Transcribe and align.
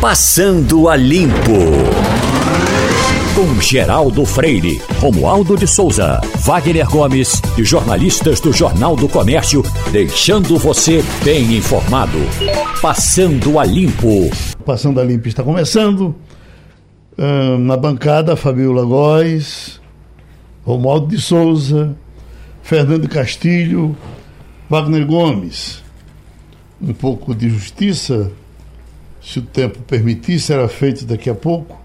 Passando 0.00 0.88
a 0.88 0.94
Limpo. 0.94 1.58
Com 3.34 3.60
Geraldo 3.60 4.24
Freire, 4.24 4.80
Romualdo 5.00 5.56
de 5.56 5.66
Souza, 5.66 6.20
Wagner 6.44 6.88
Gomes 6.88 7.42
e 7.58 7.64
jornalistas 7.64 8.38
do 8.38 8.52
Jornal 8.52 8.94
do 8.94 9.08
Comércio, 9.08 9.60
deixando 9.90 10.56
você 10.56 11.02
bem 11.24 11.56
informado. 11.56 12.16
Passando 12.80 13.58
a 13.58 13.64
Limpo. 13.64 14.30
Passando 14.64 15.00
a 15.00 15.04
Limpo 15.04 15.26
está 15.26 15.42
começando. 15.42 16.14
Na 17.58 17.76
bancada, 17.76 18.36
Fabiola 18.36 18.84
Góes, 18.84 19.80
Romualdo 20.64 21.08
de 21.08 21.20
Souza, 21.20 21.96
Fernando 22.62 23.08
Castilho, 23.08 23.96
Wagner 24.70 25.04
Gomes. 25.04 25.82
Um 26.80 26.92
pouco 26.92 27.34
de 27.34 27.50
justiça 27.50 28.30
se 29.28 29.40
o 29.40 29.42
tempo 29.42 29.80
permitir, 29.80 30.40
será 30.40 30.66
feito 30.68 31.04
daqui 31.04 31.28
a 31.28 31.34
pouco, 31.34 31.78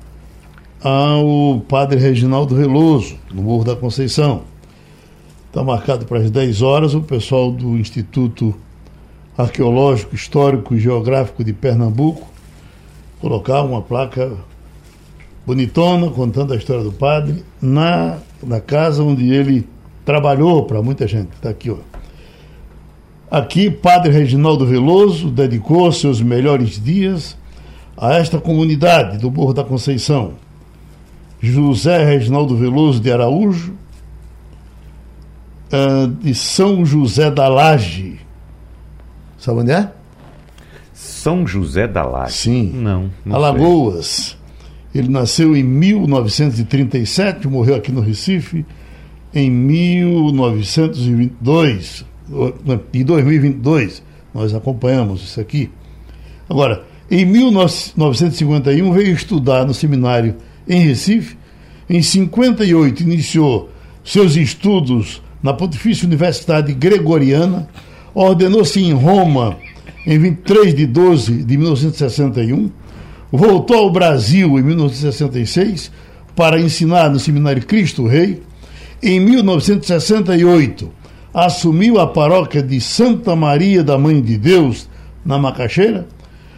ao 0.82 1.60
padre 1.68 2.00
Reginaldo 2.00 2.56
Veloso, 2.56 3.18
no 3.34 3.44
Morro 3.44 3.66
da 3.66 3.76
Conceição. 3.76 4.44
Está 5.48 5.62
marcado 5.62 6.06
para 6.06 6.20
as 6.20 6.32
10 6.32 6.62
horas 6.62 6.94
o 6.94 7.02
pessoal 7.02 7.52
do 7.52 7.78
Instituto 7.78 8.56
Arqueológico, 9.38 10.16
Histórico 10.16 10.74
e 10.74 10.80
Geográfico 10.80 11.44
de 11.44 11.52
Pernambuco 11.52 12.32
colocar 13.20 13.62
uma 13.62 13.82
placa 13.82 14.34
bonitona 15.46 16.10
contando 16.10 16.54
a 16.54 16.56
história 16.56 16.84
do 16.84 16.92
padre 16.94 17.44
na, 17.62 18.20
na 18.42 18.62
casa 18.62 19.04
onde 19.04 19.34
ele 19.34 19.68
trabalhou 20.06 20.64
para 20.64 20.82
muita 20.82 21.08
gente. 21.08 21.30
Está 21.34 21.50
aqui, 21.50 21.70
ó. 21.70 21.78
Aqui, 23.32 23.72
Padre 23.72 24.12
Reginaldo 24.12 24.66
Veloso 24.66 25.32
dedicou 25.32 25.92
seus 25.92 26.22
melhores 26.22 26.80
dias 26.80 27.36
a 27.98 28.14
esta 28.14 28.40
comunidade 28.40 29.18
do 29.18 29.32
Morro 29.32 29.54
da 29.54 29.64
Conceição. 29.64 30.34
José 31.42 32.06
Reginaldo 32.06 32.56
Veloso 32.56 33.00
de 33.00 33.12
Araújo, 33.12 33.74
uh, 35.72 36.08
de 36.08 36.34
São 36.34 36.86
José 36.86 37.30
da 37.30 37.48
Laje. 37.48 38.20
Sabe 39.38 39.60
onde 39.60 39.72
é? 39.72 39.92
São 40.94 41.46
José 41.46 41.88
da 41.88 42.06
Laje? 42.06 42.34
Sim. 42.34 42.72
Não. 42.74 43.12
não 43.26 43.36
Alagoas. 43.36 44.06
Sei. 44.06 45.02
Ele 45.02 45.10
nasceu 45.10 45.56
em 45.56 45.64
1937, 45.64 47.48
morreu 47.48 47.76
aqui 47.76 47.92
no 47.92 48.02
Recife 48.02 48.66
em 49.34 49.50
1922 49.50 52.06
em 52.94 53.04
2022, 53.04 54.04
nós 54.34 54.54
acompanhamos 54.54 55.24
isso 55.24 55.40
aqui. 55.40 55.70
Agora, 56.50 56.84
em 57.14 57.26
1951 57.26 58.92
veio 58.92 59.14
estudar 59.14 59.68
no 59.68 59.74
seminário 59.74 60.36
em 60.68 60.82
Recife. 60.82 61.38
Em 61.88 62.02
58 62.02 63.04
iniciou 63.04 63.70
seus 64.04 64.36
estudos 64.36 65.22
na 65.44 65.54
Pontifícia 65.54 66.08
Universidade 66.08 66.74
Gregoriana. 66.74 67.70
Ordenou-se 68.16 68.82
em 68.82 68.94
Roma 68.94 69.58
em 70.08 70.18
23 70.18 70.74
de 70.74 70.88
12 70.88 71.44
de 71.44 71.56
1961. 71.56 72.72
Voltou 73.32 73.78
ao 73.78 73.92
Brasil 73.92 74.58
em 74.58 74.64
1966 74.64 75.92
para 76.36 76.60
ensinar 76.60 77.12
no 77.12 77.20
seminário 77.20 77.64
Cristo 77.64 78.08
Rei. 78.08 78.42
Em 79.04 79.20
1968 79.20 80.90
assumiu 81.32 82.00
a 82.00 82.08
paróquia 82.08 82.64
de 82.64 82.82
Santa 82.82 83.36
Maria 83.36 83.84
da 83.84 84.00
Mãe 84.00 84.20
de 84.20 84.36
Deus, 84.36 84.90
na 85.24 85.38
Macaxeira. 85.38 86.08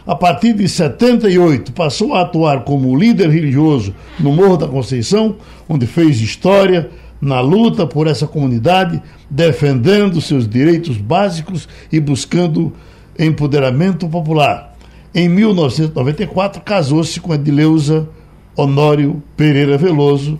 A 0.06 0.14
partir 0.14 0.52
de 0.52 0.68
78, 0.68 1.72
passou 1.72 2.14
a 2.14 2.22
atuar 2.22 2.62
como 2.62 2.96
líder 2.96 3.28
religioso 3.28 3.92
no 4.20 4.32
Morro 4.32 4.56
da 4.56 4.68
Conceição, 4.68 5.36
onde 5.68 5.84
fez 5.84 6.20
história 6.20 6.90
na 7.20 7.40
luta 7.40 7.86
por 7.86 8.06
essa 8.06 8.26
comunidade, 8.26 9.02
defendendo 9.28 10.20
seus 10.20 10.48
direitos 10.48 10.96
básicos 10.96 11.68
e 11.90 11.98
buscando 11.98 12.72
empoderamento 13.18 14.08
popular. 14.08 14.76
Em 15.12 15.28
1994, 15.28 16.62
casou-se 16.62 17.18
com 17.18 17.34
Edileuza 17.34 18.08
Honório 18.56 19.22
Pereira 19.36 19.76
Veloso, 19.76 20.38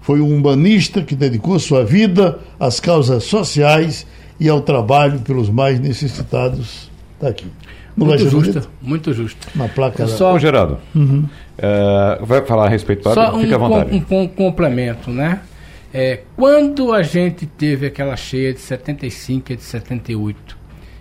foi 0.00 0.20
um 0.20 0.34
humanista 0.34 1.02
que 1.02 1.14
dedicou 1.14 1.56
sua 1.58 1.84
vida 1.84 2.38
às 2.58 2.80
causas 2.80 3.24
sociais 3.24 4.06
e 4.40 4.48
ao 4.48 4.60
trabalho 4.60 5.20
pelos 5.20 5.48
mais 5.48 5.78
necessitados. 5.78 6.90
Está 7.14 7.28
aqui. 7.28 7.46
Muito 8.04 8.28
justo, 8.28 8.52
bonito? 8.52 8.70
muito 8.80 9.12
justo. 9.12 9.48
Na 9.54 9.68
placa. 9.68 10.06
Só, 10.06 10.34
Ô, 10.34 10.38
Geraldo, 10.38 10.78
uhum. 10.94 11.26
uh, 11.58 12.24
vai 12.24 12.44
falar 12.44 12.66
a 12.66 12.68
respeito 12.68 13.02
do 13.02 13.14
Só 13.14 13.38
Fica 13.38 13.52
um, 13.52 13.64
à 13.64 13.68
vontade. 13.68 14.06
Um, 14.10 14.20
um 14.20 14.28
complemento, 14.28 15.10
né? 15.10 15.40
É, 15.92 16.20
quando 16.36 16.92
a 16.92 17.02
gente 17.02 17.46
teve 17.46 17.86
aquela 17.86 18.16
cheia 18.16 18.52
de 18.52 18.60
75 18.60 19.52
e 19.52 19.56
de 19.56 19.62
78, 19.62 20.56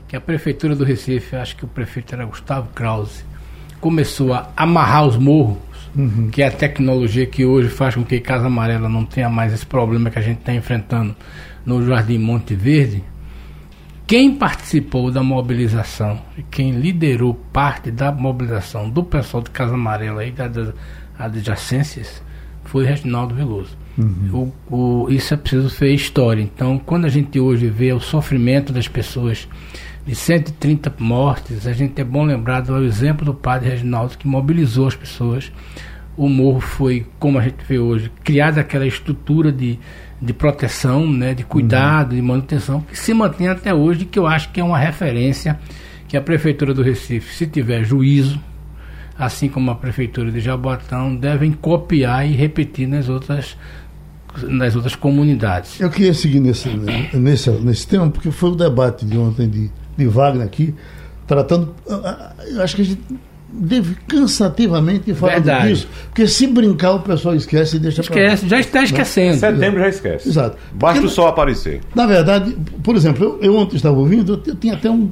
que 0.08 0.16
a 0.16 0.22
prefeitura 0.22 0.76
do 0.76 0.84
Recife, 0.84 1.36
acho 1.36 1.56
que 1.56 1.66
o 1.66 1.68
prefeito 1.68 2.16
era 2.16 2.26
Gustavo 2.26 2.70
Krause, 2.74 3.24
começou 3.80 4.34
a 4.34 4.50
amarrar 4.58 5.06
os 5.06 5.16
morros 5.16 5.70
uhum. 5.96 6.30
que 6.31 6.42
é 6.42 6.48
a 6.48 6.52
tecnologia 6.52 7.26
que 7.26 7.46
hoje 7.46 7.70
faz 7.70 7.96
com 7.96 8.04
que 8.04 8.20
Casa 8.20 8.48
Amarela 8.48 8.90
não 8.90 9.06
tenha 9.06 9.30
mais 9.30 9.54
esse 9.54 9.66
problema 9.66 10.10
que 10.10 10.20
a 10.20 10.22
gente 10.22 10.40
está 10.40 10.54
enfrentando 10.54 11.16
no 11.66 11.86
Jardim 11.86 12.18
Monte 12.18 12.56
Verde, 12.56 13.04
quem 14.09 14.34
participou 14.34 15.12
da 15.12 15.22
mobilização 15.22 16.20
e 16.36 16.42
quem 16.42 16.72
liderou 16.72 17.36
parte 17.53 17.92
da 17.92 18.12
mobilização 18.12 18.90
do 18.90 19.03
pessoal 19.03 19.44
de 19.44 19.52
Casa 19.52 19.75
Amarela 19.75 20.25
e 20.25 20.31
das 20.31 20.74
adjacências 21.16 22.19
foi 22.64 22.86
Reginaldo 22.86 23.36
Veloso. 23.36 23.78
Uhum. 23.96 24.52
O, 24.68 24.75
o, 25.06 25.12
isso 25.12 25.31
é 25.31 25.38
preciso 25.38 25.69
ser 25.69 25.94
história. 25.94 26.42
Então, 26.42 26.80
quando 26.84 27.06
a 27.06 27.09
gente 27.09 27.40
hoje 27.40 27.68
vê 27.68 27.94
o 27.94 28.00
sofrimento 28.00 28.74
das 28.74 28.88
pessoas 28.88 29.48
de 30.08 30.16
130 30.16 30.92
mortes, 30.98 31.68
a 31.68 31.74
gente 31.74 32.02
é 32.02 32.03
bom 32.03 32.24
lembrar 32.24 32.62
do 32.62 32.84
exemplo 32.84 33.24
do 33.24 33.36
padre 33.36 33.69
Reginaldo 33.69 34.18
que 34.18 34.28
mobilizou 34.28 34.88
as 34.88 34.96
pessoas. 34.96 35.52
O 36.18 36.28
morro 36.28 36.62
foi, 36.62 37.06
como 37.19 37.38
a 37.38 37.44
gente 37.44 37.64
vê 37.64 37.78
hoje, 37.78 38.12
criada 38.24 38.59
aquela 38.59 38.88
estrutura 38.88 39.52
de, 39.52 39.78
de 40.22 40.34
proteção, 40.34 41.09
né, 41.09 41.34
de 41.34 41.44
cuidado, 41.44 42.12
uhum. 42.12 42.16
de 42.18 42.22
manutenção, 42.22 42.81
que 42.81 42.97
se 42.97 43.13
mantém 43.13 43.47
até 43.47 43.74
hoje, 43.74 44.06
que 44.06 44.19
eu 44.19 44.28
acho 44.28 44.52
que 44.52 44.59
é 44.59 44.63
uma 44.63 44.78
referência 44.78 45.59
que 46.07 46.18
a 46.18 46.22
Prefeitura 46.22 46.74
do 46.74 46.81
Recife, 46.81 47.34
se 47.34 47.47
tiver 47.47 47.84
juízo, 47.84 48.40
assim 49.18 49.47
como 49.47 49.72
a 49.72 49.75
Prefeitura 49.75 50.31
de 50.31 50.40
Jabotão, 50.40 51.16
devem 51.16 51.52
copiar 51.52 52.28
e 52.28 52.34
repetir 52.34 52.88
nas 52.88 53.09
outras 53.09 53.57
nas 54.47 54.75
outras 54.75 54.96
comunidades. 54.96 55.81
Eu 55.81 55.90
queria 55.90 56.13
seguir 56.13 56.40
nesse, 56.40 56.69
nesse, 57.13 57.50
nesse 57.50 57.88
tema, 57.88 58.12
porque 58.12 58.30
foi 58.30 58.51
o 58.51 58.56
debate 58.56 59.03
de 59.03 59.18
ontem 59.18 59.50
de 59.50 59.72
de 60.00 60.07
Wagner 60.07 60.46
aqui, 60.47 60.74
tratando. 61.28 61.75
Eu 61.86 62.63
acho 62.63 62.75
que 62.78 62.81
a 62.81 62.86
gente 62.86 63.01
deve 63.52 63.96
cansativamente 64.08 65.14
falar 65.14 65.40
disso, 65.40 65.88
porque 66.06 66.28
se 66.28 66.48
brincar 66.48 66.92
o 66.92 67.00
pessoal 67.00 67.36
esquece 67.36 67.78
e 67.78 67.80
deixa 67.80 68.02
Esquece, 68.02 68.48
já 68.48 68.60
está 68.60 68.84
esquecendo. 68.84 69.38
Setembro 69.38 69.80
já 69.80 69.90
esquece. 69.90 70.30
Exato. 70.30 70.58
Basta 70.74 71.00
porque, 71.00 71.08
o 71.08 71.10
sol 71.10 71.28
aparecer. 71.28 71.82
Na 71.96 72.06
verdade, 72.06 72.56
por 72.84 72.96
exemplo, 72.96 73.24
eu, 73.24 73.40
eu 73.42 73.56
ontem 73.56 73.76
estava 73.76 73.98
ouvindo, 73.98 74.42
eu 74.46 74.56
tinha 74.56 74.74
até 74.74 74.90
um. 74.90 75.12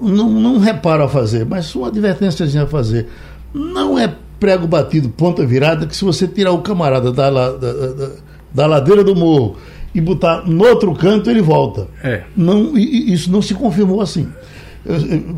Não, 0.00 0.30
não 0.30 0.58
reparo 0.58 1.04
a 1.04 1.08
fazer, 1.08 1.44
mas 1.44 1.74
uma 1.74 1.88
advertência 1.88 2.62
a 2.62 2.66
fazer. 2.66 3.06
Não 3.52 3.98
é 3.98 4.12
prego 4.38 4.66
batido, 4.66 5.10
ponta 5.10 5.44
virada, 5.44 5.86
que 5.86 5.94
se 5.94 6.04
você 6.04 6.26
tirar 6.26 6.52
o 6.52 6.62
camarada 6.62 7.12
da, 7.12 7.30
da, 7.30 7.52
da, 7.52 8.10
da 8.52 8.66
ladeira 8.66 9.04
do 9.04 9.14
morro 9.14 9.56
e 9.94 10.00
botar 10.00 10.46
no 10.46 10.64
outro 10.64 10.94
canto, 10.94 11.30
ele 11.30 11.42
volta. 11.42 11.88
É. 12.02 12.22
Não, 12.36 12.76
isso 12.76 13.30
não 13.30 13.42
se 13.42 13.54
confirmou 13.54 14.00
assim. 14.00 14.28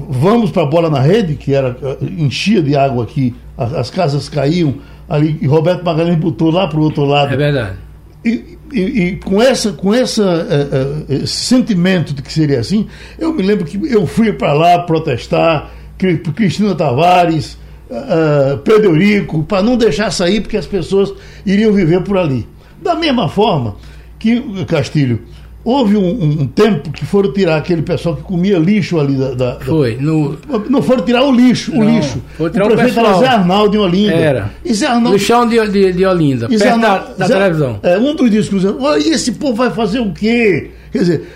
Vamos 0.09 0.51
para 0.51 0.63
a 0.63 0.67
bola 0.67 0.89
na 0.89 1.01
rede, 1.01 1.35
que 1.35 1.53
era 1.53 1.77
enchia 2.01 2.63
de 2.63 2.77
água 2.77 3.05
aqui, 3.05 3.35
as 3.57 3.91
casas 3.91 4.29
caíam 4.29 4.77
ali, 5.09 5.39
e 5.41 5.47
Roberto 5.47 5.85
Magalhães 5.85 6.19
botou 6.19 6.51
lá 6.51 6.69
para 6.69 6.79
o 6.79 6.83
outro 6.83 7.05
lado. 7.05 7.35
É 7.35 7.37
verdade. 7.37 7.77
E, 8.25 8.57
e, 8.73 8.81
e, 8.81 9.17
com, 9.17 9.43
essa, 9.43 9.73
com 9.73 9.93
essa, 9.93 10.23
uh, 10.23 11.13
uh, 11.13 11.23
esse 11.25 11.45
sentimento 11.45 12.15
de 12.15 12.23
que 12.23 12.33
seria 12.33 12.61
assim, 12.61 12.87
eu 13.19 13.33
me 13.35 13.43
lembro 13.43 13.65
que 13.65 13.79
eu 13.93 14.07
fui 14.07 14.33
para 14.33 14.53
lá 14.53 14.79
protestar, 14.81 15.71
Cristina 15.99 16.75
Tavares, 16.75 17.59
uh, 17.91 18.59
Pedro 18.59 18.91
Eurico, 18.91 19.43
para 19.43 19.63
não 19.63 19.77
deixar 19.77 20.11
sair, 20.11 20.41
porque 20.41 20.57
as 20.57 20.67
pessoas 20.67 21.13
iriam 21.45 21.73
viver 21.73 22.03
por 22.03 22.17
ali. 22.17 22.47
Da 22.81 22.95
mesma 22.95 23.29
forma, 23.29 23.77
que, 24.19 24.65
Castilho, 24.67 25.23
houve 25.65 25.97
um, 25.97 26.41
um, 26.43 26.47
tempo 26.47 26.91
que 26.91 27.05
foram 27.05 27.33
tirar 27.33 27.57
aquele 27.57 27.83
pessoal 27.83 28.17
que 28.17 28.23
comia 28.23 28.59
lixo 28.59 28.99
ali 28.99 29.15
da. 29.15 29.35
da 29.35 29.61
foi. 29.61 29.97
No... 29.97 30.37
Não 30.69 30.83
foram 30.83 31.05
tirar 31.05 31.25
o 31.25 31.33
lixo, 31.33 31.73
não, 31.73 31.87
o 31.87 31.91
lixo. 31.91 32.23
Foi 32.37 32.51
tirar 32.51 32.69
o, 32.69 32.73
o 32.73 32.77
prefeito 32.77 33.01
era 33.01 33.19
Zé 33.19 33.27
Arnaldo 33.29 33.77
em 33.77 33.81
Olinda. 33.81 34.15
Era. 34.15 34.51
E 34.65 34.75
Zé 34.75 34.87
Arnaldo... 34.87 35.17
Lixão 35.17 35.49
de, 35.49 35.69
de, 35.69 35.93
de 35.93 36.07
Olinda, 36.07 36.47
e 36.51 36.59
perto 36.59 36.73
Arnaldo... 36.73 37.07
da, 37.07 37.15
da 37.15 37.27
Zé... 37.27 37.35
televisão. 37.35 37.81
É, 37.83 37.99
um 37.99 38.15
dos 38.15 38.31
discursos, 38.31 38.75
e 39.05 39.11
esse 39.11 39.33
povo 39.33 39.55
vai 39.55 39.71
fazer 39.71 40.01
o 40.01 40.13
quê? 40.13 40.71
Quer 40.91 40.99
dizer, 40.99 41.29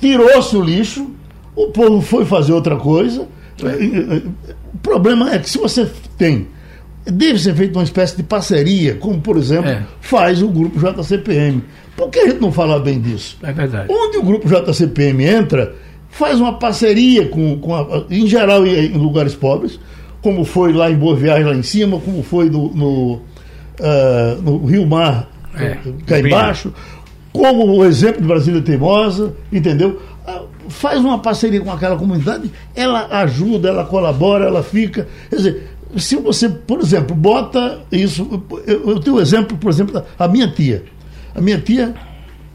tirou-se 0.00 0.56
o 0.56 0.62
lixo, 0.62 1.10
o 1.56 1.68
povo 1.68 2.00
foi 2.00 2.24
fazer 2.24 2.52
outra 2.52 2.76
coisa. 2.76 3.26
É. 3.64 4.22
problema 4.82 5.32
é 5.32 5.38
que 5.38 5.48
se 5.48 5.58
você 5.58 5.88
tem, 6.18 6.48
deve 7.04 7.38
ser 7.38 7.54
feita 7.54 7.78
uma 7.78 7.84
espécie 7.84 8.16
de 8.16 8.22
parceria, 8.22 8.94
como 8.96 9.20
por 9.20 9.36
exemplo 9.36 9.70
É. 9.70 9.82
faz 10.00 10.42
o 10.42 10.48
grupo 10.48 10.78
JCPM. 10.78 11.62
Por 11.96 12.08
que 12.10 12.18
a 12.20 12.26
gente 12.28 12.40
não 12.40 12.50
fala 12.52 12.78
bem 12.80 13.00
disso? 13.00 13.36
É 13.42 13.52
verdade. 13.52 13.86
Onde 13.92 14.18
o 14.18 14.22
grupo 14.22 14.48
JCPM 14.48 15.24
entra, 15.24 15.74
faz 16.10 16.40
uma 16.40 16.54
parceria 16.58 17.28
com, 17.28 17.58
com 17.58 17.74
a- 17.74 18.04
em 18.10 18.26
geral 18.26 18.66
em, 18.66 18.86
em 18.86 18.98
lugares 18.98 19.34
pobres, 19.34 19.78
como 20.22 20.44
foi 20.44 20.72
lá 20.72 20.90
em 20.90 20.96
Boa 20.96 21.14
Viagem, 21.16 21.44
lá 21.44 21.54
em 21.54 21.62
cima, 21.62 21.98
como 22.00 22.22
foi 22.22 22.48
no, 22.48 22.72
no, 22.74 23.20
ah, 23.80 24.36
no 24.42 24.64
Rio 24.64 24.86
Mar, 24.86 25.28
É. 25.54 25.76
cá 26.06 26.18
embaixo, 26.18 26.72
como 27.32 27.66
o 27.76 27.84
exemplo 27.84 28.22
de 28.22 28.28
Brasília 28.28 28.60
Teimosa, 28.62 29.34
entendeu? 29.52 30.00
Ah, 30.26 30.42
Faz 30.68 31.00
uma 31.00 31.18
parceria 31.18 31.60
com 31.60 31.72
aquela 31.72 31.96
comunidade, 31.96 32.50
ela 32.74 33.08
ajuda, 33.22 33.68
ela 33.68 33.84
colabora, 33.84 34.44
ela 34.46 34.62
fica. 34.62 35.08
Quer 35.28 35.36
dizer, 35.36 35.68
se 35.96 36.14
você, 36.16 36.48
por 36.48 36.78
exemplo, 36.80 37.16
bota 37.16 37.80
isso. 37.90 38.40
Eu, 38.64 38.90
eu 38.90 39.00
tenho 39.00 39.16
um 39.16 39.20
exemplo, 39.20 39.56
por 39.58 39.68
exemplo, 39.70 39.92
da 39.92 40.04
a 40.16 40.28
minha 40.28 40.46
tia. 40.46 40.84
A 41.34 41.40
minha 41.40 41.58
tia 41.58 41.94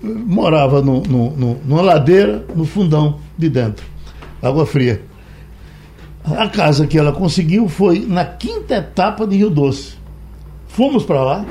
eh, 0.04 0.08
morava 0.08 0.82
no, 0.82 1.02
no, 1.04 1.32
no- 1.32 1.58
numa 1.66 1.82
ladeira, 1.82 2.46
no 2.56 2.66
fundão 2.66 3.20
de 3.38 3.50
dentro, 3.50 3.86
água 4.42 4.66
fria. 4.66 5.02
A 6.26 6.48
casa 6.50 6.86
que 6.86 6.98
ela 6.98 7.12
conseguiu 7.14 7.70
foi 7.70 8.06
na 8.08 8.26
quinta 8.26 8.76
etapa 8.76 9.26
de 9.26 9.38
Rio 9.38 9.50
Doce. 9.50 9.94
Fomos 10.68 11.04
para 11.06 11.24
lá, 11.24 11.46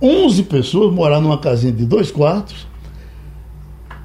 11 0.00 0.42
pessoas 0.44 0.92
morar 0.92 1.20
numa 1.20 1.38
casinha 1.38 1.72
de 1.72 1.84
dois 1.84 2.10
quartos. 2.10 2.66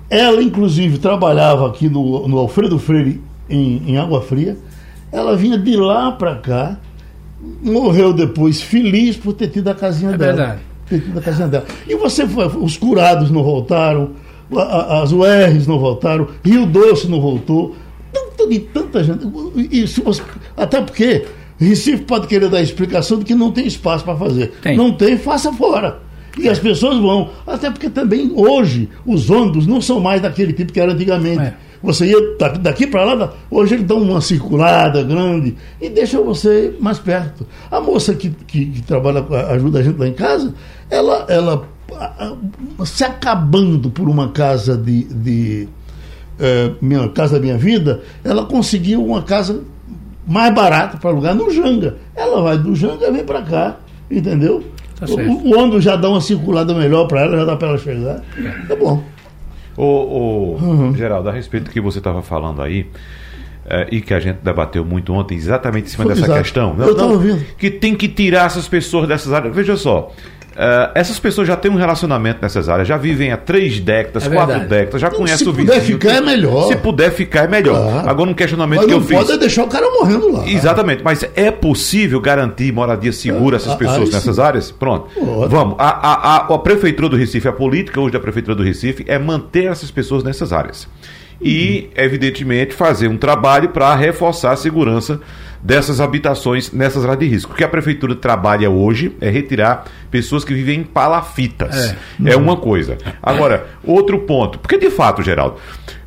Ela, 0.09 0.41
inclusive, 0.41 0.99
trabalhava 0.99 1.67
aqui 1.67 1.89
no, 1.89 2.27
no 2.27 2.37
Alfredo 2.37 2.77
Freire, 2.79 3.21
em, 3.49 3.81
em 3.91 3.97
Água 3.97 4.21
Fria. 4.21 4.57
Ela 5.11 5.35
vinha 5.35 5.57
de 5.57 5.75
lá 5.75 6.11
para 6.11 6.35
cá, 6.35 6.77
morreu 7.63 8.13
depois 8.13 8.61
feliz 8.61 9.15
por 9.17 9.33
ter 9.33 9.47
tido 9.47 9.69
a 9.69 9.75
casinha 9.75 10.11
É 10.11 10.17
dela. 10.17 10.33
verdade. 10.35 10.61
Ter 10.89 11.01
tido 11.01 11.17
a 11.19 11.21
casinha 11.21 11.47
dela. 11.47 11.65
E 11.87 11.95
você 11.95 12.27
foi, 12.27 12.47
os 12.47 12.77
curados 12.77 13.29
não 13.29 13.43
voltaram, 13.43 14.11
a- 14.55 14.61
a- 14.61 15.03
as 15.03 15.11
URs 15.11 15.67
não 15.67 15.79
voltaram, 15.79 16.27
Rio 16.43 16.65
Doce 16.65 17.07
não 17.07 17.19
voltou, 17.19 17.75
tanta, 18.13 18.47
de 18.49 18.59
tanta 18.59 19.03
gente. 19.03 19.25
E 19.71 19.87
se 19.87 20.01
você- 20.01 20.21
até 20.55 20.81
porque 20.81 21.25
Recife 21.59 22.03
pode 22.03 22.27
querer 22.27 22.49
dar 22.49 22.61
explicação 22.61 23.19
de 23.19 23.25
que 23.25 23.33
não 23.35 23.51
tem 23.51 23.65
espaço 23.67 24.03
para 24.05 24.15
fazer. 24.15 24.51
Tem. 24.61 24.77
Não 24.77 24.93
tem, 24.93 25.17
faça 25.17 25.51
fora. 25.51 25.99
E 26.39 26.47
as 26.47 26.59
pessoas 26.59 26.99
vão. 26.99 27.29
Até 27.47 27.71
porque 27.71 27.89
também 27.89 28.31
hoje 28.35 28.87
os 29.05 29.27
ônibus 29.29 29.65
não 29.65 29.81
são 29.81 29.99
mais 29.99 30.21
daquele 30.21 30.53
tipo 30.53 30.71
que 30.71 30.79
era 30.79 30.93
antigamente. 30.93 31.41
É. 31.41 31.53
Você 31.83 32.07
ia 32.07 32.37
da- 32.37 32.49
daqui 32.49 32.87
para 32.87 33.03
lá, 33.13 33.33
hoje 33.51 33.75
eles 33.75 33.85
dão 33.85 34.01
uma 34.01 34.19
circulada 34.21 35.03
grande 35.03 35.55
e 35.81 35.89
deixa 35.89 36.19
você 36.21 36.73
mais 36.79 36.99
perto. 36.99 37.45
A 37.69 37.79
moça 37.79 38.13
que, 38.13 38.29
que, 38.29 38.65
que 38.65 38.81
trabalha, 38.81 39.25
ajuda 39.51 39.79
a 39.79 39.83
gente 39.83 39.97
lá 39.99 40.07
em 40.07 40.13
casa, 40.13 40.53
ela, 40.89 41.25
ela 41.29 41.63
se 42.85 43.03
acabando 43.03 43.89
por 43.89 44.09
uma 44.09 44.29
casa 44.29 44.75
de. 44.77 45.03
de 45.05 45.67
eh, 46.39 46.71
minha 46.81 47.07
casa 47.09 47.35
da 47.35 47.39
minha 47.39 47.57
vida, 47.57 48.01
ela 48.23 48.45
conseguiu 48.45 49.03
uma 49.03 49.21
casa 49.23 49.61
mais 50.27 50.53
barata 50.53 50.97
para 50.97 51.09
alugar 51.09 51.33
no 51.33 51.49
Janga. 51.49 51.97
Ela 52.15 52.41
vai 52.41 52.57
do 52.57 52.75
Janga 52.75 53.07
e 53.07 53.11
vem 53.11 53.23
para 53.23 53.41
cá, 53.41 53.77
entendeu? 54.11 54.63
Tá 54.99 55.05
o, 55.07 55.15
o 55.49 55.57
ônibus 55.57 55.83
já 55.83 55.95
dá 55.95 56.09
uma 56.09 56.21
circulada 56.21 56.73
melhor 56.73 57.07
para 57.07 57.21
ela, 57.21 57.37
já 57.37 57.45
dá 57.45 57.55
para 57.55 57.69
ela 57.69 57.77
chegar. 57.77 58.21
É 58.69 58.75
bom. 58.75 59.01
Ô, 59.77 59.83
ô, 59.83 60.57
Uhum. 60.59 60.95
Geraldo, 60.95 61.29
a 61.29 61.31
respeito 61.31 61.65
do 61.65 61.69
que 61.69 61.79
você 61.79 61.99
estava 61.99 62.21
falando 62.23 62.61
aí, 62.63 62.87
eh, 63.69 63.87
e 63.91 64.01
que 64.01 64.13
a 64.13 64.19
gente 64.19 64.39
debateu 64.43 64.83
muito 64.83 65.13
ontem, 65.13 65.35
exatamente 65.35 65.85
em 65.85 65.89
cima 65.89 66.03
Foi, 66.05 66.13
dessa 66.15 66.25
exato. 66.25 66.41
questão. 66.41 66.75
Eu 66.79 66.95
tava 66.95 67.13
ouvindo. 67.13 67.45
Que 67.57 67.69
tem 67.69 67.93
que 67.95 68.07
tirar 68.07 68.47
essas 68.47 68.67
pessoas 68.67 69.07
dessas 69.07 69.31
áreas. 69.31 69.55
Veja 69.55 69.77
só. 69.77 70.11
Eh, 70.57 70.91
essas 70.95 71.19
pessoas 71.19 71.47
já 71.47 71.55
têm 71.55 71.69
um 71.71 71.75
relacionamento 71.75 72.39
nessas 72.41 72.67
áreas, 72.67 72.87
já 72.87 72.97
vivem 72.97 73.31
há 73.31 73.37
três 73.37 73.79
décadas, 73.79 74.25
É 74.25 74.29
quatro 74.29 74.47
verdade. 74.59 74.69
décadas, 74.69 75.01
já 75.01 75.09
Não, 75.09 75.17
conhecem 75.17 75.37
se 75.45 75.49
o 75.49 75.53
puder 75.53 75.79
vizinho. 75.79 75.99
ficar, 75.99 76.13
é 76.15 76.21
melhor. 76.21 76.67
Se 76.67 76.75
puder 76.77 77.11
ficar, 77.11 77.43
é 77.43 77.47
melhor. 77.47 77.91
Claro. 77.91 78.09
Agora, 78.09 78.29
um 78.29 78.33
questionamento 78.33 78.77
Mas 78.79 78.87
que 78.87 78.93
eu 78.93 78.99
não 78.99 79.05
fiz. 79.05 79.17
pode 79.17 79.31
é 79.31 79.37
deixar 79.37 79.63
o 79.63 79.67
cara 79.67 79.85
morrendo 79.89 80.31
lá. 80.31 80.47
Exatamente, 80.47 81.03
mas 81.03 81.23
é 81.35 81.51
possível 81.51 82.19
garantir 82.19 82.71
moradia 82.73 83.11
segura 83.13 83.55
a 83.55 83.57
essas 83.57 83.73
Ah, 83.73 83.75
pessoas 83.77 83.99
aí 83.99 84.05
sim. 84.07 84.13
nessas 84.13 84.39
áreas? 84.39 84.71
Pronto. 84.71 85.07
Pode. 85.13 85.51
Vamos. 85.51 85.75
A, 85.77 85.89
a, 85.89 86.35
a, 86.37 86.37
a 86.55 86.57
Prefeitura 86.59 87.09
do 87.09 87.15
Recife, 87.15 87.47
a 87.47 87.51
política 87.53 88.01
hoje 88.01 88.13
da 88.13 88.19
Prefeitura 88.19 88.55
do 88.55 88.63
Recife 88.63 89.05
é 89.07 89.19
manter 89.19 89.65
essas 89.65 89.91
pessoas 89.91 90.23
nessas 90.23 90.51
áreas. 90.51 90.87
E, 91.39 91.89
evidentemente, 91.95 92.73
fazer 92.73 93.07
um 93.07 93.15
trabalho 93.17 93.69
para 93.69 93.93
reforçar 93.93 94.53
a 94.53 94.55
segurança 94.55 95.19
dessas 95.61 95.99
habitações 95.99 96.71
nessas 96.71 97.03
áreas 97.03 97.19
de 97.19 97.25
risco. 97.27 97.51
O 97.53 97.55
que 97.55 97.63
a 97.63 97.67
Prefeitura 97.67 98.15
trabalha 98.15 98.69
hoje 98.69 99.15
é 99.19 99.29
retirar 99.29 99.85
pessoas 100.11 100.43
que 100.43 100.53
vivem 100.53 100.79
em 100.79 100.83
palafitas. 100.83 101.95
É, 102.25 102.35
uma 102.35 102.55
coisa. 102.57 102.97
Agora, 103.21 103.67
outro 103.83 104.19
ponto. 104.19 104.59
Porque, 104.59 104.77
de 104.77 104.89
fato, 104.89 105.21
Geraldo, 105.23 105.55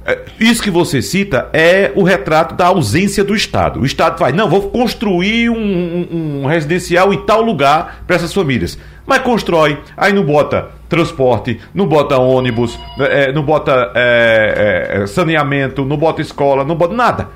é, 0.06 0.18
isso 0.38 0.62
que 0.62 0.70
você 0.70 1.02
cita 1.02 1.48
é 1.52 1.92
o 1.94 2.02
retrato 2.02 2.54
da 2.54 2.66
ausência 2.66 3.22
do 3.22 3.34
Estado. 3.34 3.80
O 3.80 3.86
Estado 3.86 4.18
faz, 4.18 4.34
não, 4.34 4.48
vou 4.48 4.70
construir 4.70 5.50
um, 5.50 5.56
um- 5.56 6.40
um 6.42 6.46
residencial 6.46 7.12
em 7.12 7.18
tal 7.24 7.42
lugar 7.42 8.02
para 8.06 8.16
essas 8.16 8.32
famílias. 8.32 8.78
Mas 9.06 9.18
constrói, 9.22 9.78
aí 9.96 10.12
não 10.12 10.22
bota 10.24 10.68
transporte, 10.88 11.60
não 11.74 11.86
bota 11.86 12.16
ônibus, 12.18 12.78
é, 12.98 13.32
não 13.32 13.42
bota 13.42 13.90
é, 13.94 15.02
é, 15.02 15.06
saneamento, 15.06 15.84
não 15.84 15.96
bota 15.96 16.20
escola, 16.22 16.64
não 16.64 16.74
bota 16.76 16.94
nada. 16.94 17.28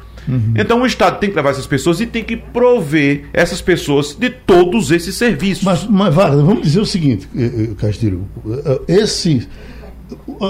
Então 0.57 0.83
o 0.83 0.87
Estado 0.87 1.19
tem 1.19 1.31
que 1.31 1.37
levar 1.37 1.51
essas 1.51 1.67
pessoas 1.67 2.01
e 2.01 2.07
tem 2.07 2.25
que 2.25 2.37
prover 2.37 3.25
essas 3.33 3.61
pessoas 3.61 4.15
de 4.15 4.31
todos 4.31 4.91
esses 4.91 5.15
serviços. 5.15 5.65
Mas, 5.65 5.87
mas 5.87 6.15
vamos 6.15 6.63
dizer 6.63 6.81
o 6.81 6.87
seguinte, 6.87 7.29
eh, 7.37 7.45
eh, 7.45 7.69
Castilho. 7.77 8.27
eh, 8.89 9.03
Esse, 9.03 9.47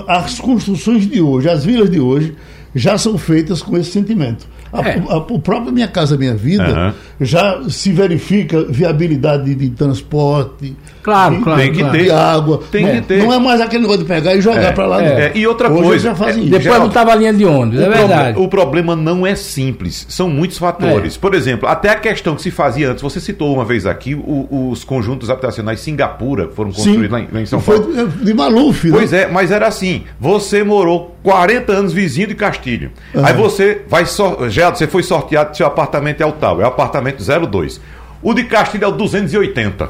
as 0.08 0.38
construções 0.38 1.06
de 1.08 1.20
hoje, 1.20 1.48
as 1.48 1.64
vilas 1.64 1.90
de 1.90 2.00
hoje, 2.00 2.34
já 2.74 2.98
são 2.98 3.16
feitas 3.18 3.62
com 3.62 3.76
esse 3.76 3.90
sentimento. 3.90 4.46
A, 4.74 4.88
É. 4.88 4.98
a- 5.08 5.16
o 5.18 5.38
próprio 5.38 5.72
Minha 5.72 5.86
Casa 5.86 6.16
Minha 6.16 6.34
Vida 6.34 6.64
Aham. 6.64 6.94
já 7.20 7.60
se 7.68 7.92
verifica 7.92 8.64
viabilidade 8.68 9.54
de, 9.54 9.70
transporte, 9.70 10.74
Claro, 11.02 11.36
de, 11.36 11.42
claro, 11.42 11.60
Tem 11.60 11.72
que 11.72 11.78
claro. 11.80 11.98
ter. 11.98 12.10
água. 12.10 12.60
Tem 12.72 12.84
não, 12.86 12.90
que 12.94 13.00
ter. 13.02 13.18
não 13.22 13.32
é 13.32 13.38
mais 13.38 13.60
aquele 13.60 13.82
negócio 13.82 14.02
de 14.02 14.08
pegar 14.08 14.34
e 14.34 14.40
jogar 14.40 14.62
É, 14.62 14.72
para 14.72 14.86
lá. 14.86 15.02
é, 15.02 15.08
não. 15.10 15.18
é, 15.18 15.32
e 15.34 15.46
outra 15.46 15.70
Hoje 15.70 15.82
coisa, 15.82 16.04
já 16.08 16.14
fazem 16.14 16.42
é. 16.42 16.46
Depois 16.46 16.62
Geraldo, 16.64 16.86
botava 16.88 17.12
a 17.12 17.14
linha 17.14 17.32
de 17.32 17.44
ônibus, 17.44 17.80
é 17.80 17.88
verdade. 17.88 18.38
O 18.38 18.48
problema 18.48 18.96
não 18.96 19.26
é 19.26 19.34
simples, 19.34 20.06
são 20.08 20.28
muitos 20.28 20.58
fatores. 20.58 21.16
É. 21.16 21.18
Por 21.20 21.34
exemplo, 21.34 21.68
até 21.68 21.90
a 21.90 21.94
questão 21.96 22.34
que 22.34 22.42
se 22.42 22.50
fazia 22.50 22.90
antes, 22.90 23.02
você 23.02 23.20
citou 23.20 23.54
uma 23.54 23.64
vez 23.64 23.86
aqui 23.86 24.14
o- 24.14 24.70
os 24.70 24.82
conjuntos 24.82 25.30
habitacionais 25.30 25.78
Singapura, 25.80 26.48
que 26.48 26.54
foram 26.54 26.70
construídos 26.72 27.10
lá 27.10 27.20
em, 27.20 27.28
lá 27.30 27.40
em 27.40 27.46
São 27.46 27.60
Foi 27.60 27.78
Paulo. 27.80 28.08
de, 28.08 28.24
de 28.24 28.34
Maluf, 28.34 28.84
né? 28.88 28.92
Pois 28.96 29.12
é, 29.12 29.28
mas 29.28 29.50
era 29.50 29.66
assim: 29.68 30.02
você 30.18 30.64
morou 30.64 31.13
40 31.24 31.72
anos 31.72 31.92
vizinho 31.92 32.28
de 32.28 32.34
Castilho. 32.36 32.92
Aí 33.20 33.32
você 33.32 33.80
vai 33.88 34.04
só. 34.06 34.48
Geraldo, 34.48 34.78
você 34.78 34.86
foi 34.86 35.02
sorteado, 35.02 35.56
seu 35.56 35.66
apartamento 35.66 36.20
é 36.20 36.26
o 36.26 36.32
tal, 36.32 36.60
é 36.60 36.64
o 36.64 36.68
apartamento 36.68 37.24
02. 37.24 37.80
O 38.22 38.32
de 38.34 38.44
Castilho 38.44 38.84
é 38.84 38.88
o 38.88 38.92
280. 38.92 39.88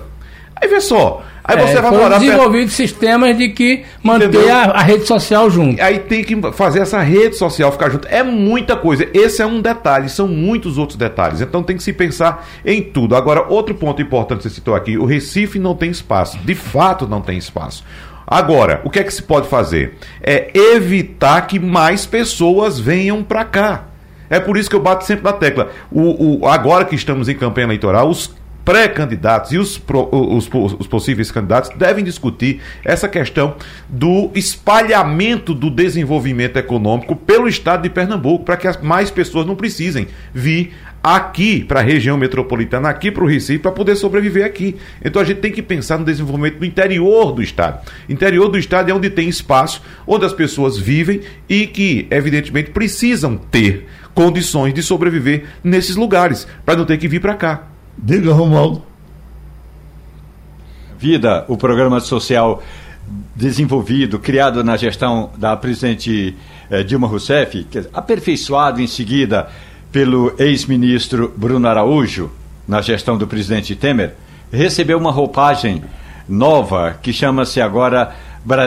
Aí 0.56 0.68
vê 0.68 0.80
só. 0.80 1.22
Aí 1.42 1.58
É, 1.58 1.66
você 1.66 1.74
vai 1.74 1.82
foram 1.90 2.04
morar 2.04 2.08
perto- 2.18 2.24
desenvolvidos 2.24 2.72
sistemas 2.74 3.36
de 3.36 3.48
que 3.50 3.84
manter 4.02 4.48
a, 4.50 4.62
a 4.70 4.80
rede 4.82 5.04
social 5.06 5.50
junto. 5.50 5.82
Aí 5.82 5.98
tem 5.98 6.22
que 6.24 6.40
fazer 6.52 6.78
essa 6.80 7.00
rede 7.02 7.36
social 7.36 7.70
ficar 7.72 7.90
junto. 7.90 8.06
É 8.08 8.22
muita 8.22 8.76
coisa. 8.76 9.06
Esse 9.12 9.42
é 9.42 9.46
um 9.46 9.60
detalhe, 9.60 10.08
são 10.08 10.26
muitos 10.28 10.78
outros 10.78 10.96
detalhes. 10.96 11.40
Então 11.42 11.62
tem 11.62 11.76
que 11.76 11.82
se 11.82 11.92
pensar 11.92 12.46
em 12.64 12.80
tudo. 12.80 13.14
Agora, 13.16 13.44
outro 13.48 13.74
ponto 13.74 14.00
importante 14.00 14.38
que 14.38 14.42
você 14.48 14.54
citou 14.54 14.74
aqui: 14.74 14.96
o 14.96 15.04
Recife 15.04 15.58
não 15.58 15.74
tem 15.74 15.90
espaço. 15.90 16.38
De 16.38 16.54
fato, 16.54 17.06
não 17.06 17.20
tem 17.20 17.36
espaço. 17.36 17.84
Agora, 18.26 18.81
o 18.85 18.90
que 18.90 18.99
é 18.99 19.04
que 19.04 19.12
se 19.12 19.23
pode 19.23 19.49
fazer? 19.49 19.99
É 20.23 20.50
evitar 20.75 21.43
que 21.47 21.59
mais 21.59 22.07
pessoas 22.07 22.78
venham 22.81 23.23
para 23.23 23.45
cá. 23.45 23.85
É 24.31 24.40
por 24.40 24.57
isso 24.57 24.71
que 24.71 24.76
eu 24.76 24.81
bato 24.83 25.04
sempre 25.04 25.25
na 25.25 25.33
tecla. 25.33 25.71
O, 25.93 26.40
o- 26.43 26.47
agora 26.49 26.85
que 26.85 26.95
estamos 26.95 27.28
em 27.28 27.35
campanha 27.37 27.66
eleitoral, 27.66 28.09
os 28.09 28.35
pré-candidatos 28.64 29.52
e 29.52 29.59
os, 29.59 29.76
pro- 29.76 30.09
os- 30.11 30.49
os 30.81 30.87
possíveis 30.87 31.31
candidatos 31.31 31.69
devem 31.76 32.02
discutir 32.02 32.62
essa 32.83 33.07
questão 33.07 33.54
do 33.87 34.31
espalhamento 34.35 35.52
do 35.52 35.69
desenvolvimento 35.71 36.57
econômico 36.57 37.14
pelo 37.14 37.47
estado 37.47 37.83
de 37.83 37.90
Pernambuco, 37.90 38.45
para 38.45 38.57
que 38.57 38.66
as 38.66 38.81
mais 38.81 39.11
pessoas 39.11 39.47
não 39.47 39.54
precisem 39.54 40.09
vir 40.33 40.73
aqui 41.04 41.62
para 41.62 41.80
a 41.80 41.82
região 41.82 42.16
metropolitana, 42.16 42.88
aqui 42.88 43.11
para 43.11 43.23
o 43.23 43.26
Recife, 43.26 43.58
para 43.58 43.70
poder 43.70 43.94
sobreviver 43.94 44.46
aqui. 44.46 44.76
Então 45.04 45.20
a 45.20 45.25
gente 45.25 45.40
tem 45.40 45.52
que 45.52 45.61
pensar 45.61 45.99
no 45.99 46.04
desenvolvimento 46.06 46.58
do 46.58 46.64
interior 46.64 47.30
do 47.30 47.42
estado. 47.42 47.87
Interior 48.08 48.49
do 48.49 48.56
estado 48.56 48.90
é 48.90 48.94
onde 48.94 49.11
tem 49.11 49.28
espaço, 49.28 49.82
onde 50.06 50.25
as 50.25 50.32
pessoas 50.32 50.78
vivem 50.78 51.20
e 51.46 51.66
que, 51.66 52.06
evidentemente, 52.11 52.70
precisam 52.70 53.37
ter 53.37 53.87
condições 54.14 54.73
de 54.73 54.82
sobreviver 54.82 55.44
nesses 55.62 55.94
lugares, 55.94 56.46
para 56.64 56.76
não 56.76 56.87
ter 56.87 56.96
que 56.96 57.06
vir 57.06 57.20
para 57.20 57.34
cá. 57.34 57.64
Diga, 57.99 58.32
Romualdo. 58.32 58.82
Vida, 60.99 61.44
o 61.49 61.58
programa 61.58 62.00
social 62.00 62.62
desenvolvido, 63.37 64.18
criado 64.18 64.64
na 64.64 64.75
gestão 64.78 65.30
da 65.37 65.54
presidente 65.54 66.34
eh, 66.70 66.82
Dilma 66.82 67.06
Rousseff, 67.06 67.64
que 67.64 67.80
é 67.80 67.84
aperfeiçoado 67.92 68.80
em 68.80 68.87
seguida 68.87 69.49
pelo 69.94 70.34
ex-ministro 70.40 71.32
Bruno 71.36 71.68
Araújo, 71.68 72.28
na 72.66 72.82
gestão 72.82 73.16
do 73.16 73.28
presidente 73.28 73.76
Temer, 73.76 74.16
recebeu 74.52 74.98
uma 74.98 75.12
roupagem 75.12 75.84
nova 76.28 76.98
que 77.00 77.12
chama-se 77.12 77.60
agora 77.60 78.12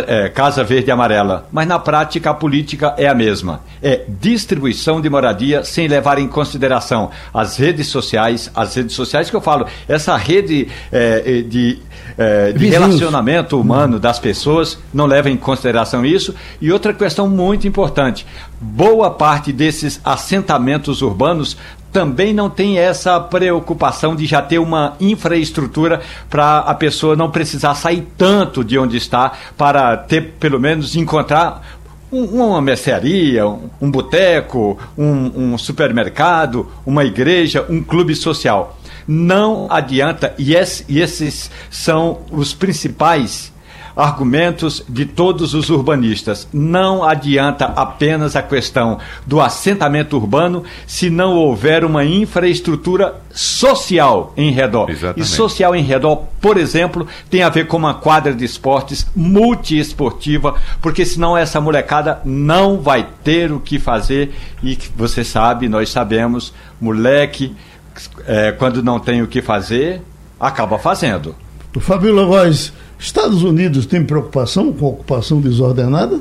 é, 0.07 0.29
Casa 0.29 0.63
Verde 0.63 0.89
e 0.89 0.91
Amarela, 0.91 1.47
mas 1.51 1.67
na 1.67 1.77
prática 1.77 2.31
a 2.31 2.33
política 2.33 2.95
é 2.97 3.07
a 3.07 3.13
mesma. 3.13 3.61
É 3.81 4.05
distribuição 4.07 4.99
de 4.99 5.09
moradia 5.09 5.63
sem 5.63 5.87
levar 5.87 6.17
em 6.17 6.27
consideração 6.27 7.11
as 7.33 7.57
redes 7.57 7.87
sociais, 7.87 8.49
as 8.55 8.75
redes 8.75 8.95
sociais 8.95 9.29
que 9.29 9.35
eu 9.35 9.41
falo, 9.41 9.67
essa 9.87 10.17
rede 10.17 10.67
é, 10.91 11.41
de, 11.41 11.79
é, 12.17 12.51
de 12.51 12.67
relacionamento 12.67 13.59
humano 13.59 13.99
das 13.99 14.17
pessoas 14.17 14.79
não 14.93 15.05
leva 15.05 15.29
em 15.29 15.37
consideração 15.37 16.05
isso. 16.05 16.33
E 16.59 16.71
outra 16.71 16.93
questão 16.93 17.29
muito 17.29 17.67
importante: 17.67 18.25
boa 18.59 19.11
parte 19.11 19.53
desses 19.53 20.01
assentamentos 20.03 21.01
urbanos 21.01 21.55
também 21.91 22.33
não 22.33 22.49
tem 22.49 22.77
essa 22.77 23.19
preocupação 23.19 24.15
de 24.15 24.25
já 24.25 24.41
ter 24.41 24.59
uma 24.59 24.95
infraestrutura 24.99 26.01
para 26.29 26.59
a 26.59 26.73
pessoa 26.73 27.15
não 27.15 27.31
precisar 27.31 27.75
sair 27.75 28.07
tanto 28.17 28.63
de 28.63 28.77
onde 28.77 28.97
está 28.97 29.31
para 29.57 29.95
ter, 29.97 30.33
pelo 30.39 30.59
menos, 30.59 30.95
encontrar 30.95 31.77
uma 32.11 32.61
mercearia, 32.61 33.45
um, 33.47 33.91
boteco, 33.91 34.77
um, 34.97 35.53
um 35.53 35.57
supermercado, 35.57 36.69
uma 36.85 37.03
igreja, 37.03 37.65
um 37.69 37.83
clube 37.83 38.15
social. 38.15 38.77
Não 39.07 39.67
adianta, 39.69 40.33
e, 40.37 40.53
esses 40.53 41.49
são 41.69 42.19
os 42.31 42.53
principais 42.53 43.51
argumentos 43.97 44.83
de 44.87 45.05
todos 45.05 45.55
os 45.55 45.71
urbanistas. 45.71 46.47
Não 46.53 47.03
adianta 47.03 47.65
apenas 47.65 48.35
a 48.35 48.43
questão 48.43 48.99
do 49.25 49.41
assentamento 49.41 50.15
urbano 50.15 50.63
se 50.85 51.09
não 51.09 51.33
houver 51.33 51.83
uma 51.83 52.05
infraestrutura 52.05 53.15
social 53.31 54.33
em 54.37 54.51
redor. 54.51 54.89
Exatamente. 54.89 55.21
E 55.21 55.25
social 55.25 55.75
em 55.75 55.81
redor, 55.81 56.27
por 56.39 56.57
exemplo, 56.57 57.07
tem 57.27 57.41
a 57.41 57.49
ver 57.49 57.65
com 57.65 57.75
uma 57.75 57.95
quadra 57.95 58.33
de 58.33 58.45
esportes 58.45 59.07
multiesportiva, 59.15 60.55
porque 60.79 61.03
senão 61.03 61.35
essa 61.35 61.59
molecada 61.59 62.21
não 62.23 62.79
vai 62.79 63.07
ter 63.23 63.51
o 63.51 63.59
que 63.59 63.79
fazer 63.79 64.31
e 64.61 64.77
você 64.95 65.23
sabe, 65.23 65.67
nós 65.67 65.89
sabemos, 65.89 66.53
moleque, 66.79 67.55
é, 68.27 68.51
quando 68.51 68.83
não 68.83 68.99
tem 68.99 69.23
o 69.23 69.27
que 69.27 69.41
fazer, 69.41 70.01
acaba 70.39 70.77
fazendo. 70.77 71.35
Fabio 71.79 72.13
Lavois, 72.13 72.73
Estados 72.99 73.43
Unidos 73.43 73.85
tem 73.85 74.03
preocupação 74.03 74.73
com 74.73 74.85
a 74.85 74.89
ocupação 74.89 75.39
desordenada? 75.39 76.19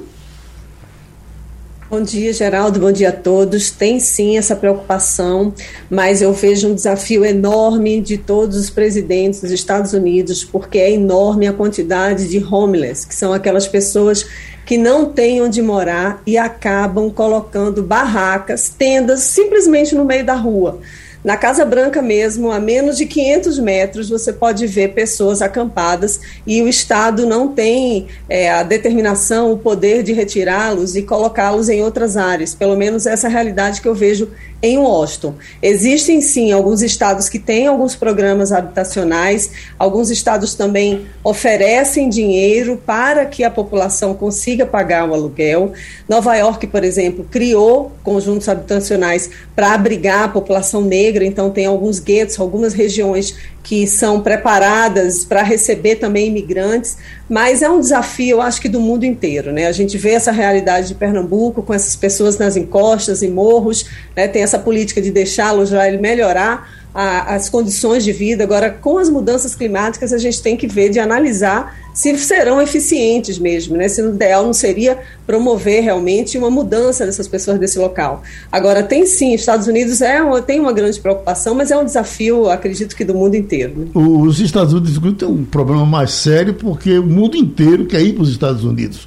Bom 1.88 2.02
dia, 2.02 2.32
Geraldo. 2.32 2.80
Bom 2.80 2.90
dia 2.90 3.10
a 3.10 3.12
todos. 3.12 3.70
Tem 3.70 4.00
sim 4.00 4.36
essa 4.36 4.56
preocupação, 4.56 5.54
mas 5.88 6.20
eu 6.20 6.32
vejo 6.32 6.68
um 6.68 6.74
desafio 6.74 7.24
enorme 7.24 8.00
de 8.00 8.18
todos 8.18 8.56
os 8.56 8.68
presidentes 8.68 9.40
dos 9.40 9.52
Estados 9.52 9.92
Unidos, 9.92 10.42
porque 10.42 10.78
é 10.78 10.90
enorme 10.90 11.46
a 11.46 11.52
quantidade 11.52 12.26
de 12.26 12.44
homeless, 12.44 13.06
que 13.06 13.14
são 13.14 13.32
aquelas 13.32 13.68
pessoas 13.68 14.26
que 14.66 14.76
não 14.76 15.06
têm 15.06 15.40
onde 15.40 15.62
morar 15.62 16.20
e 16.26 16.36
acabam 16.36 17.08
colocando 17.08 17.84
barracas, 17.84 18.68
tendas, 18.68 19.20
simplesmente 19.20 19.94
no 19.94 20.04
meio 20.04 20.26
da 20.26 20.34
rua. 20.34 20.80
Na 21.26 21.36
Casa 21.36 21.64
Branca 21.64 22.00
mesmo, 22.00 22.52
a 22.52 22.60
menos 22.60 22.96
de 22.96 23.04
500 23.04 23.58
metros, 23.58 24.08
você 24.08 24.32
pode 24.32 24.64
ver 24.64 24.94
pessoas 24.94 25.42
acampadas 25.42 26.20
e 26.46 26.62
o 26.62 26.68
Estado 26.68 27.26
não 27.26 27.48
tem 27.48 28.06
é, 28.28 28.48
a 28.48 28.62
determinação, 28.62 29.50
o 29.50 29.58
poder 29.58 30.04
de 30.04 30.12
retirá-los 30.12 30.94
e 30.94 31.02
colocá-los 31.02 31.68
em 31.68 31.82
outras 31.82 32.16
áreas. 32.16 32.54
Pelo 32.54 32.76
menos 32.76 33.06
essa 33.06 33.26
é 33.26 33.28
a 33.28 33.32
realidade 33.32 33.80
que 33.80 33.88
eu 33.88 33.94
vejo 33.94 34.30
em 34.62 34.78
Washington. 34.78 35.34
Existem 35.62 36.20
sim 36.20 36.52
alguns 36.52 36.82
estados 36.82 37.28
que 37.28 37.38
têm 37.38 37.66
alguns 37.66 37.94
programas 37.94 38.52
habitacionais, 38.52 39.50
alguns 39.78 40.10
estados 40.10 40.54
também 40.54 41.06
oferecem 41.22 42.08
dinheiro 42.08 42.80
para 42.84 43.26
que 43.26 43.44
a 43.44 43.50
população 43.50 44.14
consiga 44.14 44.64
pagar 44.64 45.08
o 45.08 45.14
aluguel. 45.14 45.72
Nova 46.08 46.34
York, 46.36 46.66
por 46.68 46.84
exemplo, 46.84 47.26
criou 47.30 47.92
conjuntos 48.02 48.48
habitacionais 48.48 49.30
para 49.54 49.74
abrigar 49.74 50.24
a 50.24 50.28
população 50.28 50.82
negra, 50.82 51.15
então 51.24 51.50
tem 51.50 51.66
alguns 51.66 51.98
guetos, 51.98 52.38
algumas 52.38 52.74
regiões 52.74 53.36
que 53.62 53.86
são 53.86 54.20
preparadas 54.20 55.24
para 55.24 55.42
receber 55.42 55.96
também 55.96 56.28
imigrantes, 56.28 56.96
mas 57.28 57.62
é 57.62 57.68
um 57.68 57.80
desafio, 57.80 58.40
acho 58.40 58.60
que 58.60 58.68
do 58.68 58.80
mundo 58.80 59.04
inteiro, 59.04 59.52
né? 59.52 59.66
A 59.66 59.72
gente 59.72 59.98
vê 59.98 60.10
essa 60.10 60.30
realidade 60.30 60.88
de 60.88 60.94
Pernambuco 60.94 61.62
com 61.62 61.74
essas 61.74 61.96
pessoas 61.96 62.38
nas 62.38 62.56
encostas 62.56 63.22
e 63.22 63.28
morros, 63.28 63.86
né? 64.14 64.28
Tem 64.28 64.42
essa 64.42 64.58
política 64.58 65.02
de 65.02 65.10
deixá-los 65.10 65.70
já 65.70 65.90
melhorar 65.92 66.85
a, 66.96 67.34
as 67.34 67.50
condições 67.50 68.02
de 68.02 68.10
vida. 68.10 68.42
Agora, 68.42 68.70
com 68.70 68.96
as 68.96 69.10
mudanças 69.10 69.54
climáticas, 69.54 70.14
a 70.14 70.18
gente 70.18 70.40
tem 70.40 70.56
que 70.56 70.66
ver, 70.66 70.88
de 70.88 70.98
analisar 70.98 71.76
se 71.92 72.16
serão 72.16 72.60
eficientes 72.60 73.38
mesmo, 73.38 73.76
né? 73.76 73.86
Se 73.86 74.00
o 74.00 74.14
ideal 74.14 74.44
não 74.44 74.54
seria 74.54 74.98
promover 75.26 75.82
realmente 75.82 76.38
uma 76.38 76.50
mudança 76.50 77.04
dessas 77.04 77.28
pessoas 77.28 77.58
desse 77.58 77.78
local. 77.78 78.22
Agora, 78.50 78.82
tem 78.82 79.04
sim, 79.04 79.34
Estados 79.34 79.66
Unidos 79.66 80.00
é 80.00 80.22
uma, 80.22 80.40
tem 80.40 80.58
uma 80.58 80.72
grande 80.72 80.98
preocupação, 80.98 81.54
mas 81.54 81.70
é 81.70 81.76
um 81.76 81.84
desafio, 81.84 82.48
acredito 82.48 82.96
que 82.96 83.04
do 83.04 83.14
mundo 83.14 83.34
inteiro. 83.34 83.74
Né? 83.76 83.86
Os 83.94 84.40
Estados 84.40 84.72
Unidos 84.72 84.98
têm 85.18 85.28
um 85.28 85.44
problema 85.44 85.84
mais 85.84 86.12
sério 86.12 86.54
porque 86.54 86.98
o 86.98 87.06
mundo 87.06 87.36
inteiro 87.36 87.84
quer 87.84 88.00
ir 88.00 88.14
para 88.14 88.22
os 88.22 88.30
Estados 88.30 88.64
Unidos. 88.64 89.06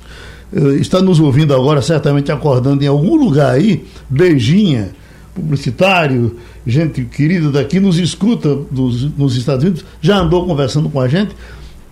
Eh, 0.53 0.75
está 0.79 1.01
nos 1.01 1.19
ouvindo 1.19 1.55
agora, 1.55 1.81
certamente 1.81 2.31
acordando 2.31 2.83
em 2.83 2.87
algum 2.87 3.15
lugar 3.15 3.55
aí, 3.55 3.83
beijinha, 4.09 4.91
publicitário, 5.39 6.37
gente 6.65 7.03
querida 7.05 7.49
daqui, 7.51 7.79
nos 7.79 7.97
escuta 7.97 8.55
dos, 8.69 9.03
nos 9.17 9.35
Estados 9.35 9.63
Unidos, 9.63 9.85
já 10.01 10.17
andou 10.17 10.45
conversando 10.45 10.89
com 10.89 10.99
a 10.99 11.07
gente, 11.07 11.35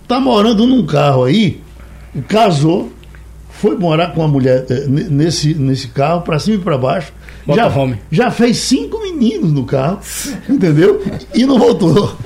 está 0.02 0.20
morando 0.20 0.66
num 0.66 0.86
carro 0.86 1.24
aí, 1.24 1.60
casou, 2.28 2.92
foi 3.50 3.76
morar 3.76 4.12
com 4.12 4.20
uma 4.20 4.28
mulher 4.28 4.64
eh, 4.70 4.86
nesse, 4.86 5.54
nesse 5.54 5.88
carro, 5.88 6.22
para 6.22 6.38
cima 6.38 6.56
e 6.56 6.60
para 6.60 6.78
baixo. 6.78 7.12
já, 7.48 7.66
home. 7.66 7.96
já 8.10 8.30
fez 8.30 8.58
cinco 8.58 9.00
meninos 9.00 9.52
no 9.52 9.64
carro, 9.64 9.98
entendeu? 10.48 11.02
E 11.34 11.44
não 11.44 11.58
voltou. 11.58 12.16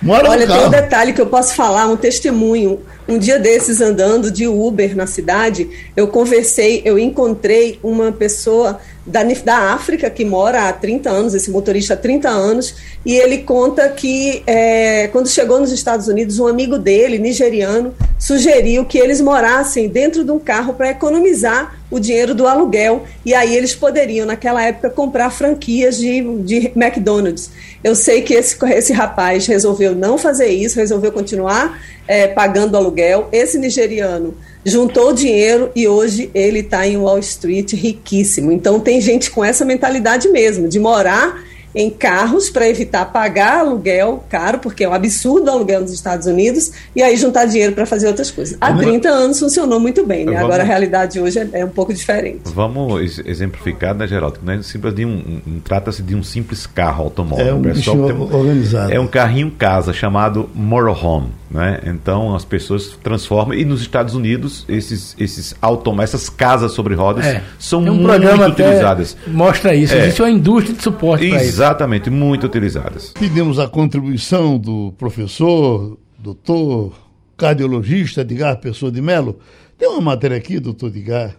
Mora 0.00 0.30
Olha, 0.30 0.46
tem 0.46 0.66
um 0.66 0.70
detalhe 0.70 1.12
que 1.12 1.20
eu 1.20 1.26
posso 1.26 1.54
falar, 1.54 1.88
um 1.88 1.96
testemunho. 1.96 2.80
Um 3.08 3.18
dia 3.18 3.38
desses, 3.38 3.80
andando 3.80 4.30
de 4.30 4.46
Uber 4.46 4.94
na 4.94 5.06
cidade, 5.06 5.68
eu 5.96 6.08
conversei, 6.08 6.82
eu 6.84 6.98
encontrei 6.98 7.78
uma 7.82 8.12
pessoa 8.12 8.78
da, 9.08 9.22
da 9.24 9.72
África, 9.72 10.10
que 10.10 10.24
mora 10.24 10.68
há 10.68 10.72
30 10.72 11.08
anos, 11.08 11.34
esse 11.34 11.50
motorista 11.50 11.94
há 11.94 11.96
30 11.96 12.28
anos, 12.28 12.74
e 13.04 13.16
ele 13.16 13.38
conta 13.38 13.88
que 13.88 14.42
é, 14.46 15.08
quando 15.08 15.28
chegou 15.28 15.58
nos 15.58 15.72
Estados 15.72 16.06
Unidos, 16.06 16.38
um 16.38 16.46
amigo 16.46 16.78
dele, 16.78 17.18
nigeriano, 17.18 17.94
sugeriu 18.18 18.84
que 18.84 18.98
eles 18.98 19.20
morassem 19.20 19.88
dentro 19.88 20.22
de 20.22 20.30
um 20.30 20.38
carro 20.38 20.74
para 20.74 20.90
economizar 20.90 21.78
o 21.90 21.98
dinheiro 21.98 22.34
do 22.34 22.46
aluguel, 22.46 23.04
e 23.24 23.32
aí 23.32 23.56
eles 23.56 23.74
poderiam, 23.74 24.26
naquela 24.26 24.62
época, 24.62 24.90
comprar 24.90 25.30
franquias 25.30 25.96
de, 25.96 26.20
de 26.40 26.70
McDonald's. 26.76 27.50
Eu 27.82 27.94
sei 27.94 28.20
que 28.20 28.34
esse, 28.34 28.58
esse 28.66 28.92
rapaz 28.92 29.46
resolveu 29.46 29.87
não 29.94 30.18
fazer 30.18 30.48
isso, 30.48 30.78
resolveu 30.78 31.12
continuar 31.12 31.80
é, 32.06 32.26
pagando 32.26 32.76
aluguel. 32.76 33.28
Esse 33.32 33.58
nigeriano 33.58 34.34
juntou 34.64 35.12
dinheiro 35.12 35.70
e 35.74 35.86
hoje 35.88 36.30
ele 36.34 36.60
está 36.60 36.86
em 36.86 36.96
Wall 36.96 37.18
Street 37.18 37.72
riquíssimo. 37.72 38.52
Então 38.52 38.80
tem 38.80 39.00
gente 39.00 39.30
com 39.30 39.44
essa 39.44 39.64
mentalidade 39.64 40.28
mesmo, 40.28 40.68
de 40.68 40.78
morar 40.78 41.42
em 41.74 41.90
carros 41.90 42.50
para 42.50 42.68
evitar 42.68 43.06
pagar 43.06 43.60
aluguel 43.60 44.24
caro, 44.28 44.58
porque 44.58 44.84
é 44.84 44.88
um 44.88 44.94
absurdo 44.94 45.48
o 45.48 45.50
aluguel 45.50 45.80
nos 45.80 45.92
Estados 45.92 46.26
Unidos, 46.26 46.72
e 46.94 47.02
aí 47.02 47.16
juntar 47.16 47.44
dinheiro 47.46 47.72
para 47.72 47.86
fazer 47.86 48.08
outras 48.08 48.30
coisas. 48.30 48.56
Há 48.60 48.72
30 48.74 49.08
anos 49.08 49.38
funcionou 49.38 49.78
muito 49.78 50.04
bem, 50.06 50.24
né? 50.24 50.32
Vamos, 50.32 50.44
Agora 50.44 50.62
a 50.62 50.66
realidade 50.66 51.20
hoje 51.20 51.38
é, 51.38 51.48
é, 51.52 51.64
um 51.64 51.70
pouco 51.70 51.92
diferente. 51.92 52.40
Vamos 52.44 53.18
exemplificar, 53.24 53.94
né, 53.94 54.06
Geraldo? 54.06 54.40
Não 54.42 54.54
é 54.54 54.62
simples 54.62 54.94
de 54.94 55.04
um, 55.04 55.40
um 55.46 55.60
trata-se 55.60 56.02
de 56.02 56.14
um 56.14 56.22
simples 56.22 56.66
carro 56.66 57.04
automóvel. 57.04 57.46
É 57.46 57.54
um, 57.54 57.58
um 57.58 58.34
organizado. 58.34 58.92
É 58.92 59.00
um 59.00 59.06
carrinho 59.06 59.50
casa 59.50 59.92
chamado 59.92 60.48
motorhome, 60.54 61.28
né? 61.50 61.80
Então 61.86 62.34
as 62.34 62.44
pessoas 62.44 62.98
transformam 63.02 63.54
e 63.54 63.64
nos 63.64 63.80
Estados 63.80 64.14
Unidos 64.14 64.64
esses 64.68 65.14
esses 65.18 65.54
automóveis, 65.60 66.14
essas 66.14 66.28
casas 66.28 66.72
sobre 66.72 66.94
rodas 66.94 67.26
é. 67.26 67.42
são 67.58 67.80
um 67.80 67.94
muito 67.94 68.62
utilizadas. 68.62 69.16
Mostra 69.26 69.74
isso. 69.74 69.94
É. 69.94 70.00
Existe 70.00 70.22
uma 70.22 70.30
indústria 70.30 70.74
de 70.76 70.82
suporte 70.82 71.28
para 71.28 71.44
isso. 71.44 71.57
Exatamente, 71.58 72.08
muito 72.08 72.46
utilizadas. 72.46 73.10
Pedimos 73.18 73.58
a 73.58 73.66
contribuição 73.66 74.56
do 74.56 74.92
professor, 74.92 75.98
doutor, 76.16 76.96
cardiologista 77.36 78.20
Edgar 78.20 78.60
Pessoa 78.60 78.92
de 78.92 79.02
Mello. 79.02 79.40
Tem 79.76 79.88
uma 79.88 80.00
matéria 80.00 80.36
aqui, 80.36 80.60
doutor 80.60 80.86
Edgar, 80.86 81.34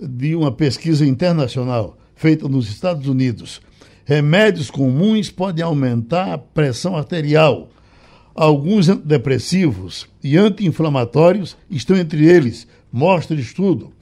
de 0.00 0.34
uma 0.34 0.50
pesquisa 0.50 1.04
internacional 1.04 1.98
feita 2.16 2.48
nos 2.48 2.66
Estados 2.70 3.06
Unidos. 3.06 3.60
Remédios 4.06 4.70
comuns 4.70 5.30
podem 5.30 5.62
aumentar 5.62 6.32
a 6.32 6.38
pressão 6.38 6.96
arterial. 6.96 7.68
Alguns 8.34 8.88
antidepressivos 8.88 10.08
e 10.24 10.38
anti-inflamatórios 10.38 11.58
estão 11.70 11.94
entre 11.94 12.24
eles, 12.24 12.66
mostra 12.90 13.36
estudo. 13.36 13.92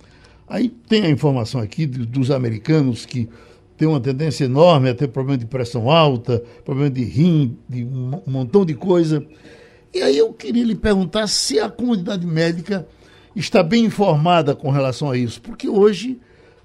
Aí 0.47 0.69
tem 0.69 1.03
a 1.03 1.11
informação 1.11 1.61
aqui 1.61 1.87
dos 1.87 2.31
americanos 2.31 3.05
que 3.05 3.29
tem 3.77 3.87
uma 3.87 4.01
tendência 4.01 4.45
enorme 4.45 4.89
a 4.89 4.95
ter 4.95 5.09
problema 5.09 5.39
de 5.39 5.47
pressão 5.47 5.91
alta, 5.91 6.43
problema 6.65 6.91
de 6.91 7.05
rim, 7.05 7.59
de 7.69 7.85
um 7.85 8.23
montão 8.27 8.65
de 8.65 8.75
coisa. 8.75 9.25
E 9.93 10.03
aí 10.03 10.17
eu 10.17 10.33
queria 10.33 10.65
lhe 10.65 10.75
perguntar 10.75 11.27
se 11.27 11.61
a 11.61 11.69
comunidade 11.69 12.27
médica 12.27 12.87
está 13.35 13.63
bem 13.63 13.85
informada 13.85 14.55
com 14.55 14.71
relação 14.71 15.11
a 15.11 15.17
isso, 15.17 15.41
porque 15.43 15.69
hoje 15.69 16.19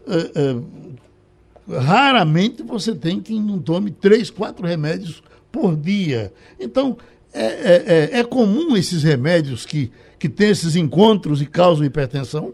é, 0.07 0.31
é, 0.35 1.79
raramente 1.79 2.63
você 2.63 2.95
tem 2.95 3.19
quem 3.19 3.41
não 3.41 3.59
tome 3.59 3.91
três, 3.91 4.29
quatro 4.29 4.65
remédios 4.65 5.21
por 5.51 5.75
dia. 5.75 6.33
Então, 6.59 6.97
é, 7.33 7.45
é, 7.45 7.83
é, 7.87 8.19
é 8.19 8.23
comum 8.23 8.75
esses 8.75 9.03
remédios 9.03 9.65
que, 9.65 9.91
que 10.17 10.29
têm 10.29 10.49
esses 10.49 10.75
encontros 10.75 11.41
e 11.41 11.45
causam 11.45 11.85
hipertensão? 11.85 12.53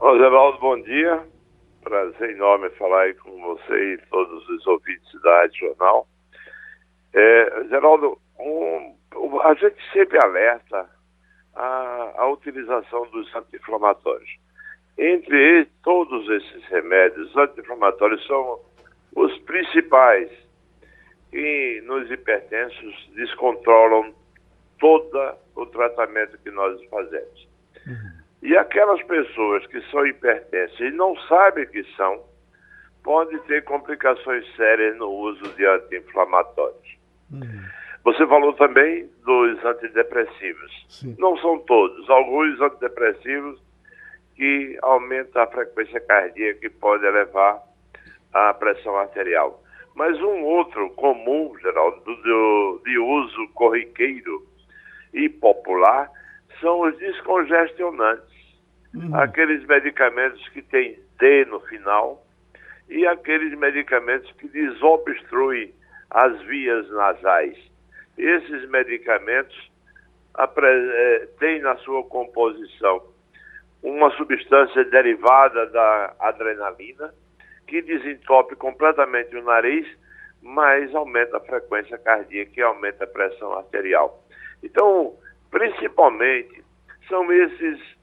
Ô, 0.00 0.16
Geraldo, 0.16 0.58
bom 0.60 0.80
dia. 0.82 1.22
Prazer 1.88 2.32
enorme 2.32 2.68
falar 2.72 3.14
com 3.14 3.30
você 3.40 3.94
e 3.94 3.98
todos 4.10 4.46
os 4.50 4.66
ouvintes 4.66 5.22
da 5.22 5.40
Rádio 5.40 5.68
Jornal. 5.68 6.06
É, 7.14 7.64
Geraldo, 7.70 8.18
um, 8.38 8.94
a 9.42 9.54
gente 9.54 9.78
sempre 9.90 10.22
alerta 10.22 10.86
a, 11.54 12.12
a 12.18 12.28
utilização 12.28 13.06
dos 13.06 13.34
anti-inflamatórios. 13.34 14.28
Entre 14.98 15.64
todos 15.82 16.28
esses 16.28 16.62
remédios, 16.66 17.30
os 17.30 17.36
anti-inflamatórios 17.38 18.26
são 18.26 18.60
os 19.16 19.38
principais 19.44 20.30
que 21.30 21.82
nos 21.86 22.10
hipertensos 22.10 23.10
descontrolam 23.14 24.14
todo 24.78 25.36
o 25.56 25.64
tratamento 25.64 26.36
que 26.44 26.50
nós 26.50 26.78
fazemos. 26.90 27.48
Uhum. 27.86 28.27
E 28.42 28.56
aquelas 28.56 29.02
pessoas 29.02 29.66
que 29.66 29.80
são 29.90 30.06
hipertensas 30.06 30.78
e 30.78 30.90
não 30.90 31.16
sabem 31.22 31.66
que 31.66 31.82
são, 31.96 32.22
podem 33.02 33.38
ter 33.40 33.64
complicações 33.64 34.44
sérias 34.54 34.96
no 34.96 35.08
uso 35.10 35.42
de 35.54 35.66
anti-inflamatórios. 35.66 36.98
Uhum. 37.32 37.62
Você 38.04 38.26
falou 38.26 38.52
também 38.54 39.08
dos 39.24 39.64
antidepressivos. 39.64 40.86
Sim. 40.88 41.16
Não 41.18 41.36
são 41.38 41.58
todos, 41.60 42.08
alguns 42.08 42.60
antidepressivos 42.60 43.60
que 44.36 44.78
aumentam 44.82 45.42
a 45.42 45.46
frequência 45.48 46.00
cardíaca 46.00 46.64
e 46.64 46.70
pode 46.70 47.04
elevar 47.04 47.60
a 48.32 48.54
pressão 48.54 48.96
arterial. 48.96 49.62
Mas 49.94 50.16
um 50.20 50.44
outro 50.44 50.90
comum, 50.90 51.52
Geraldo, 51.60 52.00
do, 52.04 52.80
de 52.84 52.98
uso 52.98 53.48
corriqueiro 53.48 54.46
e 55.12 55.28
popular, 55.28 56.08
são 56.60 56.82
os 56.82 56.96
descongestionantes. 56.98 58.27
Uhum. 58.94 59.14
Aqueles 59.14 59.64
medicamentos 59.66 60.46
que 60.48 60.62
têm 60.62 60.98
D 61.18 61.44
no 61.46 61.60
final 61.60 62.24
e 62.88 63.06
aqueles 63.06 63.56
medicamentos 63.58 64.30
que 64.32 64.48
desobstruem 64.48 65.74
as 66.10 66.40
vias 66.42 66.88
nasais. 66.90 67.56
Esses 68.16 68.68
medicamentos 68.70 69.70
é, 70.38 71.28
têm 71.38 71.60
na 71.60 71.76
sua 71.78 72.02
composição 72.04 73.02
uma 73.82 74.10
substância 74.16 74.84
derivada 74.84 75.66
da 75.66 76.14
adrenalina 76.18 77.12
que 77.66 77.82
desentope 77.82 78.56
completamente 78.56 79.36
o 79.36 79.44
nariz, 79.44 79.86
mas 80.42 80.92
aumenta 80.94 81.36
a 81.36 81.40
frequência 81.40 81.98
cardíaca 81.98 82.52
e 82.56 82.62
aumenta 82.62 83.04
a 83.04 83.06
pressão 83.06 83.52
arterial. 83.52 84.24
Então, 84.62 85.14
principalmente, 85.50 86.64
são 87.08 87.30
esses 87.30 87.97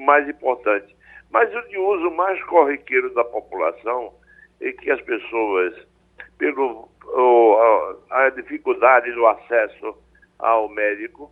mais 0.00 0.28
importantes. 0.28 0.94
Mas 1.30 1.54
o 1.54 1.68
de 1.68 1.78
uso 1.78 2.10
mais 2.10 2.42
corriqueiro 2.44 3.12
da 3.14 3.24
população 3.24 4.12
é 4.60 4.72
que 4.72 4.90
as 4.90 5.00
pessoas, 5.02 5.74
pelo 6.38 6.88
a, 8.10 8.26
a 8.26 8.30
dificuldade 8.30 9.12
do 9.12 9.26
acesso 9.26 9.96
ao 10.38 10.68
médico, 10.68 11.30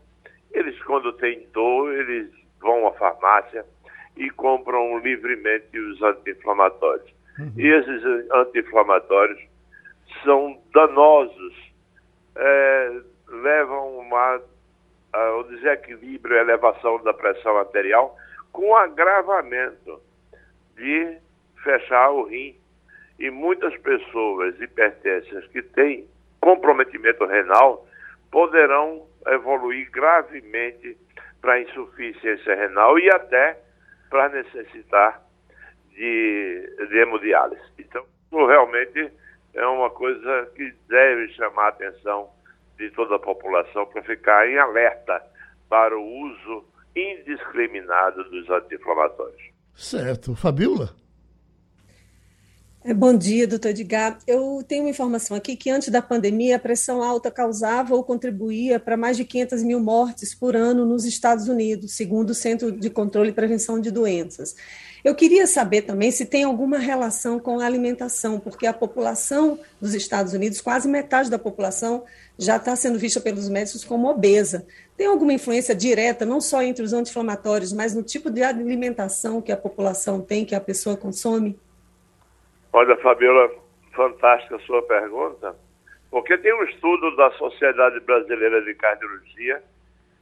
eles 0.53 0.81
quando 0.85 1.13
têm 1.15 1.47
dor, 1.53 1.93
eles 1.93 2.31
vão 2.61 2.87
à 2.87 2.93
farmácia 2.93 3.65
e 4.17 4.31
compram 4.31 4.99
livremente 4.99 5.79
os 5.79 6.03
anti-inflamatórios. 6.03 7.09
Uhum. 7.39 7.53
E 7.57 7.67
esses 7.67 8.05
anti-inflamatórios 8.33 9.41
são 10.25 10.59
danosos, 10.73 11.55
é, 12.37 13.01
levam 13.29 13.99
uma, 13.99 14.41
ao 15.13 15.45
desequilíbrio 15.45 16.37
elevação 16.37 17.03
da 17.05 17.15
pressão 17.15 17.57
arterial, 17.57 18.17
com 18.53 18.77
agravamento 18.77 20.01
de 20.77 21.19
fechar 21.63 22.11
o 22.11 22.25
rim 22.25 22.57
e 23.19 23.31
muitas 23.31 23.77
pessoas 23.79 24.61
hipertensas 24.61 25.47
que 25.49 25.63
têm 25.63 26.09
comprometimento 26.41 27.25
renal 27.27 27.87
poderão 28.31 29.07
evoluir 29.27 29.91
gravemente 29.91 30.97
para 31.41 31.61
insuficiência 31.61 32.55
renal 32.55 32.99
e 32.99 33.11
até 33.11 33.59
para 34.09 34.29
necessitar 34.29 35.23
de, 35.91 36.87
de 36.89 36.99
hemodiálise. 36.99 37.63
Então, 37.79 38.05
realmente 38.31 39.11
é 39.55 39.67
uma 39.67 39.91
coisa 39.91 40.51
que 40.55 40.73
deve 40.89 41.29
chamar 41.35 41.65
a 41.65 41.69
atenção 41.69 42.31
de 42.77 42.91
toda 42.91 43.17
a 43.17 43.19
população 43.19 43.87
para 43.87 44.03
ficar 44.03 44.49
em 44.49 44.57
alerta 44.59 45.23
para 45.69 45.99
o 45.99 46.03
uso 46.03 46.65
indiscriminado 46.99 48.25
dos 48.31 48.51
anti-inflamatórios. 48.51 49.43
Certo. 49.75 50.35
Fabiola? 50.35 50.91
É, 52.85 52.95
bom 52.95 53.13
dia, 53.13 53.47
doutor 53.47 53.71
Edgar. 53.71 54.19
Eu 54.25 54.65
tenho 54.67 54.85
uma 54.85 54.91
informação 54.91 55.37
aqui 55.37 55.57
que 55.57 55.69
antes 55.69 55.89
da 55.89 56.01
pandemia 56.01 56.57
a 56.57 56.59
pressão 56.61 57.03
alta 57.03 57.29
causava 57.29 57.95
ou 57.95 58.05
contribuía 58.05 58.79
para 58.79 58.97
mais 58.97 59.17
de 59.17 59.25
500 59.25 59.65
mil 59.65 59.81
mortes 59.81 60.33
por 60.33 60.55
ano 60.55 60.87
nos 60.87 61.05
Estados 61.05 61.49
Unidos, 61.49 61.93
segundo 61.93 62.31
o 62.31 62.35
Centro 62.35 62.71
de 62.71 62.89
Controle 62.89 63.31
e 63.31 63.33
Prevenção 63.33 63.81
de 63.81 63.91
Doenças. 63.91 64.55
Eu 65.05 65.15
queria 65.15 65.47
saber 65.47 65.83
também 65.83 66.13
se 66.13 66.25
tem 66.25 66.45
alguma 66.45 66.79
relação 66.79 67.41
com 67.41 67.59
a 67.59 67.67
alimentação, 67.67 68.39
porque 68.39 68.67
a 68.67 68.73
população 68.73 69.59
dos 69.81 69.93
Estados 69.93 70.33
Unidos, 70.33 70.61
quase 70.61 70.89
metade 70.89 71.29
da 71.29 71.39
população, 71.39 72.05
já 72.39 72.57
está 72.57 72.77
sendo 72.77 72.99
vista 72.99 73.21
pelos 73.21 73.49
médicos 73.49 73.85
como 73.85 74.09
obesa. 74.09 74.65
Tem 74.97 75.09
alguma 75.09 75.33
influência 75.33 75.75
direta, 75.75 76.25
não 76.25 76.41
só 76.41 76.63
entre 76.63 76.85
os 76.85 76.93
anti-inflamatórios, 76.93 77.73
mas 77.73 77.93
no 77.93 78.05
tipo 78.05 78.31
de 78.31 78.43
alimentação 78.43 79.43
que 79.43 79.51
a 79.51 79.57
população 79.57 80.21
tem, 80.21 80.45
que 80.45 80.55
a 80.55 80.61
pessoa 80.61 80.97
consome? 80.97 81.59
Olha, 82.81 82.97
Fabiola, 82.99 83.51
fantástica 83.93 84.55
a 84.55 84.61
sua 84.61 84.81
pergunta, 84.83 85.53
porque 86.13 86.39
tem 86.39 86.55
um 86.55 86.63
estudo 86.63 87.17
da 87.17 87.29
Sociedade 87.33 87.99
Brasileira 87.99 88.63
de 88.63 88.73
Cardiologia 88.77 89.61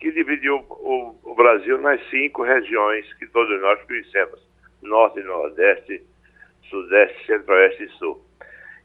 que 0.00 0.10
dividiu 0.10 0.64
o, 0.70 1.14
o 1.22 1.34
Brasil 1.34 1.76
nas 1.82 2.00
cinco 2.08 2.42
regiões 2.44 3.12
que 3.18 3.26
todos 3.26 3.60
nós 3.60 3.78
conhecemos: 3.82 4.40
Norte, 4.80 5.20
Nordeste, 5.20 6.02
Sudeste, 6.70 7.26
Centro-Oeste 7.26 7.84
e 7.84 7.88
Sul. 7.98 8.24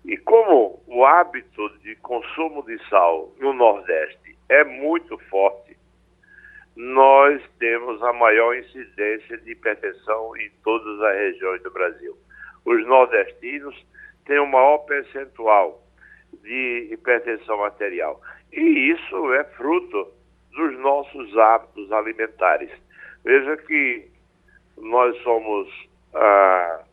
E 0.03 0.17
como 0.17 0.83
o 0.85 1.05
hábito 1.05 1.69
de 1.79 1.95
consumo 1.95 2.65
de 2.65 2.77
sal 2.89 3.33
no 3.39 3.53
Nordeste 3.53 4.37
é 4.49 4.65
muito 4.65 5.17
forte, 5.29 5.77
nós 6.75 7.41
temos 7.57 8.03
a 8.03 8.11
maior 8.11 8.53
incidência 8.53 9.37
de 9.37 9.51
hipertensão 9.51 10.35
em 10.35 10.51
todas 10.61 11.01
as 11.03 11.15
regiões 11.15 11.63
do 11.63 11.71
Brasil 11.71 12.17
os 12.65 12.85
nordestinos 12.85 13.75
têm 14.25 14.39
o 14.39 14.47
maior 14.47 14.79
percentual 14.79 15.81
de 16.41 16.89
hipertensão 16.91 17.63
arterial. 17.63 18.21
E 18.51 18.91
isso 18.91 19.33
é 19.33 19.43
fruto 19.55 20.11
dos 20.51 20.77
nossos 20.79 21.37
hábitos 21.37 21.91
alimentares. 21.91 22.69
Veja 23.23 23.57
que 23.57 24.09
nós 24.77 25.15
somos 25.23 25.67
a, 26.13 26.83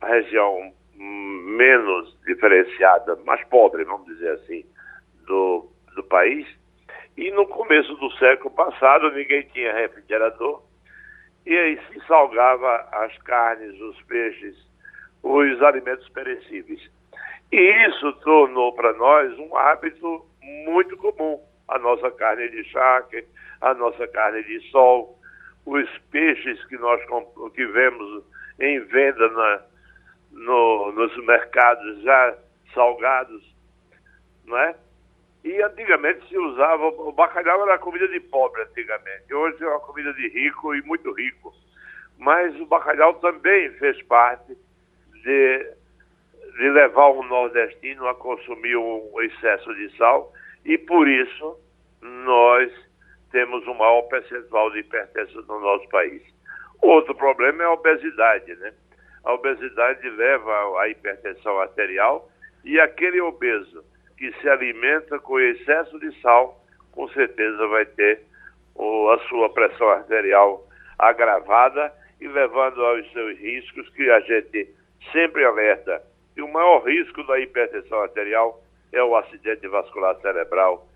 a 0.00 0.06
região 0.06 0.72
menos 0.96 2.16
diferenciada, 2.24 3.16
mais 3.24 3.44
pobre, 3.48 3.84
vamos 3.84 4.06
dizer 4.06 4.30
assim, 4.32 4.64
do, 5.26 5.68
do 5.94 6.04
país. 6.04 6.46
E 7.16 7.30
no 7.30 7.46
começo 7.46 7.94
do 7.96 8.10
século 8.12 8.50
passado 8.54 9.10
ninguém 9.12 9.42
tinha 9.52 9.72
refrigerador 9.72 10.62
e 11.46 11.56
aí 11.56 11.78
se 11.88 12.06
salgava 12.06 12.88
as 12.92 13.16
carnes, 13.18 13.78
os 13.80 14.00
peixes 14.02 14.56
os 15.24 15.62
alimentos 15.62 16.06
perecíveis. 16.10 16.80
E 17.50 17.86
isso 17.88 18.12
tornou 18.20 18.74
para 18.74 18.92
nós 18.92 19.36
um 19.38 19.56
hábito 19.56 20.24
muito 20.66 20.96
comum. 20.98 21.40
A 21.66 21.78
nossa 21.78 22.10
carne 22.10 22.48
de 22.50 22.62
charque, 22.64 23.24
a 23.62 23.72
nossa 23.72 24.06
carne 24.08 24.44
de 24.44 24.60
sol, 24.70 25.18
os 25.64 25.88
peixes 26.10 26.62
que 26.66 26.76
nós 26.76 27.00
que 27.54 27.66
vemos 27.66 28.22
em 28.60 28.80
venda 28.80 29.28
na, 29.30 29.62
no, 30.30 30.92
nos 30.92 31.16
mercados 31.24 32.02
já 32.02 32.36
salgados, 32.74 33.42
não 34.44 34.58
é? 34.58 34.76
E 35.42 35.62
antigamente 35.62 36.26
se 36.28 36.38
usava, 36.38 36.86
o 36.86 37.12
bacalhau 37.12 37.62
era 37.62 37.78
comida 37.78 38.08
de 38.08 38.20
pobre 38.20 38.62
antigamente, 38.62 39.32
hoje 39.32 39.62
é 39.62 39.68
uma 39.68 39.80
comida 39.80 40.12
de 40.14 40.28
rico 40.28 40.74
e 40.74 40.82
muito 40.82 41.10
rico. 41.12 41.52
Mas 42.18 42.54
o 42.60 42.66
bacalhau 42.66 43.14
também 43.14 43.70
fez 43.72 44.00
parte 44.02 44.56
de, 45.24 45.72
de 46.58 46.70
levar 46.70 47.08
o 47.08 47.22
nordestino 47.22 48.06
a 48.06 48.14
consumir 48.14 48.76
um 48.76 49.20
excesso 49.22 49.74
de 49.74 49.96
sal 49.96 50.32
e 50.64 50.78
por 50.78 51.08
isso 51.08 51.58
nós 52.00 52.70
temos 53.32 53.66
um 53.66 53.74
maior 53.74 54.02
percentual 54.02 54.70
de 54.70 54.80
hipertensão 54.80 55.42
no 55.42 55.60
nosso 55.60 55.88
país. 55.88 56.22
Outro 56.80 57.14
problema 57.14 57.62
é 57.62 57.66
a 57.66 57.72
obesidade, 57.72 58.54
né? 58.56 58.72
A 59.24 59.32
obesidade 59.32 60.08
leva 60.10 60.80
à 60.80 60.88
hipertensão 60.88 61.58
arterial 61.58 62.30
e 62.62 62.78
aquele 62.78 63.20
obeso 63.20 63.82
que 64.18 64.30
se 64.40 64.48
alimenta 64.48 65.18
com 65.18 65.40
excesso 65.40 65.98
de 65.98 66.20
sal, 66.20 66.62
com 66.92 67.08
certeza 67.08 67.66
vai 67.66 67.86
ter 67.86 68.20
o, 68.74 69.10
a 69.10 69.18
sua 69.28 69.48
pressão 69.52 69.88
arterial 69.88 70.66
agravada 70.98 71.92
e 72.20 72.28
levando 72.28 72.84
aos 72.84 73.10
seus 73.12 73.38
riscos 73.38 73.88
que 73.90 74.08
a 74.10 74.20
gente 74.20 74.68
sempre 75.12 75.44
alerta. 75.44 76.02
E 76.36 76.42
o 76.42 76.52
maior 76.52 76.84
risco 76.84 77.24
da 77.26 77.38
hipertensão 77.38 78.00
arterial 78.00 78.62
é 78.92 79.02
o 79.02 79.16
acidente 79.16 79.66
vascular 79.68 80.16
cerebral, 80.20 80.86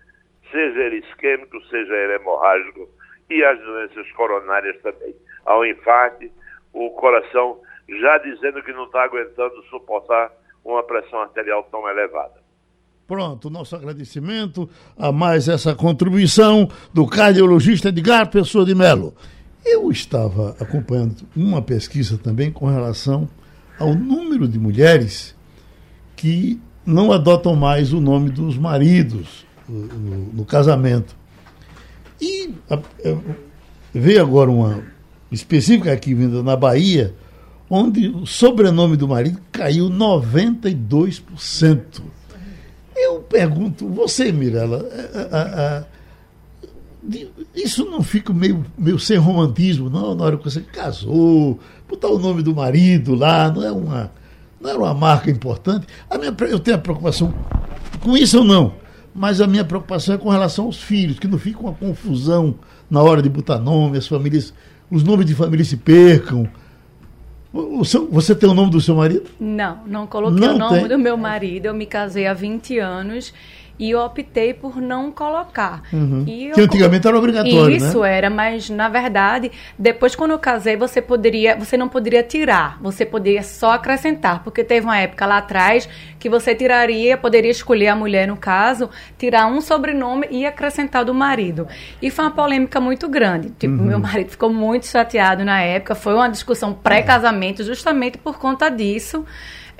seja 0.51 0.79
ele 0.79 0.97
isquêmico, 0.97 1.61
seja 1.69 1.93
ele 1.93 2.13
hemorrágico, 2.15 2.89
e 3.29 3.43
as 3.43 3.59
doenças 3.59 4.11
coronárias 4.13 4.81
também. 4.81 5.15
Ao 5.45 5.65
infarto, 5.65 6.25
o 6.73 6.89
coração 6.91 7.59
já 7.87 8.17
dizendo 8.19 8.61
que 8.63 8.71
não 8.71 8.85
está 8.85 9.03
aguentando 9.03 9.61
suportar 9.69 10.31
uma 10.63 10.83
pressão 10.83 11.19
arterial 11.21 11.63
tão 11.71 11.87
elevada. 11.89 12.39
Pronto, 13.07 13.49
nosso 13.49 13.75
agradecimento 13.75 14.69
a 14.97 15.11
mais 15.11 15.47
essa 15.47 15.73
contribuição 15.73 16.69
do 16.93 17.07
cardiologista 17.07 17.89
Edgar 17.89 18.29
Pessoa 18.29 18.63
de 18.63 18.75
Melo. 18.75 19.15
Eu 19.65 19.89
estava 19.89 20.55
acompanhando 20.59 21.15
uma 21.35 21.61
pesquisa 21.61 22.19
também 22.19 22.51
com 22.51 22.67
relação 22.67 23.27
ao 23.79 23.95
número 23.95 24.47
de 24.47 24.59
mulheres 24.59 25.35
que 26.15 26.59
não 26.85 27.11
adotam 27.11 27.55
mais 27.55 27.91
o 27.93 28.01
nome 28.01 28.29
dos 28.29 28.57
maridos 28.57 29.45
no, 29.67 30.33
no 30.33 30.45
casamento. 30.45 31.15
E 32.19 32.53
a, 32.69 32.75
a, 32.75 32.79
veio 33.93 34.21
agora 34.21 34.51
uma 34.51 34.83
específica 35.31 35.93
aqui 35.93 36.13
vinda 36.13 36.43
na 36.43 36.55
Bahia, 36.55 37.15
onde 37.69 38.09
o 38.09 38.25
sobrenome 38.25 38.97
do 38.97 39.07
marido 39.07 39.39
caiu 39.51 39.89
92%. 39.89 42.01
Eu 42.95 43.19
pergunto, 43.21 43.87
você, 43.87 44.31
Mirella, 44.31 44.83
a, 45.31 45.85
isso 47.55 47.85
não 47.85 48.03
fica 48.03 48.33
meio, 48.33 48.65
meio 48.77 48.99
sem 48.99 49.17
romantismo, 49.17 49.89
não, 49.89 50.13
na 50.15 50.25
hora 50.25 50.37
que 50.37 50.43
você 50.43 50.61
casou, 50.61 51.59
botar 51.89 52.07
o 52.07 52.19
nome 52.19 52.43
do 52.43 52.53
marido 52.53 53.15
lá, 53.15 53.51
não 53.51 53.63
é 53.63 53.71
uma, 53.71 54.11
não 54.61 54.69
era 54.69 54.79
uma 54.79 54.93
marca 54.93 55.31
importante. 55.31 55.87
A 56.09 56.17
minha, 56.17 56.33
eu 56.47 56.59
tenho 56.59 56.77
a 56.77 56.79
preocupação 56.79 57.33
com 57.99 58.15
isso 58.15 58.37
ou 58.37 58.43
não, 58.45 58.73
mas 59.13 59.41
a 59.41 59.47
minha 59.47 59.65
preocupação 59.65 60.13
é 60.13 60.17
com 60.17 60.29
relação 60.29 60.65
aos 60.65 60.81
filhos, 60.81 61.17
que 61.17 61.27
não 61.27 61.39
fica 61.39 61.59
uma 61.59 61.73
confusão 61.73 62.55
na 62.89 63.01
hora 63.01 63.21
de 63.21 63.29
botar 63.29 63.57
nome, 63.57 63.97
as 63.97 64.07
famílias, 64.07 64.53
os 64.89 65.03
nomes 65.03 65.25
de 65.25 65.33
família 65.33 65.65
se 65.65 65.77
percam. 65.77 66.47
O 67.51 67.83
seu, 67.83 68.07
você 68.07 68.35
tem 68.35 68.47
o 68.47 68.53
nome 68.53 68.69
do 68.69 68.79
seu 68.79 68.95
marido? 68.95 69.25
Não, 69.39 69.79
não 69.87 70.05
coloquei 70.05 70.39
não 70.39 70.55
o 70.55 70.59
nome 70.59 70.79
tem. 70.81 70.87
do 70.87 70.99
meu 70.99 71.17
marido. 71.17 71.65
Eu 71.65 71.73
me 71.73 71.87
casei 71.87 72.27
há 72.27 72.33
20 72.33 72.77
anos 72.77 73.33
e 73.79 73.91
eu 73.91 73.99
optei 74.01 74.53
por 74.53 74.81
não 74.81 75.11
colocar. 75.11 75.81
Uhum. 75.93 76.25
que 76.25 76.51
eu, 76.59 76.65
antigamente 76.65 77.07
era 77.07 77.17
obrigatório, 77.17 77.75
Isso 77.75 78.01
né? 78.01 78.17
era, 78.17 78.29
mas 78.29 78.69
na 78.69 78.89
verdade, 78.89 79.51
depois 79.77 80.15
quando 80.15 80.31
eu 80.31 80.39
casei, 80.39 80.75
você 80.75 81.01
poderia, 81.01 81.55
você 81.55 81.77
não 81.77 81.87
poderia 81.87 82.21
tirar, 82.21 82.77
você 82.81 83.05
poderia 83.05 83.41
só 83.41 83.71
acrescentar, 83.71 84.43
porque 84.43 84.63
teve 84.63 84.85
uma 84.85 84.97
época 84.97 85.25
lá 85.25 85.37
atrás 85.37 85.87
que 86.19 86.29
você 86.29 86.53
tiraria, 86.53 87.15
poderia 87.15 87.49
escolher 87.49 87.87
a 87.87 87.95
mulher 87.95 88.27
no 88.27 88.35
caso, 88.35 88.89
tirar 89.17 89.47
um 89.47 89.61
sobrenome 89.61 90.27
e 90.29 90.45
acrescentar 90.45 91.05
do 91.05 91.13
marido. 91.13 91.65
E 92.01 92.11
foi 92.11 92.25
uma 92.25 92.31
polêmica 92.31 92.81
muito 92.81 93.07
grande. 93.07 93.51
Tipo, 93.51 93.75
uhum. 93.75 93.85
meu 93.85 93.99
marido 93.99 94.29
ficou 94.29 94.51
muito 94.51 94.85
chateado 94.85 95.45
na 95.45 95.61
época, 95.61 95.95
foi 95.95 96.13
uma 96.13 96.27
discussão 96.27 96.73
pré-casamento 96.73 97.63
justamente 97.63 98.17
por 98.17 98.37
conta 98.37 98.69
disso. 98.69 99.25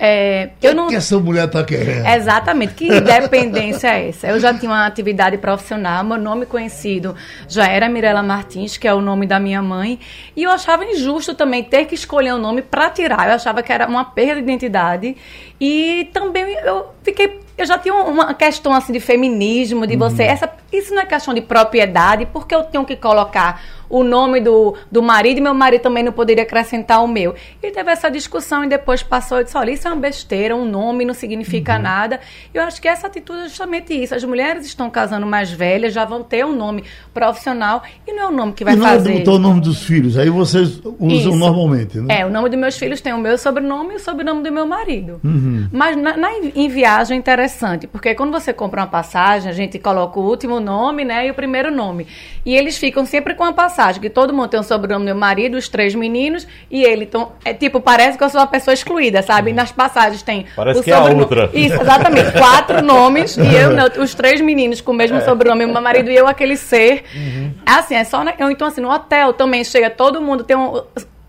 É, 0.02 0.48
eu 0.62 0.74
não... 0.74 0.88
que 0.88 0.94
essa 0.94 1.18
mulher 1.18 1.44
está 1.44 1.62
querendo? 1.62 2.06
Exatamente, 2.06 2.72
que 2.72 2.86
independência 2.86 3.88
é 3.88 4.08
essa? 4.08 4.28
Eu 4.28 4.40
já 4.40 4.54
tinha 4.54 4.72
uma 4.72 4.86
atividade 4.86 5.36
profissional, 5.36 6.02
meu 6.02 6.16
nome 6.16 6.46
conhecido 6.46 7.14
já 7.46 7.66
era 7.66 7.86
Mirela 7.86 8.22
Martins, 8.22 8.78
que 8.78 8.88
é 8.88 8.94
o 8.94 9.02
nome 9.02 9.26
da 9.26 9.38
minha 9.38 9.60
mãe, 9.60 10.00
e 10.34 10.44
eu 10.44 10.50
achava 10.50 10.86
injusto 10.86 11.34
também 11.34 11.62
ter 11.62 11.84
que 11.84 11.94
escolher 11.94 12.32
um 12.32 12.38
nome 12.38 12.62
para 12.62 12.88
tirar. 12.88 13.28
Eu 13.28 13.34
achava 13.34 13.62
que 13.62 13.70
era 13.70 13.86
uma 13.86 14.06
perda 14.06 14.36
de 14.36 14.40
identidade 14.40 15.16
e 15.60 16.08
também 16.14 16.50
eu 16.64 16.86
fiquei 17.02 17.38
eu 17.58 17.66
já 17.66 17.76
tinha 17.76 17.94
uma 17.94 18.32
questão 18.32 18.72
assim 18.72 18.90
de 18.90 19.00
feminismo, 19.00 19.86
de 19.86 19.92
uhum. 19.92 19.98
você. 19.98 20.22
Essa, 20.22 20.50
isso 20.72 20.94
não 20.94 21.02
é 21.02 21.04
questão 21.04 21.34
de 21.34 21.42
propriedade, 21.42 22.26
porque 22.32 22.54
eu 22.54 22.62
tenho 22.62 22.86
que 22.86 22.96
colocar 22.96 23.60
o 23.90 24.04
nome 24.04 24.40
do, 24.40 24.74
do 24.90 25.02
marido 25.02 25.38
e 25.38 25.40
meu 25.40 25.52
marido 25.52 25.82
também 25.82 26.04
não 26.04 26.12
poderia 26.12 26.44
acrescentar 26.44 27.02
o 27.02 27.08
meu. 27.08 27.34
E 27.60 27.70
teve 27.70 27.90
essa 27.90 28.08
discussão 28.08 28.64
e 28.64 28.68
depois 28.68 29.02
passou 29.02 29.40
e 29.40 29.44
disse: 29.44 29.58
olha, 29.58 29.72
isso 29.72 29.88
é 29.88 29.90
uma 29.90 30.00
besteira, 30.00 30.54
um 30.54 30.64
nome 30.64 31.04
não 31.04 31.12
significa 31.12 31.74
uhum. 31.76 31.82
nada. 31.82 32.20
Eu 32.54 32.62
acho 32.62 32.80
que 32.80 32.86
essa 32.86 33.08
atitude 33.08 33.40
é 33.40 33.48
justamente 33.48 33.92
isso. 33.92 34.14
As 34.14 34.22
mulheres 34.22 34.64
estão 34.64 34.88
casando 34.88 35.26
mais 35.26 35.50
velhas, 35.50 35.92
já 35.92 36.04
vão 36.04 36.22
ter 36.22 36.46
um 36.46 36.54
nome 36.54 36.84
profissional 37.12 37.82
e 38.06 38.12
não 38.12 38.22
é 38.22 38.28
o 38.28 38.30
nome 38.30 38.52
que 38.52 38.64
vai 38.64 38.74
e 38.74 38.76
não 38.76 38.86
fazer. 38.86 39.24
Não 39.24 39.32
é 39.32 39.36
o 39.36 39.38
nome 39.38 39.60
dos 39.60 39.82
filhos, 39.82 40.16
aí 40.16 40.30
vocês 40.30 40.80
usam 40.98 41.08
isso. 41.08 41.36
normalmente, 41.36 41.98
né? 41.98 42.20
É, 42.20 42.26
o 42.26 42.30
nome 42.30 42.48
dos 42.48 42.58
meus 42.58 42.78
filhos 42.78 43.00
tem 43.00 43.12
o 43.12 43.18
meu 43.18 43.36
sobrenome 43.36 43.94
e 43.94 43.96
o 43.96 44.00
sobrenome 44.00 44.42
do 44.42 44.52
meu 44.52 44.66
marido. 44.66 45.20
Uhum. 45.24 45.68
Mas 45.72 45.96
na, 45.96 46.16
na, 46.16 46.28
em 46.54 46.68
viagem 46.68 47.16
é 47.16 47.18
interessante, 47.18 47.86
porque 47.86 48.14
quando 48.14 48.30
você 48.30 48.52
compra 48.52 48.82
uma 48.82 48.86
passagem, 48.86 49.50
a 49.50 49.54
gente 49.54 49.78
coloca 49.78 50.20
o 50.20 50.22
último 50.22 50.60
nome, 50.60 51.04
né, 51.04 51.26
e 51.26 51.30
o 51.30 51.34
primeiro 51.34 51.74
nome. 51.74 52.06
E 52.44 52.54
eles 52.54 52.78
ficam 52.78 53.04
sempre 53.04 53.34
com 53.34 53.44
a 53.44 53.52
passagem, 53.52 53.79
que 54.00 54.10
todo 54.10 54.32
mundo 54.32 54.48
tem 54.48 54.60
o 54.60 54.62
sobrenome 54.62 55.04
do 55.04 55.06
meu 55.06 55.14
marido, 55.14 55.56
os 55.56 55.68
três 55.68 55.94
meninos, 55.94 56.46
e 56.70 56.82
ele, 56.82 57.04
então, 57.04 57.32
é 57.44 57.54
tipo, 57.54 57.80
parece 57.80 58.18
que 58.18 58.24
eu 58.24 58.28
sou 58.28 58.40
uma 58.40 58.46
pessoa 58.46 58.74
excluída, 58.74 59.22
sabe? 59.22 59.50
Uhum. 59.50 59.56
Nas 59.56 59.72
passagens 59.72 60.22
tem 60.22 60.46
Parece 60.54 60.82
que 60.82 60.90
sobrenome... 60.90 61.14
é 61.14 61.16
a 61.16 61.20
outra. 61.20 61.50
Isso, 61.52 61.80
exatamente. 61.80 62.32
Quatro 62.32 62.82
nomes, 62.84 63.36
e 63.36 63.54
eu, 63.54 63.70
não, 63.70 64.02
os 64.02 64.14
três 64.14 64.40
meninos 64.40 64.80
com 64.80 64.92
o 64.92 64.94
mesmo 64.94 65.18
é. 65.18 65.20
sobrenome, 65.20 65.66
meu 65.66 65.80
marido 65.80 66.10
e 66.10 66.16
eu, 66.16 66.26
aquele 66.26 66.56
ser. 66.56 67.04
Uhum. 67.14 67.52
Assim, 67.64 67.94
é 67.94 68.04
só... 68.04 68.22
Na... 68.22 68.34
Então, 68.50 68.68
assim, 68.68 68.80
no 68.80 68.90
hotel 68.90 69.32
também 69.32 69.64
chega 69.64 69.88
todo 69.88 70.20
mundo, 70.20 70.44
tem 70.44 70.56
um 70.56 70.82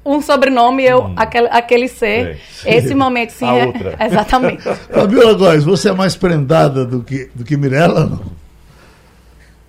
um 0.05 0.21
sobrenome 0.21 0.83
eu 0.83 1.03
hum. 1.03 1.13
aquele, 1.15 1.47
aquele 1.47 1.87
ser. 1.87 2.39
É. 2.65 2.77
Esse 2.77 2.95
momento 2.95 3.31
sim. 3.33 3.45
é, 3.45 3.65
outra. 3.65 3.95
Exatamente. 4.03 4.63
Fabiola 4.63 5.33
Góes, 5.33 5.63
você 5.63 5.89
é 5.89 5.93
mais 5.93 6.15
prendada 6.15 6.85
do 6.85 7.03
que, 7.03 7.29
do 7.33 7.43
que 7.43 7.55
Mirella, 7.55 8.05
não? 8.05 8.40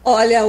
Olha, 0.05 0.41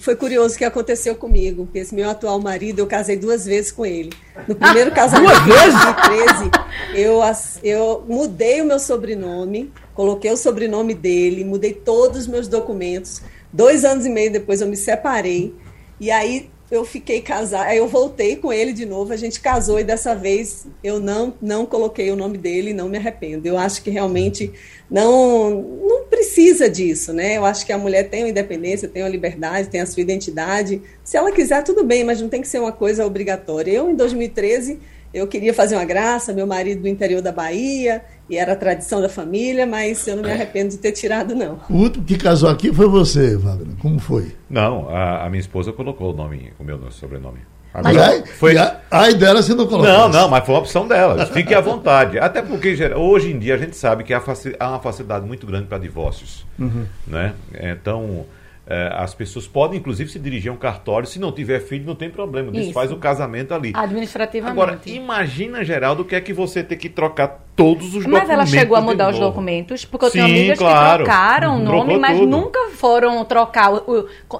foi 0.00 0.16
curioso 0.16 0.56
o 0.56 0.58
que 0.58 0.64
aconteceu 0.64 1.14
comigo, 1.14 1.64
porque 1.64 1.78
esse 1.78 1.94
meu 1.94 2.10
atual 2.10 2.40
marido, 2.40 2.80
eu 2.80 2.86
casei 2.86 3.16
duas 3.16 3.46
vezes 3.46 3.70
com 3.70 3.86
ele. 3.86 4.12
No 4.48 4.56
primeiro 4.56 4.90
casamento, 4.94 5.40
em 5.42 5.48
2013, 5.48 6.50
eu, 6.94 7.20
eu 7.62 8.04
mudei 8.08 8.60
o 8.60 8.64
meu 8.64 8.80
sobrenome, 8.80 9.72
coloquei 9.94 10.32
o 10.32 10.36
sobrenome 10.36 10.94
dele, 10.94 11.44
mudei 11.44 11.72
todos 11.72 12.22
os 12.22 12.26
meus 12.26 12.48
documentos. 12.48 13.22
Dois 13.52 13.84
anos 13.84 14.04
e 14.04 14.10
meio 14.10 14.32
depois 14.32 14.60
eu 14.60 14.66
me 14.66 14.76
separei. 14.76 15.54
E 16.00 16.10
aí 16.10 16.50
eu 16.70 16.84
fiquei 16.84 17.22
casada, 17.22 17.74
eu 17.74 17.88
voltei 17.88 18.36
com 18.36 18.52
ele 18.52 18.72
de 18.72 18.84
novo, 18.84 19.12
a 19.12 19.16
gente 19.16 19.40
casou 19.40 19.80
e 19.80 19.84
dessa 19.84 20.14
vez 20.14 20.66
eu 20.84 21.00
não 21.00 21.32
não 21.40 21.64
coloquei 21.64 22.10
o 22.10 22.16
nome 22.16 22.36
dele 22.36 22.74
não 22.74 22.88
me 22.88 22.98
arrependo. 22.98 23.46
Eu 23.46 23.56
acho 23.56 23.82
que 23.82 23.90
realmente 23.90 24.52
não 24.90 25.62
não 25.86 26.04
precisa 26.04 26.68
disso, 26.68 27.12
né? 27.12 27.36
Eu 27.38 27.44
acho 27.44 27.64
que 27.64 27.72
a 27.72 27.78
mulher 27.78 28.10
tem 28.10 28.22
uma 28.24 28.30
independência, 28.30 28.88
tem 28.88 29.02
uma 29.02 29.08
liberdade, 29.08 29.68
tem 29.68 29.80
a 29.80 29.86
sua 29.86 30.02
identidade. 30.02 30.82
Se 31.02 31.16
ela 31.16 31.32
quiser, 31.32 31.62
tudo 31.64 31.84
bem, 31.84 32.04
mas 32.04 32.20
não 32.20 32.28
tem 32.28 32.42
que 32.42 32.48
ser 32.48 32.60
uma 32.60 32.72
coisa 32.72 33.06
obrigatória. 33.06 33.72
Eu, 33.72 33.90
em 33.90 33.96
2013, 33.96 34.78
eu 35.12 35.26
queria 35.26 35.54
fazer 35.54 35.74
uma 35.74 35.86
graça, 35.86 36.34
meu 36.34 36.46
marido 36.46 36.82
do 36.82 36.88
interior 36.88 37.22
da 37.22 37.32
Bahia, 37.32 38.04
e 38.28 38.36
era 38.36 38.52
a 38.52 38.56
tradição 38.56 39.00
da 39.00 39.08
família, 39.08 39.66
mas 39.66 40.06
eu 40.06 40.16
não 40.16 40.22
me 40.22 40.30
arrependo 40.30 40.70
de 40.70 40.78
ter 40.78 40.92
tirado, 40.92 41.34
não. 41.34 41.60
O 41.70 41.74
último 41.74 42.04
que 42.04 42.16
casou 42.16 42.50
aqui 42.50 42.72
foi 42.72 42.86
você, 42.86 43.36
Wagner. 43.36 43.76
Como 43.80 43.98
foi? 43.98 44.32
Não, 44.50 44.88
a, 44.90 45.24
a 45.24 45.30
minha 45.30 45.40
esposa 45.40 45.72
colocou 45.72 46.12
o 46.12 46.16
nome, 46.16 46.52
o 46.58 46.64
meu 46.64 46.90
sobrenome. 46.90 47.38
Agora, 47.72 48.24
foi... 48.38 48.56
a, 48.56 48.80
ai 48.90 49.14
dela 49.14 49.42
você 49.42 49.54
não 49.54 49.66
colocou. 49.66 49.92
Não, 49.92 50.08
não, 50.08 50.28
mas 50.28 50.44
foi 50.44 50.54
uma 50.54 50.60
opção 50.60 50.88
dela. 50.88 51.26
Fique 51.26 51.54
à 51.54 51.60
vontade. 51.60 52.18
Até 52.18 52.42
porque 52.42 52.76
hoje 52.94 53.30
em 53.30 53.38
dia 53.38 53.54
a 53.54 53.58
gente 53.58 53.76
sabe 53.76 54.04
que 54.04 54.12
há, 54.12 54.22
uma 54.60 54.80
facilidade 54.80 55.26
muito 55.26 55.46
grande 55.46 55.66
para 55.66 55.78
divórcios. 55.78 56.46
Uhum. 56.58 56.86
Né? 57.06 57.34
Então, 57.52 58.24
é, 58.66 58.90
as 58.94 59.14
pessoas 59.14 59.46
podem, 59.46 59.78
inclusive, 59.78 60.10
se 60.10 60.18
dirigir 60.18 60.50
a 60.50 60.54
um 60.54 60.58
cartório. 60.58 61.06
Se 61.06 61.18
não 61.18 61.30
tiver 61.30 61.60
filho, 61.60 61.84
não 61.84 61.94
tem 61.94 62.10
problema. 62.10 62.50
Isso. 62.56 62.72
faz 62.72 62.90
o 62.90 62.96
casamento 62.96 63.54
ali. 63.54 63.72
Administrativamente. 63.74 64.60
Agora, 64.60 64.80
imagina, 64.86 65.64
Geraldo, 65.64 66.02
o 66.02 66.04
que 66.04 66.14
é 66.14 66.20
que 66.20 66.32
você 66.32 66.62
ter 66.62 66.76
que 66.76 66.88
trocar 66.88 67.47
todos 67.58 67.86
os 67.88 67.92
documentos. 68.04 68.20
Mas 68.20 68.30
ela 68.30 68.46
chegou 68.46 68.76
a 68.76 68.80
mudar 68.80 69.10
os 69.10 69.18
documentos, 69.18 69.84
porque 69.84 70.06
eu 70.06 70.10
Sim, 70.10 70.18
tenho 70.22 70.26
amigas 70.28 70.58
claro. 70.58 70.98
que 71.02 71.10
trocaram 71.10 71.56
o 71.58 71.64
Trocou 71.64 71.78
nome, 71.86 71.98
mas 71.98 72.18
tudo. 72.18 72.30
nunca 72.30 72.68
foram 72.70 73.24
trocar, 73.24 73.70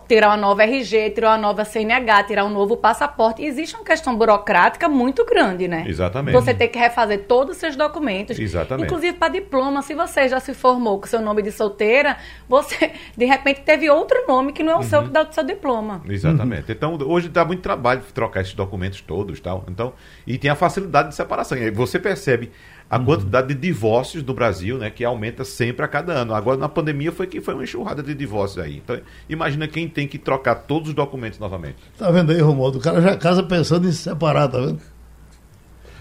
tirar 0.07 0.29
uma 0.29 0.37
nova 0.37 0.63
RG, 0.63 1.11
tirar 1.11 1.31
uma 1.31 1.39
nova 1.39 1.65
CNH, 1.65 2.23
tirar 2.23 2.45
um 2.45 2.49
novo 2.51 2.77
passaporte. 2.77 3.43
Existe 3.43 3.75
uma 3.75 3.85
questão 3.85 4.15
burocrática 4.17 4.89
muito 4.89 5.25
grande, 5.25 5.67
né? 5.67 5.85
Exatamente. 5.89 6.33
Você 6.33 6.55
tem 6.55 6.69
que 6.69 6.79
refazer 6.79 7.25
todos 7.27 7.57
os 7.57 7.61
seus 7.61 7.75
documentos. 7.75 8.39
Exatamente. 8.39 8.87
Inclusive 8.87 9.17
para 9.19 9.33
diploma, 9.33 9.83
se 9.83 9.95
você 9.95 10.29
já 10.29 10.39
se 10.39 10.55
formou 10.55 11.01
com 11.01 11.07
seu 11.09 11.21
nome 11.21 11.43
de 11.43 11.51
solteira, 11.51 12.17
você 12.49 12.93
de 13.17 13.25
repente 13.25 13.63
teve 13.63 13.91
outro 13.91 14.17
nome 14.29 14.53
que 14.53 14.63
não 14.63 14.75
é 14.75 14.77
o 14.77 14.79
Uhum. 14.79 14.85
seu 14.85 15.03
que 15.03 15.11
dá 15.11 15.23
o 15.29 15.33
seu 15.33 15.43
diploma. 15.43 16.01
Exatamente. 16.09 16.71
Então, 16.71 16.97
hoje 17.05 17.29
dá 17.29 17.45
muito 17.45 17.63
trabalho 17.63 18.01
trocar 18.15 18.43
esses 18.43 18.55
documentos 18.55 19.01
todos 19.01 19.41
tal. 19.41 19.65
Então, 19.69 19.93
e 20.25 20.39
tem 20.39 20.49
a 20.51 20.55
facilidade 20.55 21.09
de 21.09 21.17
separação. 21.17 21.59
E 21.59 21.65
aí 21.65 21.71
você 21.73 21.99
percebe 21.99 22.51
a 22.91 22.99
quantidade 22.99 23.49
de 23.49 23.55
divórcios 23.55 24.23
no 24.23 24.33
Brasil, 24.33 24.79
né, 24.79 24.89
que 24.91 25.05
aumenta 25.05 25.45
sempre 25.45 25.85
a 25.85 25.89
cada 25.89 26.13
ano. 26.13 26.35
Agora, 26.35 26.57
na 26.57 26.69
pandemia, 26.69 27.13
foi 27.13 27.27
que 27.27 27.41
foi 27.41 27.55
uma 27.55 27.65
enxurrada 27.65 28.03
de 28.03 28.15
divórcios 28.15 28.65
aí. 28.65 28.79
Então, 28.79 28.99
imagina 29.29 29.69
quem 29.69 29.89
tem 29.89 30.09
que 30.09 30.19
trocar 30.19 30.55
todos 30.55 30.89
os 30.89 30.95
documentos 30.95 31.39
novamente. 31.39 31.77
Tá 31.99 32.11
vendo 32.11 32.33
aí, 32.33 32.41
Romualdo? 32.41 32.79
O 32.79 32.81
cara 32.81 33.01
já 33.01 33.17
casa 33.17 33.43
pensando 33.43 33.87
em 33.87 33.93
se 33.93 33.99
separar, 33.99 34.49
tá 34.49 34.59
vendo? 34.59 34.81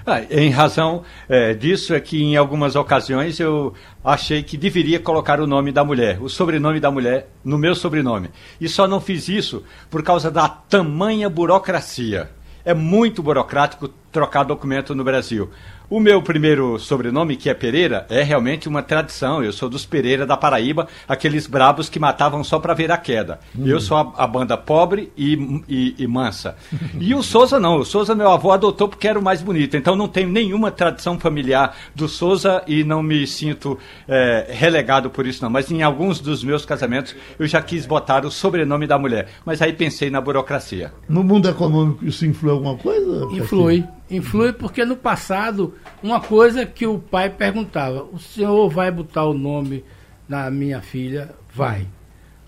Ah, 0.10 0.22
em 0.32 0.50
razão 0.50 1.04
eh, 1.28 1.54
disso 1.54 1.94
é 1.94 2.00
que 2.00 2.24
em 2.24 2.38
algumas 2.38 2.78
ocasiões 2.78 3.42
eu 3.42 3.74
achei 4.02 4.42
que 4.42 4.56
deveria 4.56 5.02
colocar 5.02 5.42
o 5.42 5.46
nome 5.46 5.70
da 5.70 5.84
mulher, 5.84 6.24
o 6.24 6.30
sobrenome 6.30 6.80
da 6.80 6.90
mulher, 6.90 7.28
no 7.44 7.58
meu 7.58 7.76
sobrenome. 7.76 8.30
E 8.62 8.70
só 8.70 8.88
não 8.88 9.02
fiz 9.02 9.28
isso 9.28 9.64
por 9.90 10.02
causa 10.02 10.32
da 10.32 10.48
tamanha 10.48 11.30
burocracia. 11.30 12.30
É 12.64 12.74
muito 12.74 13.22
burocrático 13.22 13.90
trocar 14.10 14.44
documento 14.44 14.96
no 14.96 15.04
Brasil. 15.04 15.50
O 15.90 16.02
meu 16.02 16.22
primeiro 16.22 16.78
sobrenome, 16.78 17.38
que 17.38 17.50
é 17.50 17.54
Pereira, 17.54 18.06
é 18.10 18.22
realmente 18.22 18.68
uma 18.68 18.84
tradição. 18.84 19.42
Eu 19.42 19.54
sou 19.54 19.70
dos 19.70 19.86
Pereira 19.86 20.26
da 20.26 20.36
Paraíba, 20.36 20.86
aqueles 21.08 21.48
brabos 21.48 21.88
que 21.88 21.98
matavam 21.98 22.44
só 22.44 22.60
para 22.60 22.74
ver 22.74 22.92
a 22.92 22.98
queda. 22.98 23.40
Eu 23.58 23.80
sou 23.80 23.96
a, 23.96 24.12
a 24.18 24.28
banda 24.28 24.58
pobre 24.58 25.14
e, 25.18 25.62
e- 25.70 25.96
e 25.98 26.06
mansa. 26.06 26.58
E 27.00 27.16
o 27.16 27.24
Souza 27.24 27.58
não. 27.58 27.78
O 27.80 27.86
Souza 27.86 28.14
meu 28.14 28.30
avô 28.30 28.52
adotou 28.52 28.90
porque 28.90 29.08
era 29.08 29.18
o 29.18 29.24
mais 29.24 29.42
bonito. 29.42 29.78
Então 29.78 29.96
não 29.96 30.10
tenho 30.10 30.28
nenhuma 30.30 30.72
tradição 30.72 31.18
familiar 31.18 31.74
do 31.96 32.10
Souza 32.10 32.62
e 32.68 32.84
não 32.84 33.02
me 33.02 33.26
sinto 33.26 33.80
eh, 34.10 34.46
relegado 34.50 35.10
por 35.10 35.26
isso 35.26 35.42
não. 35.42 35.50
Mas 35.50 35.72
em 35.72 35.84
alguns 35.84 36.20
dos 36.20 36.44
meus 36.44 36.66
casamentos 36.66 37.16
eu 37.40 37.48
já 37.48 37.62
quis 37.62 37.86
botar 37.86 38.26
o 38.26 38.30
sobrenome 38.32 38.88
da 38.88 39.00
mulher. 39.00 39.30
Mas 39.46 39.62
aí 39.62 39.72
pensei 39.72 40.10
na 40.10 40.20
burocracia. 40.20 40.92
No 41.08 41.24
mundo 41.24 41.48
econômico 41.48 42.06
isso 42.06 42.26
influi 42.26 42.52
alguma 42.52 42.76
coisa? 42.76 43.26
Influi. 43.32 43.86
Influi 44.10 44.54
porque 44.54 44.86
no 44.86 44.96
passado, 44.96 45.76
uma 46.02 46.22
coisa 46.22 46.66
que 46.66 46.88
o 46.88 47.00
pai 47.00 47.30
perguntava: 47.30 48.04
o 48.04 48.20
senhor 48.20 48.70
vai 48.70 48.90
botar 48.90 49.26
o 49.26 49.34
nome 49.34 49.84
na 50.28 50.50
minha 50.50 50.82
filha? 50.82 51.36
Vai. 51.54 51.88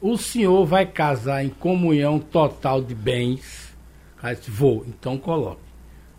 O 0.02 0.18
senhor 0.18 0.66
vai 0.66 0.86
casar 0.86 1.44
em 1.44 1.50
comunhão 1.50 2.20
total 2.20 2.82
de 2.82 2.96
bens? 2.96 3.76
Aí 4.22 4.38
vou, 4.48 4.86
então 4.88 5.18
coloque. 5.18 5.69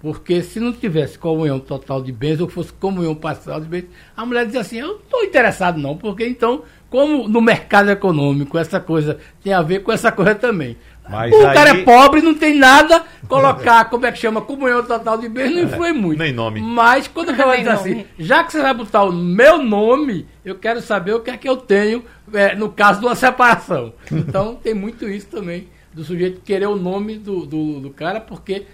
Porque 0.01 0.43
se 0.43 0.59
não 0.59 0.73
tivesse 0.73 1.19
comunhão 1.19 1.61
total 1.61 2.03
de 2.03 2.11
bens, 2.11 2.41
ou 2.41 2.49
fosse 2.49 2.73
comunhão 2.73 3.15
parcial 3.15 3.61
de 3.61 3.67
bens, 3.67 3.85
a 4.17 4.25
mulher 4.25 4.47
dizia 4.47 4.61
assim, 4.63 4.79
eu 4.79 4.87
não 4.89 4.97
estou 4.97 5.23
interessado 5.23 5.79
não, 5.79 5.95
porque 5.97 6.27
então, 6.27 6.63
como 6.89 7.29
no 7.29 7.41
mercado 7.43 7.91
econômico 7.91 8.57
essa 8.57 8.81
coisa 8.81 9.19
tem 9.43 9.53
a 9.53 9.61
ver 9.61 9.81
com 9.81 9.93
essa 9.93 10.11
coisa 10.11 10.35
também. 10.35 10.77
Mas 11.07 11.33
o 11.33 11.47
aí- 11.47 11.55
cara 11.55 11.71
é 11.71 11.83
pobre, 11.83 12.23
não 12.23 12.35
tem 12.35 12.57
nada, 12.57 13.05
colocar, 13.29 13.91
como 13.91 14.07
é 14.07 14.13
que 14.13 14.19
chama, 14.19 14.41
comunhão 14.41 14.83
total 14.85 15.19
de 15.19 15.29
bens, 15.29 15.51
não 15.51 15.63
influi 15.65 15.93
muito. 15.93 16.19
nem 16.19 16.33
nome. 16.33 16.61
Mas 16.63 17.09
quando 17.09 17.33
Nem 17.33 17.59
diz 17.59 17.69
assim, 17.69 18.05
já 18.19 18.45
que 18.45 18.53
você 18.53 18.63
vai 18.63 18.73
botar 18.73 19.03
o 19.05 19.13
meu 19.13 19.63
nome, 19.63 20.27
eu 20.45 20.55
quero 20.55 20.81
saber 20.81 21.13
o 21.15 21.21
que 21.21 21.31
é 21.31 21.37
que 21.37 21.49
eu 21.49 21.57
tenho 21.57 22.05
é, 22.33 22.55
no 22.55 22.71
caso 22.71 23.01
de 23.01 23.07
uma 23.07 23.15
separação. 23.17 23.93
Então 24.11 24.55
tem 24.55 24.73
muito 24.73 25.09
isso 25.09 25.27
também, 25.27 25.69
do 25.93 26.05
sujeito 26.05 26.41
querer 26.43 26.69
o 26.69 26.77
nome 26.77 27.17
do, 27.19 27.45
do, 27.45 27.81
do 27.81 27.91
cara, 27.91 28.21
porque 28.21 28.65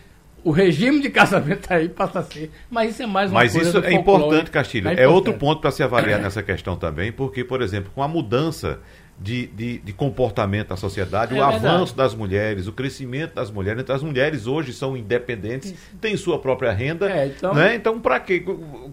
o 0.47 0.53
regime 0.53 1.01
de 1.01 1.11
casamento 1.11 1.67
aí 1.73 1.89
passa 1.89 2.21
a 2.21 2.23
ser. 2.23 2.51
Mas 2.71 2.93
isso 2.93 3.03
é 3.03 3.07
mais 3.07 3.31
uma 3.31 3.41
Mas 3.41 3.53
coisa 3.53 3.69
isso 3.71 3.81
do 3.81 3.87
é 3.87 3.93
importante, 3.93 4.51
Castilho. 4.51 4.89
É, 4.89 4.93
importante. 4.93 5.13
outro 5.15 5.35
ponto 5.35 5.61
para 5.61 5.71
se 5.73 5.83
avaliar 5.83 6.21
nessa 6.21 6.43
questão 6.43 6.77
também, 6.77 7.11
porque, 7.11 7.43
por 7.43 7.61
exemplo, 7.61 7.91
com 7.95 8.03
a 8.03 8.07
mudança 8.09 8.79
de, 9.19 9.47
de, 9.47 9.79
de 9.79 9.93
comportamento 9.95 10.69
da 10.69 10.77
sociedade, 10.77 11.35
É 11.37 11.43
o 11.43 11.49
verdade. 11.49 11.67
avanço 11.67 11.97
das 11.97 12.15
mulheres, 12.15 12.67
o 12.67 12.73
crescimento 12.73 13.35
das 13.35 13.51
mulheres. 13.51 13.83
Então, 13.83 13.97
as 13.97 14.03
mulheres 14.03 14.47
hoje 14.47 14.73
são 14.75 14.97
independentes, 14.97 15.75
têm 16.01 16.17
sua 16.17 16.39
própria 16.39 16.71
renda. 16.71 17.11
É, 17.11 17.27
então- 17.27 17.55
né? 17.55 17.75
então 17.75 17.99
para 17.99 18.21
quê? 18.21 18.45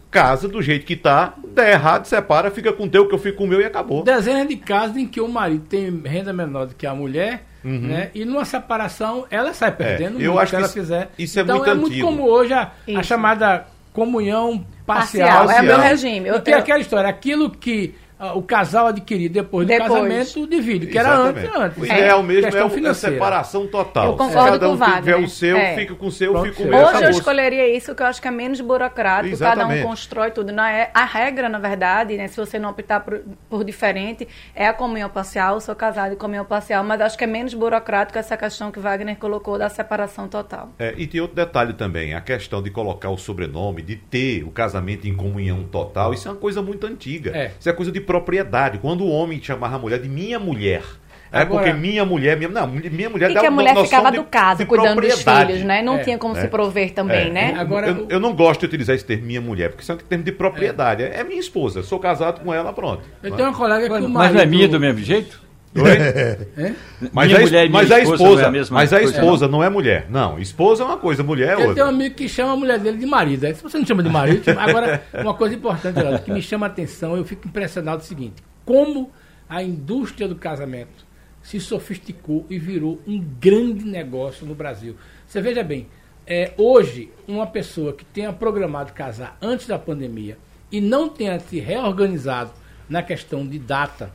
Casa 0.09 0.47
do 0.47 0.61
jeito 0.61 0.85
que 0.85 0.95
tá, 0.95 1.35
der 1.53 1.73
errado, 1.73 2.05
separa, 2.05 2.49
fica 2.49 2.71
com 2.71 2.85
o 2.85 2.89
teu, 2.89 3.07
que 3.07 3.13
eu 3.13 3.19
fico 3.19 3.39
com 3.39 3.43
o 3.43 3.47
meu 3.47 3.59
e 3.61 3.65
acabou. 3.65 4.01
Dezenas 4.03 4.47
de 4.47 4.55
casos 4.55 4.95
em 4.97 5.05
que 5.05 5.19
o 5.21 5.27
marido 5.27 5.65
tem 5.67 6.01
renda 6.05 6.31
menor 6.31 6.67
do 6.67 6.73
que 6.75 6.87
a 6.87 6.95
mulher, 6.95 7.43
né? 7.63 8.09
E 8.13 8.25
numa 8.25 8.45
separação 8.45 9.25
ela 9.31 9.53
sai 9.53 9.71
perdendo 9.71 10.15
Uhum. 10.15 10.21
É, 10.21 10.25
eu 10.27 10.31
muito 10.33 10.41
acho 10.41 10.49
se 10.49 10.55
ela 10.55 10.63
que 10.65 10.69
isso- 10.69 10.79
fizer. 10.79 11.09
isso 11.17 11.39
é 11.39 11.41
então 11.43 11.57
muito 11.57 11.69
é 11.69 11.73
muito 11.73 12.01
comum 12.01 12.23
hoje 12.23 12.53
a, 12.53 12.71
a 12.95 13.03
chamada 13.03 13.65
comunhão 13.93 14.65
parcial. 14.85 15.45
Parcial, 15.45 15.51
é 15.51 15.61
o 15.61 15.65
meu 15.65 15.79
regime. 15.79 16.27
Eu, 16.27 16.35
é 16.35 16.41
eu- 16.45 16.57
aquela 16.57 16.79
história, 16.79 17.09
aquilo 17.09 17.49
que 17.49 17.95
o 18.35 18.41
casal 18.41 18.87
adquirir 18.87 19.29
depois 19.29 19.67
do 19.67 19.69
Depois. 19.71 19.89
casamento 19.91 20.47
divide, 20.47 20.87
que 20.87 20.97
era 20.97 21.09
Exatamente. 21.09 21.45
antes, 21.47 21.59
antes. 21.61 21.77
O 21.77 21.85
ideal 21.85 22.23
mesmo 22.23 22.57
é 22.57 22.63
o- 22.63 22.67
a 22.67 22.69
financeira. 22.69 23.15
separação 23.15 23.67
total. 23.67 24.05
Eu 24.07 24.15
concordo 24.17 24.51
cada 24.59 24.69
um 24.69 24.77
com 24.77 24.83
o 24.83 24.85
tiver 24.95 25.11
Wagner. 25.11 25.19
o 25.25 25.29
seu, 25.29 25.57
É. 25.57 25.75
fica 25.75 25.95
com 25.95 26.07
o 26.07 26.11
seu, 26.11 26.31
Pronto, 26.31 26.45
fica 26.45 26.57
com 26.57 26.63
o 26.63 26.67
meu. 26.71 26.79
Hoje 26.87 27.03
eu 27.03 27.09
escolheria 27.09 27.75
isso, 27.75 27.93
que 27.95 28.01
eu 28.01 28.07
acho 28.07 28.21
que 28.21 28.27
é 28.27 28.31
menos 28.31 28.61
burocrático, 28.61 29.37
cada 29.37 29.53
Exatamente. 29.53 29.83
um 29.85 29.87
constrói 29.89 30.31
tudo. 30.31 30.51
Na, 30.51 30.71
é- 30.71 30.89
a 30.93 31.05
regra, 31.05 31.49
na 31.49 31.59
verdade, 31.59 32.15
né, 32.17 32.27
se 32.27 32.37
você 32.37 32.57
não 32.59 32.69
optar 32.69 32.99
por, 33.01 33.21
por 33.49 33.63
diferente, 33.63 34.27
é 34.55 34.67
a 34.67 34.73
comunhão 34.73 35.09
parcial, 35.09 35.55
eu 35.55 35.61
sou 35.61 35.75
casado 35.75 36.13
em 36.13 36.17
comunhão 36.17 36.45
parcial, 36.45 36.83
mas 36.83 37.01
acho 37.01 37.17
que 37.17 37.23
é 37.23 37.27
menos 37.27 37.53
burocrático 37.53 38.17
essa 38.17 38.35
questão 38.37 38.71
que 38.71 38.79
Wagner 38.79 39.17
colocou 39.17 39.57
da 39.57 39.69
separação 39.69 40.27
total. 40.27 40.69
É, 40.79 40.93
e 40.97 41.07
tem 41.07 41.19
outro 41.21 41.35
detalhe 41.35 41.73
também, 41.73 42.13
a 42.13 42.21
questão 42.21 42.61
de 42.61 42.69
colocar 42.69 43.09
o 43.09 43.17
sobrenome, 43.17 43.81
de 43.81 43.95
ter 43.95 44.43
o 44.43 44.51
casamento 44.51 45.07
em 45.07 45.13
comunhão 45.15 45.63
total, 45.63 46.13
isso 46.13 46.27
é 46.27 46.31
uma 46.31 46.37
coisa 46.37 46.61
muito 46.61 46.85
antiga. 46.87 47.31
É. 47.35 47.51
Isso 47.59 47.69
é 47.69 47.73
coisa 47.73 47.91
de 47.91 48.01
propriedade. 48.13 48.77
Quando 48.77 49.03
o 49.03 49.09
homem 49.09 49.41
chamava 49.41 49.75
a 49.75 49.79
mulher 49.79 49.99
de 49.99 50.07
minha 50.07 50.39
mulher. 50.39 50.83
É 51.31 51.39
Agora- 51.39 51.63
porque 51.63 51.73
minha 51.75 52.05
mulher, 52.05 52.37
minha, 52.37 52.47
não, 52.47 52.67
minha 52.67 53.09
mulher 53.09 53.31
E 53.31 53.33
dá 53.33 53.39
que 53.39 53.47
a 53.47 53.49
mulher 53.49 53.75
ficava 53.75 54.11
do 54.11 54.23
caso, 54.23 54.63
cuidando 54.67 55.01
dos 55.01 55.19
filhos, 55.23 55.63
né? 55.63 55.81
Não 55.81 55.95
É, 55.95 56.03
tinha 56.03 56.15
como 56.15 56.37
é. 56.37 56.41
se 56.41 56.47
prover 56.47 56.93
também, 56.93 57.29
É. 57.29 57.31
né? 57.31 57.55
Agora, 57.57 57.87
eu, 57.87 58.05
eu 58.07 58.19
não 58.19 58.35
gosto 58.35 58.59
de 58.59 58.65
utilizar 58.67 58.95
esse 58.95 59.03
termo 59.03 59.25
minha 59.25 59.41
mulher, 59.41 59.69
porque 59.69 59.81
isso 59.81 59.91
é 59.91 59.95
um 59.95 59.97
termo 59.97 60.23
de 60.23 60.31
propriedade. 60.31 61.01
É, 61.01 61.21
é 61.21 61.23
minha 61.23 61.39
esposa, 61.39 61.81
sou 61.81 61.97
casado 61.97 62.41
com 62.41 62.53
ela, 62.53 62.71
pronto. 62.71 63.01
Eu 63.23 63.31
tenho 63.31 63.49
uma 63.49 63.57
colega 63.57 63.87
que 63.87 63.91
o 63.91 64.01
Mas 64.01 64.11
marido... 64.11 64.33
não 64.35 64.41
é 64.41 64.45
minha 64.45 64.67
do 64.67 64.79
mesmo 64.79 64.99
jeito? 64.99 65.41
Oi? 65.75 66.65
Hein? 66.65 66.75
Mas, 67.11 67.27
Minha 67.27 67.39
a, 67.39 67.41
mulher 67.41 67.69
mas 67.69 67.91
a 67.91 67.99
esposa 67.99 68.23
não 68.23 68.39
é 68.39 68.45
a 68.45 68.51
mesma 68.51 68.75
mas 68.77 68.93
a 68.93 69.01
esposa 69.01 69.47
não 69.47 69.63
é 69.63 69.69
mulher. 69.69 70.05
Não, 70.09 70.39
esposa 70.39 70.83
é 70.83 70.85
uma 70.85 70.97
coisa, 70.97 71.23
mulher 71.23 71.49
é 71.49 71.53
Eu 71.53 71.57
tenho 71.57 71.67
um 71.67 71.69
outra. 71.69 71.87
amigo 71.89 72.15
que 72.15 72.29
chama 72.29 72.53
a 72.53 72.55
mulher 72.55 72.79
dele 72.79 72.97
de 72.97 73.05
marido. 73.05 73.45
Se 73.53 73.61
você 73.63 73.77
não 73.77 73.85
chama 73.85 74.03
de 74.03 74.09
marido, 74.09 74.43
chama- 74.43 74.61
agora, 74.61 75.03
uma 75.21 75.33
coisa 75.33 75.55
importante, 75.55 75.95
Geraldo, 75.95 76.19
que 76.23 76.31
me 76.31 76.41
chama 76.41 76.67
a 76.67 76.69
atenção, 76.69 77.17
eu 77.17 77.25
fico 77.25 77.47
impressionado 77.47 78.01
é 78.01 78.03
o 78.03 78.07
seguinte: 78.07 78.41
como 78.65 79.11
a 79.49 79.61
indústria 79.61 80.27
do 80.27 80.35
casamento 80.35 81.05
se 81.41 81.59
sofisticou 81.59 82.45
e 82.49 82.57
virou 82.57 83.01
um 83.05 83.19
grande 83.19 83.83
negócio 83.83 84.45
no 84.45 84.55
Brasil. 84.55 84.95
Você 85.27 85.41
veja 85.41 85.61
bem, 85.61 85.87
é, 86.25 86.53
hoje, 86.57 87.11
uma 87.27 87.45
pessoa 87.45 87.91
que 87.91 88.05
tenha 88.05 88.31
programado 88.31 88.93
casar 88.93 89.37
antes 89.41 89.67
da 89.67 89.77
pandemia 89.77 90.37
e 90.71 90.79
não 90.79 91.09
tenha 91.09 91.37
se 91.39 91.59
reorganizado 91.59 92.51
na 92.87 93.03
questão 93.03 93.45
de 93.45 93.59
data, 93.59 94.11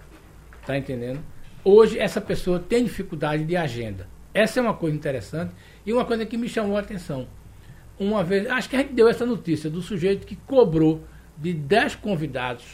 tá 0.66 0.76
entendendo? 0.76 1.20
Hoje 1.70 1.98
essa 1.98 2.18
pessoa 2.18 2.58
tem 2.58 2.84
dificuldade 2.84 3.44
de 3.44 3.54
agenda. 3.54 4.08
Essa 4.32 4.58
é 4.58 4.62
uma 4.62 4.72
coisa 4.72 4.96
interessante 4.96 5.52
e 5.84 5.92
uma 5.92 6.02
coisa 6.02 6.24
que 6.24 6.38
me 6.38 6.48
chamou 6.48 6.78
a 6.78 6.80
atenção. 6.80 7.28
Uma 7.98 8.24
vez, 8.24 8.48
acho 8.48 8.70
que 8.70 8.76
a 8.76 8.78
gente 8.78 8.94
deu 8.94 9.06
essa 9.06 9.26
notícia 9.26 9.68
do 9.68 9.82
sujeito 9.82 10.26
que 10.26 10.34
cobrou 10.34 11.04
de 11.36 11.52
10 11.52 11.96
convidados 11.96 12.64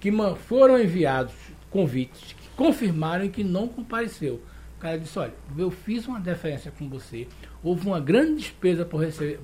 que 0.00 0.10
foram 0.46 0.80
enviados 0.80 1.34
convites, 1.68 2.32
que 2.32 2.48
confirmaram 2.56 3.28
que 3.28 3.44
não 3.44 3.68
compareceu. 3.68 4.40
O 4.78 4.80
cara 4.80 4.98
disse, 4.98 5.18
olha, 5.18 5.34
eu 5.58 5.70
fiz 5.70 6.08
uma 6.08 6.18
deferência 6.18 6.72
com 6.78 6.88
você, 6.88 7.28
houve 7.62 7.86
uma 7.86 8.00
grande 8.00 8.36
despesa 8.36 8.88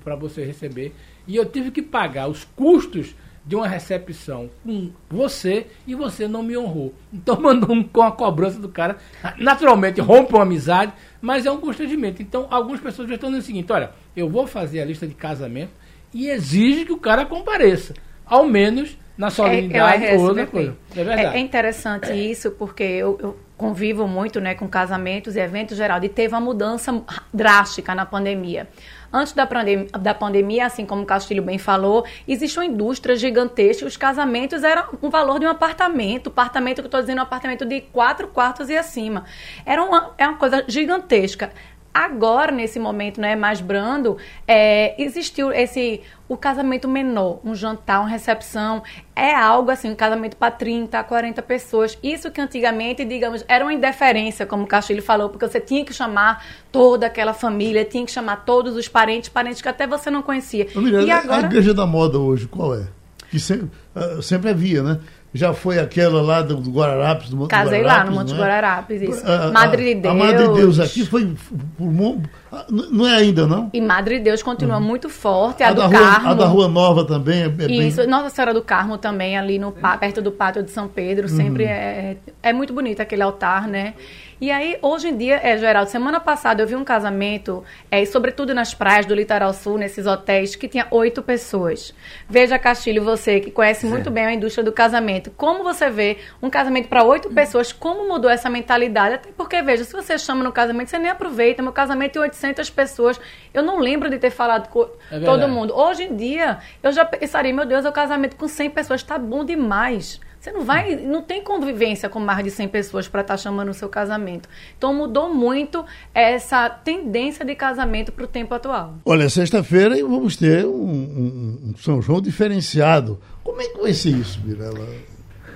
para 0.02 0.16
você 0.16 0.46
receber, 0.46 0.94
e 1.26 1.36
eu 1.36 1.44
tive 1.44 1.70
que 1.70 1.82
pagar 1.82 2.26
os 2.26 2.44
custos 2.44 3.14
de 3.46 3.54
uma 3.54 3.68
recepção 3.68 4.50
com 4.64 4.90
você 5.08 5.68
e 5.86 5.94
você 5.94 6.26
não 6.26 6.42
me 6.42 6.58
honrou. 6.58 6.92
Então 7.12 7.38
mandou 7.40 7.72
um, 7.72 7.82
com 7.82 8.02
a 8.02 8.10
cobrança 8.10 8.58
do 8.58 8.68
cara. 8.68 8.96
Naturalmente 9.38 10.00
rompe 10.00 10.34
uma 10.34 10.42
amizade, 10.42 10.92
mas 11.20 11.46
é 11.46 11.50
um 11.50 11.60
constrangimento. 11.60 12.20
Então 12.20 12.48
algumas 12.50 12.80
pessoas 12.80 13.08
já 13.08 13.14
estão 13.14 13.30
dizendo 13.30 13.42
o 13.42 13.46
seguinte: 13.46 13.72
olha, 13.72 13.90
eu 14.16 14.28
vou 14.28 14.46
fazer 14.46 14.80
a 14.80 14.84
lista 14.84 15.06
de 15.06 15.14
casamento 15.14 15.70
e 16.12 16.28
exige 16.28 16.84
que 16.84 16.92
o 16.92 16.98
cara 16.98 17.24
compareça. 17.24 17.94
Ao 18.24 18.44
menos 18.44 18.98
na 19.16 19.30
solenidade 19.30 20.04
É, 20.04 20.08
RSVP. 20.08 20.12
né, 20.12 20.18
ou 20.18 20.28
outra 20.28 20.46
coisa. 20.46 20.76
É 20.90 21.04
verdade. 21.04 21.36
É, 21.36 21.38
é 21.38 21.40
interessante 21.40 22.12
isso, 22.12 22.50
porque 22.50 22.82
eu, 22.82 23.18
eu 23.22 23.36
convivo 23.56 24.06
muito 24.06 24.40
né, 24.40 24.54
com 24.54 24.68
casamentos 24.68 25.36
e 25.36 25.40
eventos 25.40 25.76
geral, 25.76 26.02
e 26.02 26.08
teve 26.08 26.34
uma 26.34 26.40
mudança 26.40 27.02
drástica 27.32 27.94
na 27.94 28.04
pandemia. 28.04 28.68
Antes 29.16 29.32
da, 29.32 29.46
pandem 29.46 29.86
da 29.98 30.12
pandemia, 30.12 30.66
assim 30.66 30.84
como 30.84 31.00
o 31.00 31.06
Castilho 31.06 31.42
bem 31.42 31.56
falou, 31.56 32.04
existe 32.28 32.58
uma 32.58 32.66
indústria 32.66 33.16
gigantesca. 33.16 33.86
Os 33.86 33.96
casamentos 33.96 34.62
eram 34.62 34.84
um 35.02 35.08
valor 35.08 35.40
de 35.40 35.46
um 35.46 35.48
apartamento. 35.48 36.28
Apartamento 36.28 36.76
que 36.76 36.82
eu 36.82 36.84
estou 36.88 37.00
dizendo, 37.00 37.20
um 37.20 37.22
apartamento 37.22 37.64
de 37.64 37.80
quatro 37.80 38.28
quartos 38.28 38.68
e 38.68 38.76
acima. 38.76 39.24
Era 39.64 39.82
uma, 39.82 40.12
é 40.18 40.28
uma 40.28 40.36
coisa 40.36 40.62
gigantesca. 40.68 41.50
Agora, 41.96 42.52
nesse 42.52 42.78
momento 42.78 43.18
né, 43.18 43.34
mais 43.34 43.62
brando, 43.62 44.18
é, 44.46 45.02
existiu 45.02 45.50
esse 45.50 46.02
o 46.28 46.36
casamento 46.36 46.86
menor, 46.86 47.40
um 47.42 47.54
jantar, 47.54 48.00
uma 48.00 48.08
recepção, 48.10 48.82
é 49.14 49.34
algo 49.34 49.70
assim, 49.70 49.90
um 49.90 49.94
casamento 49.94 50.36
para 50.36 50.50
30, 50.50 51.02
40 51.02 51.40
pessoas. 51.40 51.96
Isso 52.02 52.30
que 52.30 52.38
antigamente, 52.38 53.02
digamos, 53.02 53.46
era 53.48 53.64
uma 53.64 53.72
indiferença, 53.72 54.44
como 54.44 54.64
o 54.64 54.66
Castilho 54.66 55.02
falou, 55.02 55.30
porque 55.30 55.48
você 55.48 55.58
tinha 55.58 55.86
que 55.86 55.94
chamar 55.94 56.44
toda 56.70 57.06
aquela 57.06 57.32
família, 57.32 57.82
tinha 57.82 58.04
que 58.04 58.12
chamar 58.12 58.44
todos 58.44 58.76
os 58.76 58.86
parentes, 58.86 59.30
parentes 59.30 59.62
que 59.62 59.68
até 59.68 59.86
você 59.86 60.10
não 60.10 60.20
conhecia. 60.20 60.66
E 61.02 61.10
agora... 61.10 61.46
A 61.46 61.46
igreja 61.46 61.72
da 61.72 61.86
moda 61.86 62.18
hoje, 62.18 62.46
qual 62.46 62.74
é? 62.74 62.88
Que 63.30 63.40
sempre, 63.40 63.70
uh, 63.94 64.20
sempre 64.20 64.50
havia, 64.50 64.82
né? 64.82 65.00
Já 65.34 65.52
foi 65.52 65.78
aquela 65.78 66.22
lá 66.22 66.42
do, 66.42 66.56
do 66.56 66.70
Guararapes, 66.70 67.30
do 67.30 67.36
Monte 67.36 67.50
Casei 67.50 67.82
Guararapes, 67.82 68.04
lá 68.04 68.10
no 68.10 68.18
Monte 68.18 68.34
é? 68.34 68.38
Guararapes, 68.38 69.02
isso. 69.02 69.26
A, 69.26 69.50
Madre 69.50 69.94
de 69.94 70.00
Deus. 70.00 70.14
A 70.14 70.18
Madre 70.18 70.48
de 70.48 70.54
Deus 70.54 70.80
aqui 70.80 71.04
foi 71.04 71.34
por, 71.76 72.20
não 72.70 73.06
é 73.06 73.16
ainda, 73.16 73.46
não? 73.46 73.70
E 73.72 73.80
Madre 73.80 74.18
de 74.18 74.24
Deus 74.24 74.42
continua 74.42 74.76
uhum. 74.76 74.82
muito 74.82 75.08
forte. 75.08 75.62
A, 75.62 75.68
a 75.68 75.72
do 75.72 75.82
da 75.82 75.88
Carmo. 75.88 76.18
Rua, 76.18 76.30
a 76.30 76.34
da 76.34 76.46
Rua 76.46 76.68
Nova 76.68 77.04
também 77.04 77.42
é, 77.42 77.46
é 77.46 77.72
Isso, 77.86 77.98
bem... 77.98 78.06
Nossa 78.06 78.30
Senhora 78.30 78.54
do 78.54 78.62
Carmo 78.62 78.98
também, 78.98 79.36
ali 79.36 79.58
no, 79.58 79.72
perto 79.72 80.22
do 80.22 80.32
Pátio 80.32 80.62
de 80.62 80.70
São 80.70 80.88
Pedro. 80.88 81.28
Sempre 81.28 81.64
uhum. 81.64 81.70
é, 81.70 82.16
é 82.42 82.52
muito 82.52 82.72
bonito 82.72 83.00
aquele 83.00 83.22
altar, 83.22 83.66
né? 83.66 83.94
E 84.38 84.50
aí, 84.50 84.76
hoje 84.82 85.08
em 85.08 85.16
dia, 85.16 85.40
é, 85.42 85.56
Geraldo, 85.56 85.90
semana 85.90 86.20
passada 86.20 86.62
eu 86.62 86.66
vi 86.66 86.76
um 86.76 86.84
casamento, 86.84 87.64
é, 87.90 88.04
sobretudo 88.04 88.54
nas 88.54 88.74
praias 88.74 89.06
do 89.06 89.14
Litoral 89.14 89.54
Sul, 89.54 89.78
nesses 89.78 90.04
hotéis, 90.04 90.54
que 90.54 90.68
tinha 90.68 90.86
oito 90.90 91.22
pessoas. 91.22 91.94
Veja, 92.28 92.58
Castilho, 92.58 93.02
você 93.02 93.40
que 93.40 93.50
conhece 93.50 93.86
muito 93.86 94.10
bem 94.10 94.26
a 94.26 94.34
indústria 94.34 94.62
do 94.62 94.72
casamento, 94.72 95.30
como 95.38 95.64
você 95.64 95.88
vê 95.88 96.18
um 96.42 96.50
casamento 96.50 96.86
para 96.86 97.02
oito 97.02 97.30
pessoas, 97.30 97.72
como 97.72 98.06
mudou 98.06 98.30
essa 98.30 98.50
mentalidade? 98.50 99.14
Até 99.14 99.30
porque, 99.34 99.62
veja, 99.62 99.84
se 99.84 99.94
você 99.94 100.18
chama 100.18 100.44
no 100.44 100.52
casamento, 100.52 100.90
você 100.90 100.98
nem 100.98 101.10
aproveita. 101.10 101.62
Meu 101.62 101.72
casamento 101.72 102.12
tem 102.12 102.22
800 102.36 102.70
pessoas. 102.70 103.20
Eu 103.52 103.62
não 103.62 103.78
lembro 103.78 104.10
de 104.10 104.18
ter 104.18 104.30
falado 104.30 104.68
com 104.68 104.88
é 105.10 105.18
todo 105.20 105.48
mundo. 105.48 105.74
Hoje 105.74 106.04
em 106.04 106.16
dia, 106.16 106.58
eu 106.82 106.92
já 106.92 107.04
pensaria, 107.04 107.52
meu 107.52 107.66
Deus, 107.66 107.84
é 107.84 107.88
um 107.88 107.92
casamento 107.92 108.36
com 108.36 108.46
100 108.46 108.70
pessoas, 108.70 109.00
está 109.00 109.18
bom 109.18 109.44
demais. 109.44 110.20
Você 110.38 110.52
não 110.52 110.64
vai, 110.64 110.94
não 110.94 111.22
tem 111.22 111.42
convivência 111.42 112.08
com 112.08 112.20
mais 112.20 112.44
de 112.44 112.52
100 112.52 112.68
pessoas 112.68 113.08
para 113.08 113.22
estar 113.22 113.34
tá 113.34 113.38
chamando 113.38 113.70
o 113.70 113.74
seu 113.74 113.88
casamento. 113.88 114.48
Então 114.78 114.94
mudou 114.94 115.34
muito 115.34 115.84
essa 116.14 116.70
tendência 116.70 117.44
de 117.44 117.54
casamento 117.56 118.12
para 118.12 118.24
o 118.24 118.28
tempo 118.28 118.54
atual. 118.54 118.94
Olha, 119.04 119.28
sexta-feira 119.28 119.96
vamos 120.02 120.36
ter 120.36 120.64
um, 120.64 120.70
um, 120.70 121.70
um, 121.70 121.74
São 121.78 122.00
João 122.00 122.20
diferenciado. 122.20 123.18
Como 123.42 123.60
é 123.60 123.66
que 123.66 123.80
vai 123.80 123.92
ser 123.92 124.10
isso, 124.10 124.40
Mirella? 124.44 124.86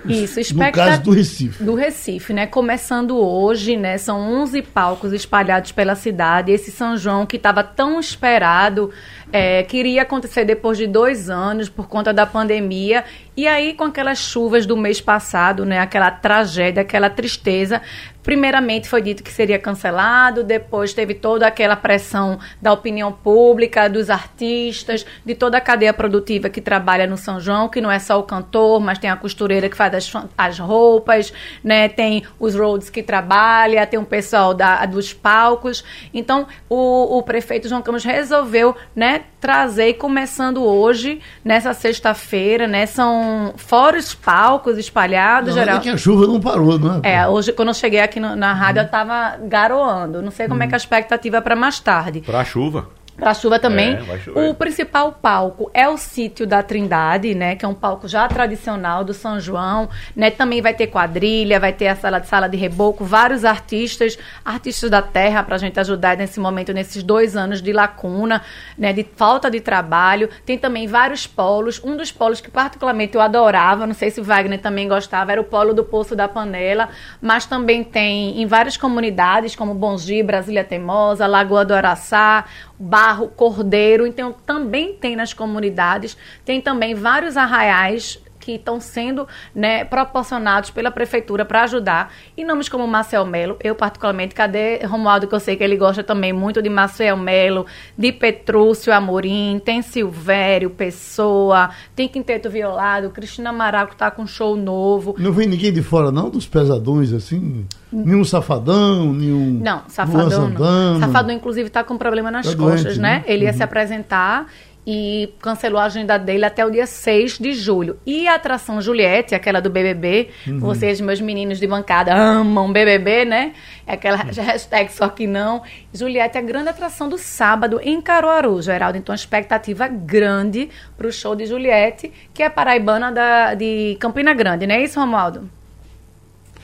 Isso, 0.05 0.55
No 0.55 0.71
caso 0.71 1.03
do 1.03 1.11
Recife. 1.11 1.63
Do 1.63 1.75
Recife, 1.75 2.33
né? 2.33 2.47
Começando 2.47 3.17
hoje, 3.17 3.77
né? 3.77 3.97
São 3.97 4.19
11 4.19 4.61
palcos 4.63 5.13
espalhados 5.13 5.71
pela 5.71 5.95
cidade. 5.95 6.51
Esse 6.51 6.71
São 6.71 6.97
João 6.97 7.25
que 7.25 7.37
estava 7.37 7.63
tão 7.63 7.99
esperado, 7.99 8.91
é, 9.31 9.63
queria 9.63 10.01
acontecer 10.01 10.43
depois 10.43 10.77
de 10.77 10.87
dois 10.87 11.29
anos 11.29 11.69
por 11.69 11.87
conta 11.87 12.11
da 12.11 12.25
pandemia. 12.25 13.03
E 13.37 13.47
aí, 13.47 13.73
com 13.73 13.83
aquelas 13.85 14.17
chuvas 14.17 14.65
do 14.65 14.75
mês 14.75 14.99
passado, 14.99 15.65
né? 15.65 15.79
Aquela 15.79 16.09
tragédia, 16.09 16.81
aquela 16.81 17.09
tristeza, 17.09 17.81
Primeiramente 18.23 18.87
foi 18.87 19.01
dito 19.01 19.23
que 19.23 19.31
seria 19.31 19.57
cancelado, 19.57 20.43
depois 20.43 20.93
teve 20.93 21.13
toda 21.13 21.47
aquela 21.47 21.75
pressão 21.75 22.39
da 22.61 22.71
opinião 22.71 23.11
pública, 23.11 23.89
dos 23.89 24.09
artistas, 24.09 25.05
de 25.25 25.33
toda 25.33 25.57
a 25.57 25.61
cadeia 25.61 25.93
produtiva 25.93 26.49
que 26.49 26.61
trabalha 26.61 27.07
no 27.07 27.17
São 27.17 27.39
João, 27.39 27.67
que 27.67 27.81
não 27.81 27.91
é 27.91 27.99
só 27.99 28.19
o 28.19 28.23
cantor, 28.23 28.79
mas 28.79 28.99
tem 28.99 29.09
a 29.09 29.15
costureira 29.15 29.69
que 29.69 29.75
faz 29.75 29.93
as, 29.93 30.13
as 30.37 30.59
roupas, 30.59 31.33
né? 31.63 31.89
tem 31.89 32.23
os 32.39 32.55
roads 32.55 32.89
que 32.89 33.01
trabalha, 33.01 33.85
tem 33.87 33.99
o 33.99 34.05
pessoal 34.05 34.53
da, 34.53 34.85
dos 34.85 35.13
palcos. 35.13 35.83
Então, 36.13 36.47
o, 36.69 37.17
o 37.17 37.23
prefeito 37.23 37.67
João 37.67 37.81
Campos 37.81 38.03
resolveu 38.03 38.75
né, 38.95 39.23
trazer, 39.39 39.93
começando 39.95 40.63
hoje, 40.63 41.19
nessa 41.43 41.73
sexta-feira, 41.73 42.67
né? 42.67 42.85
São 42.85 43.53
fora 43.57 43.97
os 43.97 44.13
palcos 44.13 44.77
espalhados. 44.77 45.49
Não, 45.49 45.55
geral. 45.55 45.77
É 45.77 45.79
que 45.79 45.89
a 45.89 45.97
chuva 45.97 46.27
não 46.27 46.39
parou, 46.39 46.77
não 46.77 47.01
é? 47.03 47.15
É, 47.15 47.27
hoje, 47.27 47.51
quando 47.51 47.69
eu 47.69 47.73
cheguei 47.73 47.99
aqui 47.99 48.10
aqui 48.11 48.19
no, 48.19 48.35
na 48.35 48.53
rádio, 48.53 48.81
eu 48.81 48.85
estava 48.85 49.37
garoando. 49.41 50.21
Não 50.21 50.31
sei 50.31 50.47
como 50.47 50.61
é 50.61 50.67
que 50.67 50.75
a 50.75 50.77
expectativa 50.77 51.37
é 51.37 51.41
para 51.41 51.55
mais 51.55 51.79
tarde. 51.79 52.21
Para 52.21 52.41
a 52.41 52.45
chuva. 52.45 52.89
Para 53.21 53.31
a 53.31 53.33
chuva 53.35 53.59
também. 53.59 53.99
É, 54.35 54.49
o 54.49 54.55
principal 54.55 55.11
palco 55.11 55.69
é 55.75 55.87
o 55.87 55.95
sítio 55.95 56.47
da 56.47 56.63
Trindade, 56.63 57.35
né? 57.35 57.55
Que 57.55 57.63
é 57.63 57.67
um 57.67 57.73
palco 57.75 58.07
já 58.07 58.27
tradicional 58.27 59.03
do 59.03 59.13
São 59.13 59.39
João. 59.39 59.87
Né? 60.15 60.31
Também 60.31 60.59
vai 60.59 60.73
ter 60.73 60.87
quadrilha, 60.87 61.59
vai 61.59 61.71
ter 61.71 61.87
a 61.87 61.95
sala 61.95 62.17
de 62.17 62.25
sala 62.25 62.49
de 62.49 62.57
reboco, 62.57 63.05
vários 63.05 63.45
artistas, 63.45 64.17
artistas 64.43 64.89
da 64.89 65.03
terra, 65.03 65.43
para 65.43 65.53
a 65.53 65.59
gente 65.59 65.79
ajudar 65.79 66.17
nesse 66.17 66.39
momento, 66.39 66.73
nesses 66.73 67.03
dois 67.03 67.37
anos 67.37 67.61
de 67.61 67.71
lacuna, 67.71 68.41
né? 68.75 68.91
De 68.91 69.05
falta 69.15 69.51
de 69.51 69.59
trabalho. 69.59 70.27
Tem 70.43 70.57
também 70.57 70.87
vários 70.87 71.27
polos. 71.27 71.79
Um 71.83 71.95
dos 71.95 72.11
polos 72.11 72.41
que 72.41 72.49
particularmente 72.49 73.13
eu 73.13 73.21
adorava, 73.21 73.85
não 73.85 73.93
sei 73.93 74.09
se 74.09 74.19
Wagner 74.19 74.59
também 74.59 74.87
gostava, 74.87 75.31
era 75.31 75.39
o 75.39 75.43
polo 75.43 75.75
do 75.75 75.83
Poço 75.83 76.15
da 76.15 76.27
Panela, 76.27 76.89
mas 77.21 77.45
também 77.45 77.83
tem 77.83 78.41
em 78.41 78.47
várias 78.47 78.77
comunidades, 78.77 79.55
como 79.55 79.75
Bongi, 79.75 80.23
Brasília 80.23 80.63
Teimosa, 80.63 81.27
Lagoa 81.27 81.63
do 81.63 81.75
Araçá, 81.75 82.45
barro, 82.81 83.27
cordeiro. 83.29 84.05
Então, 84.07 84.33
também 84.45 84.93
tem 84.93 85.15
nas 85.15 85.33
comunidades. 85.33 86.17
Tem 86.43 86.59
também 86.59 86.95
vários 86.95 87.37
arraiais 87.37 88.19
que 88.41 88.53
estão 88.53 88.81
sendo 88.81 89.27
né, 89.55 89.85
proporcionados 89.85 90.71
pela 90.71 90.91
prefeitura 90.91 91.45
para 91.45 91.63
ajudar. 91.63 92.11
E 92.35 92.43
nomes 92.43 92.67
como 92.67 92.85
Marcel 92.87 93.25
Melo, 93.25 93.55
eu 93.63 93.75
particularmente, 93.75 94.35
cadê 94.35 94.83
Romualdo, 94.83 95.27
que 95.27 95.35
eu 95.35 95.39
sei 95.39 95.55
que 95.55 95.63
ele 95.63 95.77
gosta 95.77 96.03
também 96.03 96.33
muito 96.33 96.61
de 96.61 96.69
Marcel 96.69 97.15
Melo, 97.15 97.65
de 97.97 98.11
Petrúcio 98.11 98.91
Amorim, 98.91 99.61
tem 99.63 99.81
Silvério, 99.81 100.71
Pessoa, 100.71 101.69
tem 101.95 102.07
Quinteto 102.07 102.49
Violado, 102.49 103.11
Cristina 103.11 103.51
Amaral 103.51 103.87
que 103.87 103.93
está 103.93 104.09
com 104.09 104.25
show 104.25 104.57
novo. 104.57 105.15
Não 105.17 105.31
vem 105.31 105.47
ninguém 105.47 105.71
de 105.71 105.81
fora, 105.81 106.11
não, 106.11 106.29
dos 106.29 106.47
pesadões, 106.47 107.13
assim? 107.13 107.65
Nenhum 107.91 108.23
safadão, 108.23 109.13
nenhum. 109.13 109.59
Não, 109.61 109.83
safadão 109.87 110.49
não. 110.49 110.99
Safadão, 110.99 111.35
inclusive, 111.35 111.67
está 111.67 111.83
com 111.83 111.97
problema 111.97 112.31
nas 112.31 112.47
tá 112.47 112.55
costas, 112.55 112.83
doente, 112.83 112.99
né? 112.99 113.15
né? 113.17 113.23
Ele 113.27 113.43
ia 113.43 113.51
uhum. 113.51 113.57
se 113.57 113.63
apresentar 113.63 114.47
e 114.85 115.33
cancelou 115.39 115.79
a 115.79 115.85
agenda 115.85 116.17
dele 116.17 116.43
até 116.43 116.65
o 116.65 116.71
dia 116.71 116.87
6 116.87 117.37
de 117.37 117.53
julho. 117.53 117.97
E 118.05 118.27
a 118.27 118.35
atração 118.35 118.81
Juliette, 118.81 119.35
aquela 119.35 119.61
do 119.61 119.69
BBB, 119.69 120.29
uhum. 120.47 120.59
vocês, 120.59 120.99
meus 120.99 121.21
meninos 121.21 121.59
de 121.59 121.67
bancada, 121.67 122.13
amam 122.15 122.71
BBB, 122.71 123.25
né? 123.25 123.53
É 123.85 123.93
aquela 123.93 124.17
uhum. 124.17 124.43
hashtag 124.43 124.91
só 124.91 125.07
que 125.09 125.27
não. 125.27 125.61
Juliette 125.93 126.37
é 126.37 126.41
a 126.41 126.43
grande 126.43 126.69
atração 126.69 127.07
do 127.07 127.17
sábado 127.17 127.79
em 127.83 128.01
Caruaru, 128.01 128.59
Geraldo. 128.61 128.97
Então, 128.97 129.13
expectativa 129.13 129.87
grande 129.87 130.69
para 130.97 131.07
o 131.07 131.11
show 131.11 131.35
de 131.35 131.45
Juliette, 131.45 132.11
que 132.33 132.41
é 132.41 132.49
paraibana 132.49 133.11
da, 133.11 133.53
de 133.53 133.97
Campina 133.99 134.33
Grande, 134.33 134.65
não 134.65 134.75
é 134.75 134.83
isso, 134.83 134.99
Romualdo? 134.99 135.47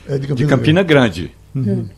É 0.08 0.18
de 0.18 0.26
Campina, 0.26 0.34
de 0.34 0.46
Campina 0.46 0.82
Grande. 0.82 1.34
Grande. 1.54 1.70
Uhum. 1.70 1.88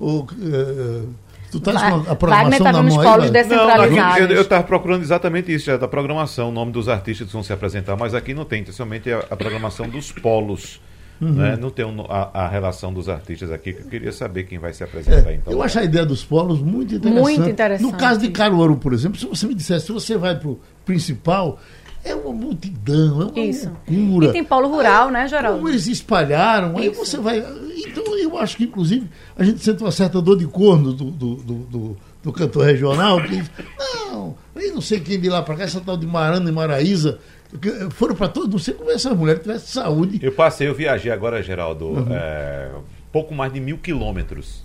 O, 0.00 0.20
uh, 0.20 1.14
Tu 1.50 1.60
tá 1.60 1.72
com 1.72 2.10
a 2.10 2.14
programação 2.14 2.64
Wagner 2.64 2.82
nos 2.82 2.96
polos 2.96 3.30
descentralizados. 3.30 4.28
Não, 4.28 4.36
eu 4.36 4.42
estava 4.42 4.62
procurando 4.64 5.02
exatamente 5.02 5.52
isso, 5.52 5.66
já 5.66 5.76
da 5.76 5.88
programação, 5.88 6.50
o 6.50 6.52
nome 6.52 6.72
dos 6.72 6.88
artistas 6.88 7.26
que 7.26 7.32
vão 7.32 7.42
se 7.42 7.52
apresentar, 7.52 7.96
mas 7.96 8.14
aqui 8.14 8.34
não 8.34 8.44
tem, 8.44 8.64
somente 8.66 9.10
a, 9.10 9.18
a 9.30 9.36
programação 9.36 9.88
dos 9.88 10.12
polos. 10.12 10.80
Uhum. 11.20 11.32
Né? 11.32 11.56
Não 11.56 11.70
tem 11.70 11.84
um, 11.84 12.02
a, 12.08 12.44
a, 12.44 12.48
relação 12.48 12.92
dos 12.92 13.08
artistas 13.08 13.50
aqui, 13.50 13.72
que 13.72 13.82
eu 13.82 13.86
queria 13.86 14.12
saber 14.12 14.44
quem 14.44 14.58
vai 14.58 14.72
se 14.72 14.84
apresentar. 14.84 15.30
É, 15.30 15.34
então, 15.34 15.52
eu 15.52 15.62
acho 15.62 15.78
a 15.78 15.82
ideia 15.82 16.06
dos 16.06 16.24
polos 16.24 16.60
muito 16.60 16.94
interessante. 16.94 17.20
Muito 17.20 17.50
interessante. 17.50 17.90
No 17.90 17.98
caso 17.98 18.20
de 18.20 18.28
Caruaru, 18.28 18.76
por 18.76 18.92
exemplo, 18.92 19.18
se 19.18 19.26
você 19.26 19.46
me 19.46 19.54
dissesse, 19.54 19.86
se 19.86 19.92
você 19.92 20.16
vai 20.16 20.38
para 20.38 20.48
o 20.48 20.60
principal, 20.84 21.58
é 22.10 22.14
uma 22.14 22.32
multidão, 22.32 23.22
é 23.22 23.24
uma 23.24 23.46
Isso. 23.46 23.70
loucura. 23.88 24.26
E 24.28 24.32
tem 24.32 24.44
polo 24.44 24.68
rural, 24.68 25.10
né, 25.10 25.28
Geraldo? 25.28 25.58
Como 25.58 25.68
eles 25.68 25.86
espalharam, 25.86 26.72
Isso. 26.72 26.78
aí 26.78 26.88
você 26.90 27.16
vai. 27.18 27.38
Então 27.38 28.18
eu 28.18 28.36
acho 28.38 28.56
que, 28.56 28.64
inclusive, 28.64 29.08
a 29.36 29.44
gente 29.44 29.62
sente 29.62 29.82
uma 29.82 29.92
certa 29.92 30.20
dor 30.20 30.36
de 30.36 30.46
corno 30.46 30.92
do, 30.92 31.10
do, 31.10 31.34
do, 31.36 31.54
do, 31.54 31.96
do 32.22 32.32
cantor 32.32 32.64
regional, 32.64 33.22
que 33.22 33.36
diz, 33.36 33.50
não, 33.78 34.34
aí 34.54 34.70
não 34.70 34.80
sei 34.80 35.00
quem 35.00 35.18
de 35.20 35.28
lá 35.28 35.42
para 35.42 35.56
cá, 35.56 35.64
essa 35.64 35.80
tal 35.80 35.96
de 35.96 36.06
Marana 36.06 36.48
e 36.48 36.52
Maraísa, 36.52 37.18
foram 37.90 38.14
para 38.14 38.28
todos, 38.28 38.50
não 38.50 38.58
sei 38.58 38.74
como 38.74 38.90
essa 38.90 39.14
mulher 39.14 39.38
tivesse 39.38 39.72
saúde. 39.72 40.18
Eu 40.22 40.32
passei, 40.32 40.68
eu 40.68 40.74
viajei 40.74 41.10
agora, 41.10 41.42
Geraldo, 41.42 41.86
uhum. 41.86 42.06
é, 42.10 42.70
pouco 43.10 43.34
mais 43.34 43.52
de 43.52 43.60
mil 43.60 43.78
quilômetros 43.78 44.64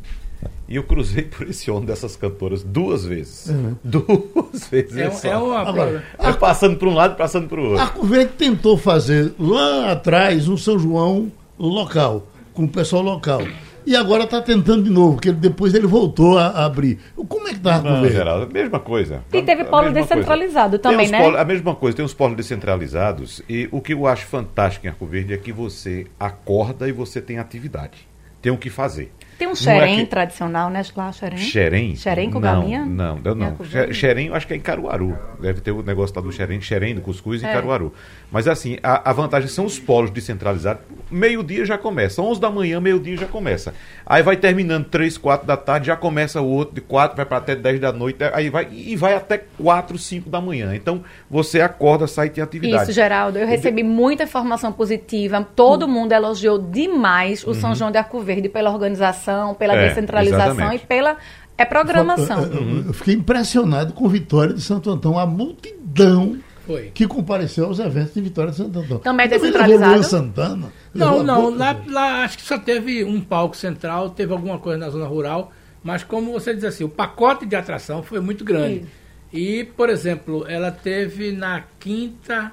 e 0.68 0.76
eu 0.76 0.84
cruzei 0.84 1.24
por 1.24 1.48
esse 1.50 1.70
ônibus 1.70 1.88
dessas 1.88 2.16
cantoras 2.16 2.64
duas 2.64 3.06
vezes. 3.06 3.48
Uhum. 3.48 3.76
Duas 3.84 4.68
vezes. 4.70 5.24
É, 5.24 5.28
é, 5.28 5.32
é 5.32 5.38
uma 5.38 5.60
Agora, 5.60 6.04
a, 6.18 6.34
passando 6.34 6.78
para 6.78 6.88
um 6.90 6.94
lado 6.94 7.14
e 7.14 7.18
passando 7.18 7.48
para 7.48 7.60
o 7.60 7.64
outro. 7.72 7.82
A 7.84 7.88
Cuvete 7.88 8.34
tentou 8.38 8.78
fazer 8.78 9.34
lá 9.40 9.92
atrás 9.92 10.48
um 10.48 10.58
São 10.58 10.78
João 10.80 11.32
local, 11.60 12.28
com 12.54 12.64
o 12.64 12.68
pessoal 12.68 13.02
local. 13.04 13.42
e 13.86 13.96
agora 13.96 14.24
está 14.24 14.42
tentando 14.42 14.84
de 14.84 14.90
novo, 14.90 15.16
porque 15.16 15.32
depois 15.32 15.74
ele 15.74 15.86
voltou 15.88 16.38
a, 16.38 16.48
a 16.48 16.66
abrir. 16.66 16.98
Como 17.28 17.48
é 17.48 17.52
que 17.52 17.58
está 17.58 17.82
Não, 17.82 17.90
Arco 17.90 18.02
Verde? 18.02 18.16
Geraldo, 18.16 18.54
mesma 18.54 18.80
coisa. 18.80 19.24
E 19.34 19.42
teve 19.42 19.66
polo 19.66 19.92
descentralizado 19.92 20.80
Tem 20.80 20.92
também, 20.92 21.06
uns 21.08 21.12
né? 21.12 21.22
polo- 21.22 21.38
a 21.38 21.44
mesma 21.46 21.76
coisa, 21.76 21.98
tem 21.98 22.06
os 22.06 22.14
polos 22.14 22.36
descentralizados 22.38 23.42
e 23.50 23.68
o 23.72 23.82
que 23.82 23.94
eu 23.94 24.08
acho 24.08 24.26
fantástico 24.26 24.86
em 24.86 24.90
Arco 24.90 25.06
Verde 25.06 25.34
é 25.34 25.38
que 25.38 25.52
você 25.52 26.08
acorda 26.20 26.88
e 26.88 26.92
você 26.92 27.22
tem 27.22 27.38
atividade. 27.40 28.08
Tem 28.42 28.52
o 28.52 28.58
que 28.58 28.70
fazer. 28.70 29.12
Tem 29.44 29.48
um 29.50 29.52
é 29.52 29.56
xerém 29.56 30.00
que- 30.00 30.06
tradicional, 30.06 30.70
né? 30.70 30.82
Lá, 30.96 31.12
xerém. 31.12 31.38
Xerém? 31.38 31.96
Xerém 31.98 32.30
com 32.32 32.40
não, 32.40 32.62
galinha? 32.62 32.86
Não, 32.86 33.20
eu 33.26 33.34
Em 33.34 33.38
não. 33.38 33.56
Verde? 33.60 33.94
Xerém, 33.94 34.28
eu 34.28 34.36
acho 34.36 34.48
que 34.48 34.54
é 34.54 34.56
em 34.56 34.62
Caruaru. 34.62 35.18
Deve 35.42 35.60
ter 35.60 35.72
o 35.72 35.84
negócio 35.84 36.16
lá 36.16 36.22
do 36.22 36.32
xerém, 36.32 36.62
xerém 36.62 36.96
do 36.96 37.02
cuscuz 37.02 37.44
em 37.44 37.46
É. 37.46 37.52
Caruaru. 37.52 37.94
Mas 38.34 38.48
assim, 38.48 38.78
a, 38.82 39.12
a 39.12 39.14
vantagem 39.14 39.48
são 39.48 39.64
os 39.64 39.78
polos 39.78 40.10
descentralizados. 40.10 40.82
Meio-dia 41.12 41.64
já 41.68 41.78
começa. 41.78 42.20
11 42.20 42.42
da 42.42 42.50
manhã, 42.50 42.82
meio-dia 42.82 43.16
já 43.16 43.28
começa. 43.28 43.76
Aí 44.04 44.24
vai 44.24 44.36
terminando 44.36 44.86
3, 44.86 45.20
4 45.20 45.46
da 45.46 45.56
tarde, 45.56 45.86
já 45.86 45.96
começa 45.96 46.42
o 46.42 46.48
outro 46.48 46.74
de 46.74 46.82
4, 46.82 47.16
vai 47.16 47.28
para 47.28 47.38
até 47.38 47.56
10 47.56 47.80
da 47.80 47.94
noite, 47.94 48.18
aí 48.34 48.50
vai 48.50 48.68
e 48.72 48.96
vai 48.96 49.14
até 49.14 49.38
4, 49.38 49.96
5 50.00 50.32
da 50.32 50.42
manhã. 50.42 50.74
Então, 50.74 51.04
você 51.30 51.62
acorda, 51.62 52.08
sai 52.08 52.26
e 52.26 52.30
tem 52.32 52.44
atividade. 52.44 52.84
Isso, 52.86 52.92
Geraldo. 52.92 53.38
Eu 53.38 53.46
recebi 53.46 53.84
muita 53.84 54.24
informação 54.24 54.72
positiva. 54.74 55.48
Todo 55.56 55.88
mundo 55.88 56.12
elogiou 56.12 56.58
demais 56.58 57.46
o 57.46 57.54
São 57.54 57.76
João 57.76 57.92
de 57.92 58.00
Arco 58.00 58.20
Verde 58.20 58.50
pela 58.50 58.72
organização, 58.72 59.54
pela 59.54 59.76
Uhum. 59.76 59.80
É, 59.80 59.88
descentralização 59.90 60.54
exatamente. 60.54 60.84
e 60.84 60.88
pela 60.88 61.18
é 61.56 61.66
programação. 61.66 62.44
Eu 62.88 62.94
fiquei 62.94 63.14
impressionado 63.14 63.94
com 63.94 64.10
Vitória 64.10 64.56
de 64.56 64.62
Santo 64.62 64.90
Antão, 64.90 65.20
a 65.20 65.26
multidão 65.28 66.40
Foi. 66.66 66.92
que 66.94 67.08
compareceu 67.08 67.66
aos 67.66 67.80
eventos 67.80 68.14
de 68.14 68.22
Vitória 68.22 68.52
de 68.52 68.58
Santo 68.58 68.80
Antão. 68.80 69.00
Também 69.00 69.26
é 69.26 69.30
descentralizado? 69.30 69.92
Luan 69.92 70.04
Santana. 70.04 70.74
Não, 70.94 71.24
não. 71.24 71.52
boca, 71.52 71.58
Lá, 71.58 71.82
lá 71.88 72.24
acho 72.24 72.38
que 72.38 72.44
só 72.44 72.58
teve 72.58 73.04
um 73.04 73.20
palco 73.20 73.56
central, 73.56 74.12
teve 74.12 74.32
alguma 74.32 74.58
coisa 74.58 74.78
na 74.78 74.90
zona 74.90 75.06
rural, 75.06 75.52
mas 75.84 76.04
como 76.04 76.32
você 76.32 76.54
diz 76.54 76.64
assim, 76.64 76.84
o 76.84 76.90
pacote 76.90 77.46
de 77.46 77.56
atração 77.56 78.02
foi 78.02 78.20
muito 78.20 78.46
grande. 78.46 78.82
Isso. 78.82 79.04
E, 79.34 79.64
por 79.76 79.90
exemplo, 79.90 80.46
ela 80.48 80.72
teve 80.72 81.32
na 81.32 81.64
quinta, 81.80 82.52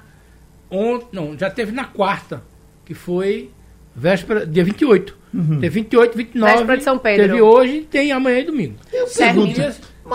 ont, 0.69 1.05
não, 1.11 1.37
já 1.37 1.49
teve 1.49 1.71
na 1.71 1.85
quarta, 1.85 2.41
que 2.83 2.93
foi 2.93 3.51
véspera, 3.95 4.45
dia 4.45 4.63
28. 4.63 5.21
Teve 5.61 5.69
28, 5.69 6.17
29. 6.17 6.53
Véspera 6.53 6.77
de 6.77 6.83
São 6.83 6.97
Pedro. 6.97 7.27
Teve 7.27 7.41
hoje, 7.41 7.87
tem 7.89 8.11
amanhã 8.11 8.39
e 8.39 8.43
domingo. 8.43 8.75
Eu 8.91 9.07
pergunto, 9.07 9.61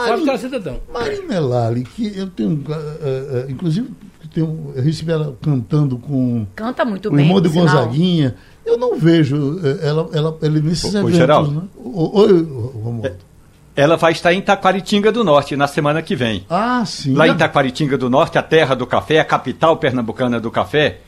dias, 0.04 0.08
mas- 0.08 0.08
fora 0.08 0.16
Vitória 0.18 0.38
de 0.38 0.42
Santo 0.42 0.56
Antão. 0.56 0.80
Marina 0.92 1.40
Lali, 1.40 1.84
que 1.84 2.16
eu 2.18 2.26
tenho, 2.28 2.62
ah, 2.68 2.74
ah, 2.74 3.44
ah, 3.46 3.50
inclusive, 3.50 3.88
tenho, 4.34 4.72
eu 4.74 4.82
recebi 4.82 5.12
ela 5.12 5.36
cantando 5.42 5.96
com 5.98 6.46
Canta 6.54 6.84
muito 6.84 7.08
o 7.08 7.12
bem. 7.12 7.24
irmão 7.24 7.40
de 7.40 7.48
por 7.48 7.54
sinal. 7.60 7.84
Gonzaguinha. 7.86 8.34
Eu 8.64 8.76
não 8.76 8.98
vejo 8.98 9.60
eh, 9.64 9.78
ela, 9.88 10.08
ela, 10.12 10.38
ele 10.42 10.60
nesses 10.60 10.92
Ô, 10.92 10.98
ô, 10.98 11.00
eventos. 11.00 11.16
Geraldo. 11.16 11.50
Né? 11.52 11.62
Oi, 11.84 12.42
Romualdo. 12.82 13.16
Ela 13.74 13.96
vai 13.96 14.12
estar 14.12 14.32
em 14.32 14.40
Taquaritinga 14.40 15.12
do 15.12 15.22
Norte 15.22 15.54
na 15.54 15.66
semana 15.66 16.02
que 16.02 16.16
vem. 16.16 16.44
Ah, 16.48 16.82
sim. 16.86 17.14
Lá 17.14 17.28
em 17.28 17.36
Taquaritinga 17.36 17.96
do 17.98 18.08
Norte, 18.10 18.38
a 18.38 18.42
terra 18.42 18.74
do 18.74 18.86
café, 18.86 19.20
a 19.20 19.24
capital 19.24 19.76
pernambucana 19.76 20.40
do 20.40 20.50
café, 20.50 20.98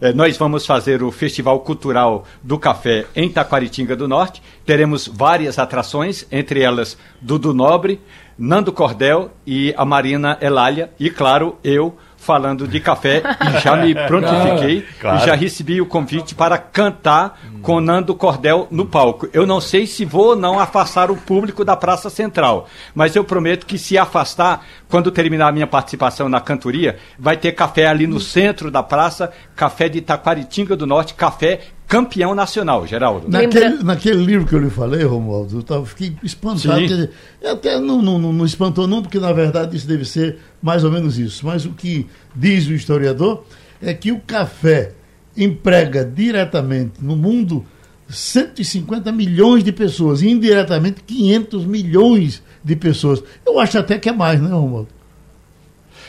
eh, 0.00 0.12
nós 0.12 0.36
vamos 0.36 0.64
fazer 0.66 1.02
o 1.02 1.10
Festival 1.10 1.58
Cultural 1.60 2.24
do 2.42 2.58
Café 2.58 3.06
em 3.16 3.28
Taquaritinga 3.30 3.96
do 3.96 4.06
Norte. 4.06 4.42
Teremos 4.64 5.08
várias 5.08 5.58
atrações, 5.58 6.26
entre 6.30 6.60
elas 6.60 6.96
Dudu 7.20 7.52
Nobre, 7.54 7.98
Nando 8.38 8.72
Cordel 8.72 9.30
e 9.46 9.74
a 9.76 9.84
Marina 9.84 10.38
Elália. 10.40 10.90
E, 10.98 11.10
claro, 11.10 11.56
eu 11.64 11.96
falando 12.16 12.66
de 12.66 12.80
café 12.80 13.22
e 13.56 13.60
já 13.60 13.76
me 13.76 13.94
prontifiquei 14.06 14.84
Claro. 15.00 15.18
e 15.18 15.26
já 15.26 15.34
recebi 15.34 15.80
o 15.80 15.86
convite 15.86 16.34
para 16.34 16.58
cantar 16.58 17.40
com 17.62 17.80
Nando 17.80 18.14
Cordel 18.14 18.66
no 18.70 18.84
palco. 18.86 19.28
Eu 19.32 19.46
não 19.46 19.60
sei 19.60 19.86
se 19.86 20.04
vou 20.04 20.28
ou 20.30 20.36
não 20.36 20.58
afastar 20.58 21.10
o 21.10 21.16
público 21.16 21.64
da 21.64 21.76
Praça 21.76 22.10
Central, 22.10 22.68
mas 22.94 23.14
eu 23.16 23.24
prometo 23.24 23.64
que 23.66 23.78
se 23.78 23.96
afastar, 23.96 24.64
quando 24.88 25.10
terminar 25.12 25.48
a 25.48 25.52
minha 25.52 25.66
participação 25.66 26.28
na 26.28 26.40
cantoria, 26.40 26.98
vai 27.18 27.36
ter 27.36 27.52
café 27.52 27.86
ali 27.86 28.06
no 28.06 28.18
centro 28.20 28.70
da 28.70 28.82
praça, 28.82 29.32
café 29.54 29.88
de 29.88 30.00
Taquaritinga 30.00 30.76
do 30.76 30.86
Norte, 30.86 31.14
café 31.14 31.60
campeão 31.88 32.34
nacional, 32.34 32.86
Geraldo. 32.86 33.28
Naquele, 33.28 33.82
naquele 33.82 34.22
livro 34.22 34.46
que 34.46 34.54
eu 34.54 34.60
lhe 34.60 34.68
falei, 34.68 35.02
Romualdo, 35.02 35.58
eu 35.58 35.62
tava, 35.62 35.86
fiquei 35.86 36.14
espantado. 36.22 36.86
Dizer, 36.86 37.10
até 37.42 37.80
não, 37.80 38.02
não, 38.02 38.18
não, 38.18 38.32
não 38.32 38.44
espantou, 38.44 38.86
não, 38.86 39.02
porque 39.02 39.18
na 39.18 39.32
verdade 39.32 39.74
isso 39.74 39.88
deve 39.88 40.04
ser 40.04 40.36
mais 40.60 40.84
ou 40.84 40.92
menos 40.92 41.18
isso. 41.18 41.46
Mas 41.46 41.64
o 41.64 41.70
que 41.70 42.06
diz 42.36 42.66
o 42.66 42.74
historiador 42.74 43.42
é 43.80 43.94
que 43.94 44.12
o 44.12 44.20
café 44.20 44.92
emprega 45.34 46.04
diretamente 46.04 47.02
no 47.02 47.16
mundo 47.16 47.64
150 48.08 49.10
milhões 49.10 49.64
de 49.64 49.72
pessoas, 49.72 50.20
e 50.20 50.28
indiretamente 50.28 51.02
500 51.02 51.64
milhões 51.64 52.42
de 52.62 52.76
pessoas. 52.76 53.22
Eu 53.46 53.58
acho 53.58 53.78
até 53.78 53.98
que 53.98 54.08
é 54.08 54.12
mais, 54.12 54.40
né, 54.40 54.50
Romualdo? 54.50 54.97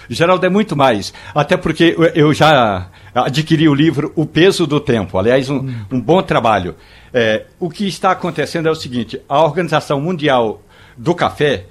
Geraldo, 0.09 0.45
é 0.45 0.49
muito 0.49 0.75
mais. 0.75 1.13
Até 1.35 1.55
porque 1.55 1.95
eu- 2.15 2.33
já 2.33 2.87
adquiri 3.13 3.67
o 3.69 3.73
livro 3.75 4.11
O 4.15 4.25
Peso 4.25 4.65
do 4.65 4.79
Tempo. 4.79 5.17
Aliás, 5.17 5.49
um, 5.49 5.67
um 5.91 6.01
bom 6.01 6.21
trabalho. 6.21 6.75
É, 7.13 7.45
o 7.59 7.69
que 7.69 7.87
está 7.87 8.11
acontecendo 8.11 8.67
é 8.67 8.71
o 8.71 8.75
seguinte: 8.75 9.21
a 9.29 9.41
Organização 9.43 9.99
Mundial 10.01 10.61
do 10.97 11.13
Café, 11.15 11.65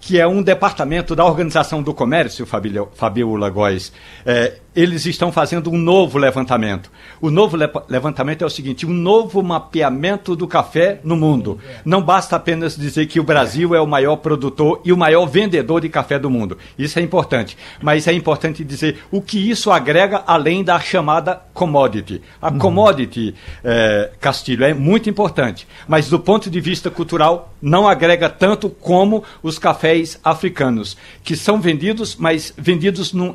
que 0.00 0.18
é 0.18 0.26
um 0.26 0.42
departamento 0.42 1.14
da 1.14 1.24
Organização 1.24 1.82
do 1.82 1.92
Comércio, 1.92 2.46
Fabiola 2.94 3.50
Góes, 3.50 3.92
é, 4.24 4.54
eles 4.80 5.04
estão 5.06 5.30
fazendo 5.30 5.70
um 5.70 5.76
novo 5.76 6.18
levantamento. 6.18 6.90
O 7.20 7.30
novo 7.30 7.56
le- 7.56 7.68
levantamento 7.88 8.42
é 8.42 8.46
o 8.46 8.50
seguinte: 8.50 8.86
um 8.86 8.92
novo 8.92 9.42
mapeamento 9.42 10.34
do 10.34 10.46
café 10.46 11.00
no 11.04 11.16
mundo. 11.16 11.58
Não 11.84 12.02
basta 12.02 12.36
apenas 12.36 12.76
dizer 12.76 13.06
que 13.06 13.20
o 13.20 13.24
Brasil 13.24 13.74
é 13.74 13.80
o 13.80 13.86
maior 13.86 14.16
produtor 14.16 14.80
e 14.84 14.92
o 14.92 14.96
maior 14.96 15.26
vendedor 15.26 15.80
de 15.80 15.88
café 15.88 16.18
do 16.18 16.30
mundo. 16.30 16.56
Isso 16.78 16.98
é 16.98 17.02
importante. 17.02 17.56
Mas 17.82 18.06
é 18.06 18.12
importante 18.12 18.64
dizer 18.64 18.98
o 19.10 19.20
que 19.20 19.50
isso 19.50 19.70
agrega 19.70 20.22
além 20.26 20.64
da 20.64 20.78
chamada 20.80 21.40
commodity. 21.52 22.22
A 22.40 22.50
commodity, 22.50 23.34
eh, 23.62 24.10
Castilho, 24.20 24.64
é 24.64 24.72
muito 24.72 25.10
importante. 25.10 25.66
Mas 25.86 26.08
do 26.08 26.18
ponto 26.18 26.48
de 26.50 26.60
vista 26.60 26.90
cultural, 26.90 27.52
não 27.60 27.86
agrega 27.86 28.28
tanto 28.28 28.70
como 28.70 29.22
os 29.42 29.58
cafés 29.58 30.18
africanos, 30.24 30.96
que 31.22 31.36
são 31.36 31.60
vendidos, 31.60 32.16
mas 32.16 32.52
vendidos 32.56 33.12
num 33.12 33.34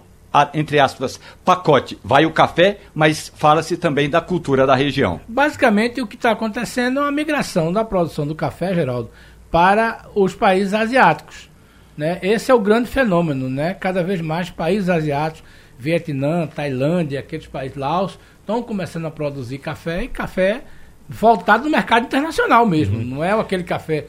entre 0.53 0.79
aspas, 0.79 1.19
pacote. 1.43 1.97
Vai 2.03 2.25
o 2.25 2.31
café, 2.31 2.79
mas 2.93 3.31
fala-se 3.35 3.77
também 3.77 4.09
da 4.09 4.21
cultura 4.21 4.65
da 4.65 4.75
região. 4.75 5.19
Basicamente, 5.27 6.01
o 6.01 6.07
que 6.07 6.15
está 6.15 6.31
acontecendo 6.31 6.99
é 6.99 7.01
uma 7.03 7.11
migração 7.11 7.71
da 7.71 7.83
produção 7.83 8.25
do 8.25 8.35
café, 8.35 8.73
Geraldo, 8.73 9.09
para 9.51 10.05
os 10.15 10.33
países 10.33 10.73
asiáticos. 10.73 11.49
Né? 11.97 12.19
Esse 12.21 12.51
é 12.51 12.53
o 12.53 12.59
grande 12.59 12.89
fenômeno. 12.89 13.49
Né? 13.49 13.73
Cada 13.73 14.03
vez 14.03 14.21
mais 14.21 14.49
países 14.49 14.89
asiáticos, 14.89 15.43
Vietnã, 15.77 16.47
Tailândia, 16.47 17.19
aqueles 17.19 17.47
países, 17.47 17.77
Laos, 17.77 18.19
estão 18.39 18.61
começando 18.61 19.05
a 19.05 19.11
produzir 19.11 19.57
café 19.57 20.03
e 20.03 20.07
café 20.07 20.63
voltado 21.07 21.65
no 21.65 21.69
mercado 21.69 22.05
internacional 22.05 22.65
mesmo. 22.65 23.03
Não 23.03 23.23
é 23.23 23.31
aquele 23.31 23.63
café 23.63 24.07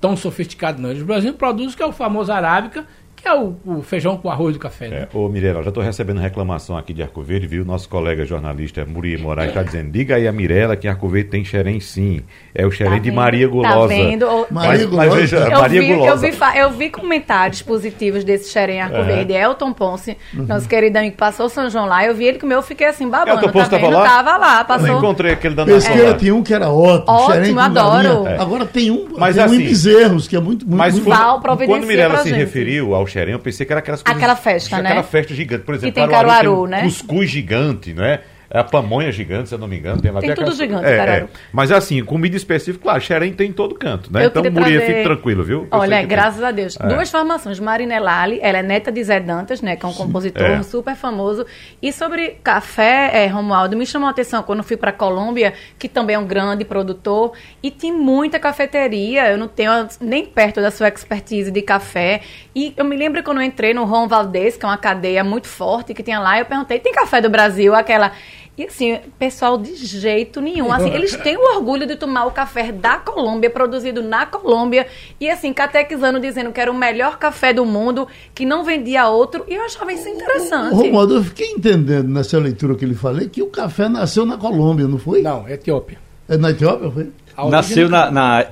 tão 0.00 0.16
sofisticado, 0.16 0.80
não. 0.80 0.90
Os 0.92 1.02
Brasil 1.02 1.34
produzem 1.34 1.76
que 1.76 1.82
é 1.82 1.86
o 1.86 1.92
famoso 1.92 2.32
arábica, 2.32 2.86
que 3.22 3.28
é 3.28 3.34
o, 3.34 3.56
o 3.64 3.82
feijão 3.82 4.16
com 4.16 4.30
arroz 4.30 4.54
do 4.54 4.58
café. 4.60 4.88
Né? 4.88 5.08
É, 5.12 5.16
ô 5.16 5.28
Mirella, 5.28 5.62
já 5.62 5.68
estou 5.68 5.82
recebendo 5.82 6.18
reclamação 6.20 6.76
aqui 6.76 6.92
de 6.92 7.02
Arco 7.02 7.22
Verde, 7.22 7.46
viu? 7.46 7.64
Nosso 7.64 7.88
colega 7.88 8.24
jornalista 8.24 8.84
Muri 8.86 9.16
Moraes 9.18 9.48
está 9.50 9.62
dizendo: 9.62 9.90
diga 9.90 10.16
aí 10.16 10.26
a 10.28 10.32
Mirella 10.32 10.76
que 10.76 10.86
Arco 10.88 11.08
Verde 11.08 11.30
tem 11.30 11.44
xerém 11.44 11.80
sim. 11.80 12.20
É 12.54 12.66
o 12.66 12.70
xerém 12.70 12.94
Tá 12.94 12.98
de 12.98 13.10
vendo? 13.10 13.16
Maria 13.16 13.46
Tá 13.46 13.52
Gulosa. 13.52 13.88
vendo? 13.88 14.26
Ô, 14.26 14.46
Maria 14.50 14.70
Mas, 14.70 14.80
mas 14.80 14.88
Gulosa. 15.08 15.16
veja, 15.16 15.36
Eu 15.38 15.60
Maria 15.60 15.80
vi, 15.80 15.90
eu, 15.90 15.98
Gulosa. 15.98 16.26
vi, 16.26 16.32
fa- 16.32 16.56
eu 16.56 16.70
vi 16.70 16.90
comentários 16.90 17.62
positivos 17.62 18.24
desse 18.24 18.50
xerém 18.50 18.80
Arco 18.80 18.96
É. 18.96 19.02
Verde. 19.02 19.32
Elton 19.32 19.72
Ponce, 19.72 20.16
Uhum. 20.34 20.46
nosso 20.46 20.68
querido 20.68 20.98
amigo, 20.98 21.16
passou 21.16 21.46
o 21.46 21.48
São 21.48 21.68
João 21.70 21.86
lá. 21.86 22.04
Eu 22.04 22.14
vi 22.14 22.24
ele 22.26 22.38
comeu, 22.38 22.58
eu 22.58 22.62
fiquei 22.62 22.86
assim, 22.86 23.08
babando. 23.08 23.30
Elton 23.38 23.50
Ponce 23.52 23.70
tá 23.70 23.78
tava 23.78 23.90
vendo? 23.90 23.98
lá? 23.98 24.08
Tava 24.08 24.36
lá, 24.36 24.58
Eu 24.60 24.64
passou. 24.64 24.98
encontrei 24.98 25.32
aquele 25.32 25.54
danado 25.54 25.74
Pesqueira 25.76 26.10
lá. 26.10 26.14
tinha 26.16 26.34
um 26.34 26.42
que 26.42 26.54
era 26.54 26.68
ótimo. 26.70 27.04
Ótimo, 27.16 27.60
adoro. 27.60 28.22
galinha. 28.24 28.42
Agora 28.42 28.66
tem 28.66 28.90
um, 28.90 29.06
Mas 29.18 29.34
tem 29.36 29.42
um 29.44 29.46
assim, 29.46 29.56
em 29.56 29.66
Bezerros, 29.66 30.28
que 30.28 30.36
é 30.36 30.40
muito, 30.40 30.66
muito, 30.66 30.76
Mas 30.78 30.94
muito 30.94 31.04
quando, 31.06 31.66
quando 31.66 31.86
Mirella 31.86 32.18
se 32.18 32.28
gente. 32.30 32.38
referiu 32.38 32.94
ao 32.94 33.06
xerém, 33.08 33.32
eu 33.32 33.40
pensei 33.40 33.66
que 33.66 33.72
era 33.72 33.80
aquelas 33.80 34.02
coisas... 34.02 34.16
Aquela 34.16 34.36
festa, 34.36 34.80
né? 34.80 34.90
Aquela 34.90 35.02
festa 35.02 35.34
gigante. 35.34 35.64
Por 35.64 35.74
exemplo, 35.74 35.94
tem 35.94 36.08
Caruaru 36.08 36.28
Caruaru, 36.28 36.66
né? 36.66 36.82
cuscuz 36.82 37.30
gigante, 37.30 37.92
não 37.94 38.04
é? 38.50 38.58
A 38.60 38.64
pamonha 38.64 39.10
gigante, 39.12 39.48
se 39.48 39.54
eu 39.54 39.58
não 39.58 39.68
me 39.68 39.78
engano. 39.78 40.00
Tem, 40.00 40.10
lá, 40.10 40.20
Tem 40.20 40.34
tudo 40.34 40.52
gigante, 40.54 40.86
é, 40.86 40.96
é. 40.96 41.28
Mas 41.52 41.70
assim, 41.70 42.02
comida 42.04 42.36
específica, 42.36 42.82
claro, 42.82 43.00
xerém 43.00 43.32
tem 43.32 43.50
em 43.50 43.52
todo 43.52 43.74
canto, 43.74 44.12
né? 44.12 44.24
Eu 44.24 44.28
então, 44.28 44.42
Muria, 44.44 44.78
trazer- 44.78 44.86
fique 44.86 45.02
tranquilo, 45.02 45.44
viu? 45.44 45.68
Eu 45.70 45.78
Olha, 45.78 45.96
que 45.96 46.00
tem. 46.02 46.08
graças 46.08 46.42
a 46.42 46.50
Deus. 46.50 46.76
É. 46.80 46.86
Duas 46.86 47.10
formações. 47.10 47.60
Marina 47.60 47.98
Lali, 47.98 48.38
ela 48.42 48.58
é 48.58 48.62
neta 48.62 48.90
de 48.90 49.02
Zé 49.04 49.20
Dantas, 49.20 49.60
né? 49.60 49.76
Que 49.76 49.84
é 49.84 49.88
um 49.88 49.92
compositor 49.92 50.42
É. 50.42 50.62
super 50.62 50.94
famoso. 50.96 51.44
E 51.82 51.92
sobre 51.92 52.36
café, 52.42 53.10
é, 53.12 53.26
Romualdo, 53.26 53.76
me 53.76 53.84
chamou 53.86 54.08
a 54.08 54.10
atenção 54.10 54.42
quando 54.42 54.62
fui 54.62 54.76
para 54.76 54.92
Colômbia, 54.92 55.52
que 55.78 55.88
também 55.88 56.16
é 56.16 56.18
um 56.18 56.26
grande 56.26 56.64
produtor, 56.64 57.32
e 57.62 57.70
tem 57.70 57.92
muita 57.92 58.38
cafeteria. 58.38 59.30
Eu 59.30 59.36
não 59.38 59.48
tenho 59.48 59.70
nem 60.00 60.24
perto 60.24 60.60
da 60.60 60.70
sua 60.70 60.88
expertise 60.88 61.50
de 61.50 61.62
café. 61.62 62.20
E 62.54 62.72
eu 62.76 62.84
me 62.84 62.96
lembro 62.96 63.22
quando 63.22 63.38
eu 63.38 63.44
entrei 63.44 63.72
no 63.74 63.84
Ron 63.84 64.08
Valdez, 64.08 64.56
que 64.56 64.64
é 64.64 64.68
uma 64.68 64.76
cadeia 64.78 65.22
muito 65.22 65.46
forte 65.46 65.94
que 65.94 66.02
tinha 66.02 66.18
lá, 66.18 66.38
eu 66.38 66.44
perguntei, 66.46 66.78
tem 66.78 66.92
café 66.92 67.20
do 67.20 67.28
Brasil? 67.30 67.74
Aquela. 67.74 68.12
E 68.58 68.64
assim, 68.64 68.98
pessoal, 69.16 69.56
de 69.56 69.76
jeito 69.76 70.40
nenhum. 70.40 70.72
Assim, 70.72 70.90
eles 70.90 71.14
têm 71.14 71.36
o 71.36 71.54
orgulho 71.54 71.86
de 71.86 71.94
tomar 71.94 72.24
o 72.26 72.32
café 72.32 72.72
da 72.72 72.96
Colômbia, 72.96 73.48
produzido 73.48 74.02
na 74.02 74.26
Colômbia, 74.26 74.88
e 75.20 75.30
assim, 75.30 75.52
catequizando, 75.52 76.18
dizendo 76.18 76.50
que 76.50 76.60
era 76.60 76.68
o 76.68 76.74
melhor 76.74 77.18
café 77.18 77.52
do 77.52 77.64
mundo, 77.64 78.08
que 78.34 78.44
não 78.44 78.64
vendia 78.64 79.06
outro, 79.06 79.44
e 79.46 79.54
eu 79.54 79.62
achava 79.62 79.92
isso 79.92 80.08
interessante. 80.08 80.74
Romualdo, 80.74 81.14
eu 81.18 81.24
fiquei 81.24 81.52
entendendo 81.52 82.08
nessa 82.08 82.36
leitura 82.36 82.74
que 82.74 82.84
ele 82.84 82.96
falei 82.96 83.28
que 83.28 83.40
o 83.40 83.46
café 83.46 83.88
nasceu 83.88 84.26
na 84.26 84.36
Colômbia, 84.36 84.88
não 84.88 84.98
foi? 84.98 85.22
Não, 85.22 85.48
Etiópia. 85.48 85.98
É 86.28 86.36
na 86.36 86.50
Etiópia, 86.50 86.90
foi? 86.90 87.12
Nasceu 87.48 87.88
na, 87.88 88.10
na, 88.10 88.44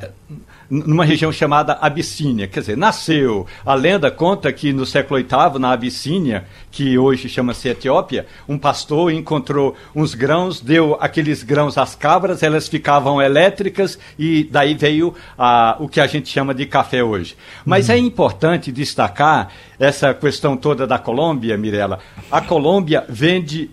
numa 0.68 1.04
região 1.04 1.32
chamada 1.32 1.78
Abissínia. 1.80 2.46
Quer 2.46 2.60
dizer, 2.60 2.76
nasceu. 2.76 3.46
A 3.64 3.74
lenda 3.74 4.10
conta 4.10 4.52
que 4.52 4.72
no 4.72 4.84
século 4.84 5.20
VIII, 5.20 5.58
na 5.58 5.72
Abissínia, 5.72 6.44
que 6.70 6.98
hoje 6.98 7.28
chama-se 7.28 7.68
Etiópia, 7.68 8.26
um 8.48 8.58
pastor 8.58 9.12
encontrou 9.12 9.76
uns 9.94 10.14
grãos, 10.14 10.60
deu 10.60 10.96
aqueles 11.00 11.42
grãos 11.42 11.78
às 11.78 11.94
cabras, 11.94 12.42
elas 12.42 12.68
ficavam 12.68 13.20
elétricas 13.20 13.98
e 14.18 14.44
daí 14.44 14.74
veio 14.74 15.14
a, 15.38 15.76
o 15.78 15.88
que 15.88 16.00
a 16.00 16.06
gente 16.06 16.28
chama 16.28 16.54
de 16.54 16.66
café 16.66 17.02
hoje. 17.02 17.36
Mas 17.64 17.88
uhum. 17.88 17.94
é 17.94 17.98
importante 17.98 18.72
destacar 18.72 19.48
essa 19.78 20.12
questão 20.14 20.56
toda 20.56 20.86
da 20.86 20.98
Colômbia, 20.98 21.56
Mirella. 21.56 21.98
A 22.30 22.40
Colômbia 22.40 23.04
vende 23.08 23.70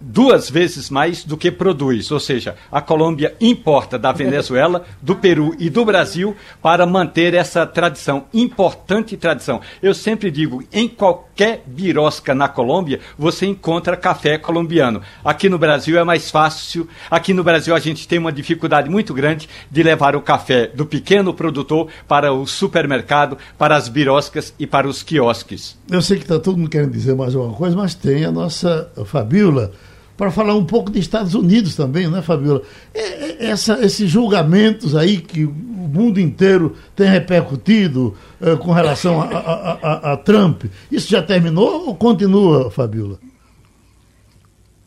duas 0.00 0.48
vezes 0.48 0.88
mais 0.88 1.24
do 1.24 1.36
que 1.36 1.50
produz. 1.50 2.10
Ou 2.10 2.18
seja, 2.18 2.56
a 2.72 2.80
Colômbia 2.80 3.34
importa 3.40 3.98
da 3.98 4.12
Venezuela, 4.12 4.84
do 5.02 5.14
Peru 5.14 5.54
e 5.58 5.68
do 5.68 5.84
Brasil 5.84 6.34
para 6.62 6.86
manter 6.86 7.34
essa 7.34 7.66
tradição, 7.66 8.24
importante 8.32 9.16
tradição. 9.16 9.60
Eu 9.82 9.94
sempre 9.94 10.30
digo, 10.30 10.64
em 10.72 10.88
qualquer 10.88 11.62
birosca 11.66 12.34
na 12.34 12.48
Colômbia, 12.48 13.00
você 13.18 13.46
encontra 13.46 13.96
café 13.96 14.38
colombiano. 14.38 15.02
Aqui 15.24 15.48
no 15.48 15.58
Brasil 15.58 15.98
é 15.98 16.04
mais 16.04 16.30
fácil. 16.30 16.88
Aqui 17.10 17.34
no 17.34 17.44
Brasil 17.44 17.74
a 17.74 17.80
gente 17.80 18.08
tem 18.08 18.18
uma 18.18 18.32
dificuldade 18.32 18.88
muito 18.88 19.12
grande 19.12 19.48
de 19.70 19.82
levar 19.82 20.16
o 20.16 20.22
café 20.22 20.66
do 20.66 20.86
pequeno 20.86 21.34
produtor 21.34 21.88
para 22.08 22.32
o 22.32 22.46
supermercado, 22.46 23.36
para 23.58 23.76
as 23.76 23.88
biroscas 23.88 24.54
e 24.58 24.66
para 24.66 24.88
os 24.88 25.02
quiosques. 25.02 25.78
Eu 25.90 26.00
sei 26.00 26.16
que 26.16 26.24
está 26.24 26.38
todo 26.38 26.56
mundo 26.56 26.70
querendo 26.70 26.92
dizer 26.92 27.14
mais 27.14 27.34
alguma 27.34 27.54
coisa, 27.54 27.76
mas 27.76 27.94
tem 27.94 28.24
a 28.24 28.32
nossa 28.32 28.90
Fabiola 29.04 29.72
para 30.20 30.30
falar 30.30 30.54
um 30.54 30.66
pouco 30.66 30.90
dos 30.90 31.00
Estados 31.00 31.34
Unidos 31.34 31.74
também, 31.74 32.06
né, 32.06 32.20
Fabiola? 32.20 32.60
É, 32.92 33.00
é, 33.00 33.36
essa, 33.46 33.82
esses 33.82 34.10
julgamentos 34.10 34.94
aí 34.94 35.16
que 35.16 35.46
o 35.46 35.50
mundo 35.50 36.20
inteiro 36.20 36.76
tem 36.94 37.08
repercutido 37.08 38.14
é, 38.38 38.54
com 38.54 38.70
relação 38.70 39.22
a, 39.22 39.24
a, 39.24 39.72
a, 39.72 40.12
a, 40.12 40.16
Trump, 40.18 40.64
isso 40.92 41.08
já 41.08 41.22
terminou 41.22 41.86
ou 41.86 41.94
continua, 41.94 42.70
Fabiola? 42.70 43.18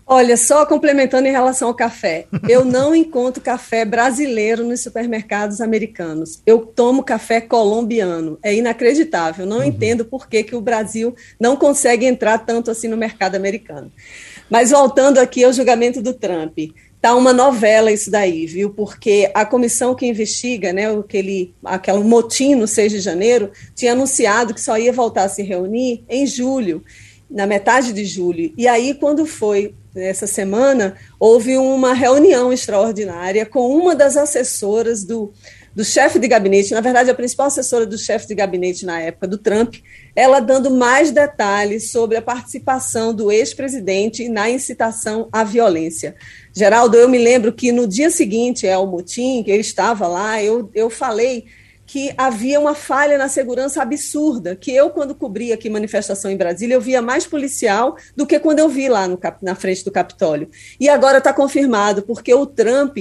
Olha, 0.05 0.37
só 0.37 0.67
complementando 0.67 1.27
em 1.27 1.31
relação 1.31 1.69
ao 1.69 1.73
café, 1.73 2.27
eu 2.47 2.63
não 2.63 2.93
encontro 2.93 3.41
café 3.41 3.83
brasileiro 3.85 4.63
nos 4.63 4.83
supermercados 4.83 5.61
americanos. 5.61 6.43
Eu 6.45 6.59
tomo 6.59 7.01
café 7.01 7.41
colombiano. 7.41 8.37
É 8.43 8.53
inacreditável. 8.53 9.47
Não 9.47 9.57
uhum. 9.57 9.63
entendo 9.63 10.05
por 10.05 10.27
que, 10.27 10.43
que 10.43 10.55
o 10.55 10.61
Brasil 10.61 11.15
não 11.39 11.55
consegue 11.55 12.05
entrar 12.05 12.37
tanto 12.37 12.69
assim 12.69 12.87
no 12.87 12.97
mercado 12.97 13.33
americano. 13.33 13.91
Mas 14.53 14.69
voltando 14.69 15.17
aqui 15.17 15.43
ao 15.43 15.51
julgamento 15.51 15.99
do 15.99 16.13
Trump, 16.13 16.55
tá 17.01 17.15
uma 17.15 17.33
novela 17.33 17.91
isso 17.91 18.11
daí, 18.11 18.45
viu? 18.45 18.69
Porque 18.69 19.27
a 19.33 19.43
comissão 19.47 19.95
que 19.95 20.05
investiga, 20.05 20.71
né, 20.71 20.95
aquele, 20.95 21.55
aquele 21.65 22.03
motim 22.03 22.53
no 22.53 22.67
6 22.67 22.91
de 22.91 22.99
janeiro, 22.99 23.49
tinha 23.73 23.93
anunciado 23.93 24.53
que 24.53 24.61
só 24.61 24.77
ia 24.77 24.93
voltar 24.93 25.23
a 25.23 25.27
se 25.27 25.41
reunir 25.41 26.03
em 26.07 26.27
julho, 26.27 26.83
na 27.27 27.47
metade 27.47 27.91
de 27.91 28.05
julho. 28.05 28.53
E 28.55 28.67
aí, 28.67 28.93
quando 28.93 29.25
foi 29.25 29.73
essa 29.95 30.27
semana, 30.27 30.97
houve 31.19 31.57
uma 31.57 31.93
reunião 31.93 32.53
extraordinária 32.53 33.47
com 33.47 33.75
uma 33.75 33.95
das 33.95 34.15
assessoras 34.15 35.03
do, 35.03 35.33
do 35.75 35.83
chefe 35.83 36.19
de 36.19 36.27
gabinete, 36.27 36.73
na 36.73 36.81
verdade, 36.81 37.09
a 37.09 37.15
principal 37.15 37.47
assessora 37.47 37.85
do 37.85 37.97
chefe 37.97 38.27
de 38.27 38.35
gabinete 38.35 38.85
na 38.85 38.99
época 38.99 39.27
do 39.27 39.37
Trump, 39.37 39.75
ela 40.15 40.39
dando 40.39 40.69
mais 40.69 41.11
detalhes 41.11 41.91
sobre 41.91 42.17
a 42.17 42.21
participação 42.21 43.13
do 43.13 43.31
ex-presidente 43.31 44.29
na 44.29 44.49
incitação 44.49 45.27
à 45.31 45.43
violência. 45.43 46.15
Geraldo, 46.53 46.97
eu 46.97 47.09
me 47.09 47.17
lembro 47.17 47.51
que 47.51 47.71
no 47.71 47.87
dia 47.87 48.09
seguinte 48.09 48.67
ao 48.67 48.85
motim, 48.85 49.41
que 49.43 49.49
ele 49.49 49.61
estava 49.61 50.07
lá, 50.07 50.41
eu, 50.41 50.69
eu 50.75 50.89
falei 50.89 51.45
que 51.85 52.13
havia 52.17 52.59
uma 52.59 52.73
falha 52.73 53.17
na 53.17 53.27
segurança 53.27 53.81
absurda, 53.81 54.55
que 54.55 54.71
eu, 54.71 54.89
quando 54.89 55.13
cobri 55.13 55.51
aqui 55.51 55.69
manifestação 55.69 56.31
em 56.31 56.37
Brasília, 56.37 56.75
eu 56.75 56.81
via 56.81 57.01
mais 57.01 57.27
policial 57.27 57.97
do 58.15 58.25
que 58.25 58.39
quando 58.39 58.59
eu 58.59 58.69
vi 58.69 58.87
lá 58.87 59.07
no, 59.07 59.19
na 59.41 59.53
frente 59.53 59.83
do 59.83 59.91
Capitólio. 59.91 60.49
E 60.79 60.87
agora 60.87 61.17
está 61.17 61.33
confirmado, 61.33 62.03
porque 62.03 62.33
o 62.33 62.45
Trump 62.45 62.97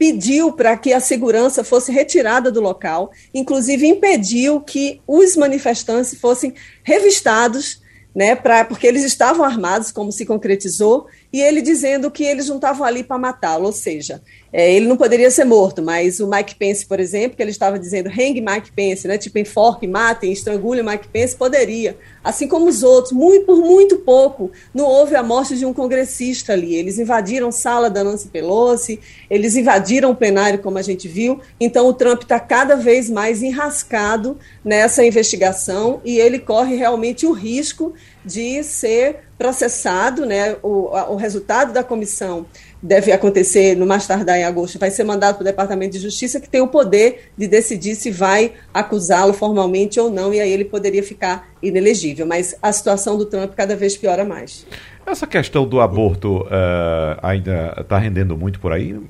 pediu 0.00 0.50
para 0.50 0.78
que 0.78 0.94
a 0.94 0.98
segurança 0.98 1.62
fosse 1.62 1.92
retirada 1.92 2.50
do 2.50 2.58
local, 2.58 3.12
inclusive 3.34 3.86
impediu 3.86 4.58
que 4.58 4.98
os 5.06 5.36
manifestantes 5.36 6.18
fossem 6.18 6.54
revistados, 6.82 7.82
né, 8.14 8.34
pra, 8.34 8.64
porque 8.64 8.86
eles 8.86 9.04
estavam 9.04 9.44
armados, 9.44 9.92
como 9.92 10.10
se 10.10 10.24
concretizou, 10.24 11.06
e 11.30 11.42
ele 11.42 11.60
dizendo 11.60 12.10
que 12.10 12.24
eles 12.24 12.48
não 12.48 12.56
estavam 12.56 12.86
ali 12.86 13.04
para 13.04 13.18
matá-lo, 13.18 13.66
ou 13.66 13.72
seja, 13.72 14.22
é, 14.52 14.72
ele 14.72 14.86
não 14.86 14.96
poderia 14.96 15.30
ser 15.30 15.44
morto, 15.44 15.80
mas 15.80 16.18
o 16.18 16.28
Mike 16.28 16.56
Pence, 16.56 16.84
por 16.84 16.98
exemplo, 16.98 17.36
que 17.36 17.42
ele 17.42 17.52
estava 17.52 17.78
dizendo 17.78 18.08
hang 18.08 18.40
Mike 18.40 18.72
Pence, 18.72 19.06
né, 19.06 19.16
tipo 19.16 19.38
enforque, 19.38 19.86
matem, 19.86 20.32
estrangule 20.32 20.82
Mike 20.82 21.08
Pence, 21.08 21.36
poderia. 21.36 21.96
Assim 22.22 22.48
como 22.48 22.66
os 22.66 22.82
outros, 22.82 23.12
muito, 23.12 23.46
por 23.46 23.58
muito 23.58 23.98
pouco, 23.98 24.50
não 24.74 24.84
houve 24.84 25.14
a 25.14 25.22
morte 25.22 25.56
de 25.56 25.64
um 25.64 25.72
congressista 25.72 26.52
ali. 26.52 26.74
Eles 26.74 26.98
invadiram 26.98 27.52
sala 27.52 27.88
da 27.88 28.02
Nancy 28.02 28.28
Pelosi, 28.28 29.00
eles 29.30 29.56
invadiram 29.56 30.10
o 30.10 30.16
plenário, 30.16 30.58
como 30.58 30.78
a 30.78 30.82
gente 30.82 31.06
viu. 31.06 31.40
Então 31.60 31.86
o 31.86 31.94
Trump 31.94 32.22
está 32.22 32.40
cada 32.40 32.74
vez 32.74 33.08
mais 33.08 33.42
enrascado 33.42 34.36
nessa 34.64 35.04
investigação 35.04 36.00
e 36.04 36.18
ele 36.18 36.38
corre 36.38 36.74
realmente 36.74 37.24
o 37.24 37.32
risco 37.32 37.94
de 38.24 38.62
ser 38.62 39.20
processado, 39.38 40.26
né? 40.26 40.56
O, 40.62 40.90
o 41.12 41.16
resultado 41.16 41.72
da 41.72 41.82
comissão 41.82 42.44
deve 42.82 43.12
acontecer 43.12 43.76
no 43.76 43.86
mais 43.86 44.06
tardar 44.06 44.38
em 44.38 44.44
agosto, 44.44 44.78
vai 44.78 44.90
ser 44.90 45.04
mandado 45.04 45.34
para 45.34 45.42
o 45.42 45.44
Departamento 45.44 45.92
de 45.92 45.98
Justiça, 45.98 46.40
que 46.40 46.48
tem 46.48 46.60
o 46.60 46.68
poder 46.68 47.30
de 47.36 47.46
decidir 47.46 47.94
se 47.94 48.10
vai 48.10 48.52
acusá-lo 48.72 49.32
formalmente 49.32 50.00
ou 50.00 50.10
não, 50.10 50.32
e 50.32 50.40
aí 50.40 50.50
ele 50.50 50.64
poderia 50.64 51.02
ficar 51.02 51.48
inelegível. 51.62 52.26
Mas 52.26 52.56
a 52.62 52.72
situação 52.72 53.18
do 53.18 53.26
Trump 53.26 53.52
cada 53.54 53.76
vez 53.76 53.96
piora 53.96 54.24
mais. 54.24 54.66
Essa 55.04 55.26
questão 55.26 55.66
do 55.66 55.80
aborto 55.80 56.42
uh, 56.42 57.18
ainda 57.22 57.76
está 57.80 57.98
rendendo 57.98 58.36
muito 58.36 58.60
por 58.60 58.72
aí, 58.72 58.92
uh, 58.94 59.04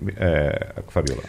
Fabiola? 0.89 1.23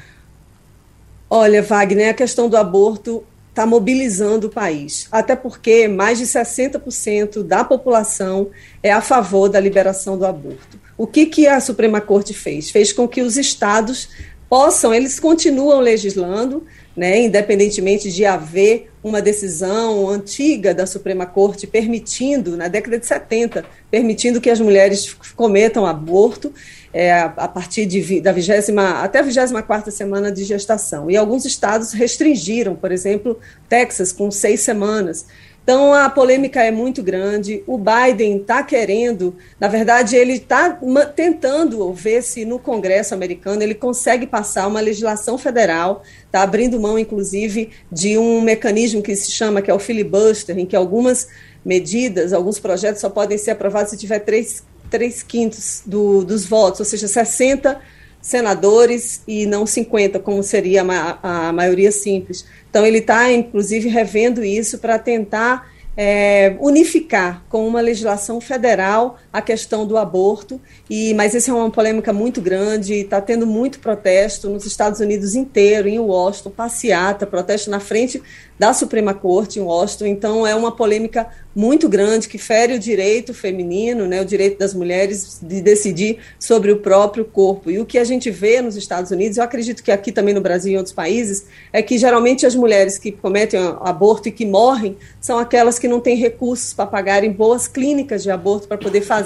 Olha, 1.30 1.62
Wagner, 1.62 2.10
a 2.10 2.14
questão 2.14 2.50
do 2.50 2.58
aborto 2.58 3.24
está 3.52 3.66
mobilizando 3.66 4.48
o 4.48 4.50
país. 4.50 5.08
Até 5.12 5.36
porque 5.36 5.88
mais 5.88 6.18
de 6.18 6.26
60% 6.26 7.44
da 7.44 7.64
população 7.64 8.50
é 8.82 8.92
a 8.92 9.02
favor 9.02 9.50
da 9.50 9.60
liberação 9.60 10.18
do 10.18 10.26
aborto. 10.26 10.80
O 10.98 11.06
que, 11.06 11.26
que 11.26 11.48
a 11.48 11.60
Suprema 11.60 12.00
Corte 12.00 12.34
fez? 12.34 12.72
Fez 12.72 12.94
com 12.94 13.08
que 13.08 13.22
os 13.22 13.38
estados 13.38 14.10
possam, 14.50 14.94
eles 14.94 15.20
continuam 15.20 15.80
legislando, 15.80 16.66
né, 16.96 17.22
independentemente 17.22 18.12
de 18.12 18.26
haver 18.26 18.92
uma 19.02 19.22
decisão 19.22 20.10
antiga 20.10 20.74
da 20.74 20.86
Suprema 20.86 21.26
Corte 21.26 21.66
permitindo, 21.66 22.58
na 22.58 22.68
década 22.68 23.00
de 23.00 23.06
70, 23.06 23.64
permitindo 23.90 24.42
que 24.42 24.50
as 24.50 24.60
mulheres 24.60 25.16
cometam 25.36 25.86
aborto 25.86 26.54
é, 26.94 27.12
a 27.14 27.48
partir 27.48 27.86
de, 27.86 28.20
da 28.20 28.32
vigésima 28.32 29.02
até 29.02 29.20
a 29.20 29.22
24 29.22 29.92
semana 29.92 30.32
de 30.32 30.44
gestação. 30.44 31.10
E 31.10 31.16
alguns 31.16 31.46
estados 31.46 31.94
restringiram, 31.94 32.76
por 32.76 32.92
exemplo, 32.92 33.40
Texas, 33.70 34.12
com 34.12 34.30
seis 34.30 34.62
semanas. 34.62 35.26
Então 35.64 35.94
a 35.94 36.10
polêmica 36.10 36.64
é 36.64 36.72
muito 36.72 37.04
grande. 37.04 37.64
O 37.68 37.78
Biden 37.78 38.38
está 38.38 38.64
querendo, 38.64 39.36
na 39.60 39.68
verdade, 39.68 40.16
ele 40.16 40.34
está 40.34 40.80
tentando 41.16 41.94
ver 41.94 42.24
se 42.24 42.44
no 42.46 42.58
Congresso 42.58 43.14
americano 43.14 43.62
ele 43.62 43.76
consegue 43.76 44.26
passar 44.26 44.68
uma 44.68 44.82
legislação 44.82 45.38
federal, 45.38 46.02
está 46.26 46.42
abrindo 46.42 46.80
mão, 46.80 46.98
inclusive, 46.98 47.70
de 47.92 48.18
um 48.18 48.42
mecanismo 48.42 49.04
que 49.04 49.16
se 49.16 49.32
chama 49.32 49.62
que 49.62 49.70
é 49.70 49.74
o 49.74 49.80
filibuster, 49.80 50.58
em 50.58 50.66
que 50.66 50.76
algumas 50.76 51.28
medidas, 51.64 52.34
alguns 52.34 52.60
projetos 52.60 53.00
só 53.00 53.10
podem 53.10 53.38
ser 53.38 53.52
aprovados 53.52 53.92
se 53.92 53.98
tiver 53.98 54.20
três, 54.20 54.64
três 54.92 55.24
quintos 55.24 55.82
do, 55.86 56.24
dos 56.24 56.46
votos, 56.46 56.82
ou 56.82 56.86
seja, 56.86 57.08
60 57.08 57.80
senadores 58.22 59.24
e 59.28 59.48
não 59.48 59.66
50, 59.66 60.20
como 60.20 60.44
seria 60.44 60.84
a, 60.84 61.48
a 61.48 61.54
maioria 61.54 61.92
simples. 61.92 62.46
Então, 62.70 62.86
ele 62.86 63.00
está, 63.00 63.32
inclusive, 63.32 63.90
revendo 63.90 64.44
isso 64.44 64.78
para 64.78 65.00
tentar 65.00 65.72
é, 65.98 66.56
unificar 66.60 67.44
com 67.50 67.68
uma 67.68 67.82
legislação 67.82 68.40
federal 68.40 69.18
a 69.32 69.42
questão 69.42 69.86
do 69.86 69.98
aborto. 69.98 70.60
E, 70.90 71.14
mas 71.14 71.34
essa 71.34 71.52
é 71.52 71.54
uma 71.54 71.72
polêmica 71.72 72.12
muito 72.12 72.42
grande, 72.42 72.94
está 72.96 73.22
tendo 73.22 73.48
muito 73.48 73.80
protesto 73.80 74.50
nos 74.50 74.66
Estados 74.66 75.00
Unidos 75.00 75.36
inteiro, 75.36 75.88
em 75.88 76.00
Washington, 76.00 76.50
passeata, 76.50 77.26
protesto 77.26 77.70
na 77.70 77.80
frente 77.80 78.22
da 78.60 78.74
Suprema 78.74 79.14
Corte 79.14 79.60
em 79.60 79.64
Washington. 79.64 80.06
Então, 80.06 80.46
é 80.46 80.54
uma 80.54 80.72
polêmica 80.72 81.28
muito 81.56 81.90
grande 81.90 82.28
que 82.28 82.38
fere 82.38 82.76
o 82.76 82.80
direito 82.80 83.34
feminino, 83.34 84.06
né, 84.08 84.22
o 84.22 84.26
direito 84.26 84.60
das 84.60 84.74
mulheres 84.74 85.40
de 85.42 85.62
decidir 85.62 86.20
sobre 86.40 86.72
o 86.72 86.78
próprio 86.78 87.26
corpo. 87.26 87.72
E 87.72 87.80
o 87.80 87.86
que 87.86 87.98
a 87.98 88.04
gente 88.04 88.30
vê 88.30 88.62
nos 88.62 88.76
Estados 88.76 89.12
Unidos, 89.12 89.38
eu 89.38 89.44
acredito 89.44 89.84
que 89.84 89.92
aqui 89.92 90.12
também 90.12 90.34
no 90.34 90.42
Brasil 90.42 90.72
e 90.72 90.76
em 90.76 90.78
outros 90.78 90.94
países, 90.94 91.46
é 91.74 91.82
que 91.82 91.98
geralmente 91.98 92.46
as 92.46 92.56
mulheres 92.56 92.98
que 92.98 93.12
cometem 93.12 93.60
aborto 93.82 94.30
e 94.30 94.32
que 94.32 94.46
morrem 94.46 94.96
são 95.20 95.38
aquelas 95.40 95.80
que 95.80 95.88
não 95.88 96.00
têm 96.00 96.16
recursos 96.16 96.74
para 96.74 96.86
pagarem 96.86 97.32
boas 97.32 97.68
clínicas 97.68 98.24
de 98.24 98.32
aborto 98.32 98.68
para 98.68 98.78
poder 98.78 99.02
fazer 99.02 99.21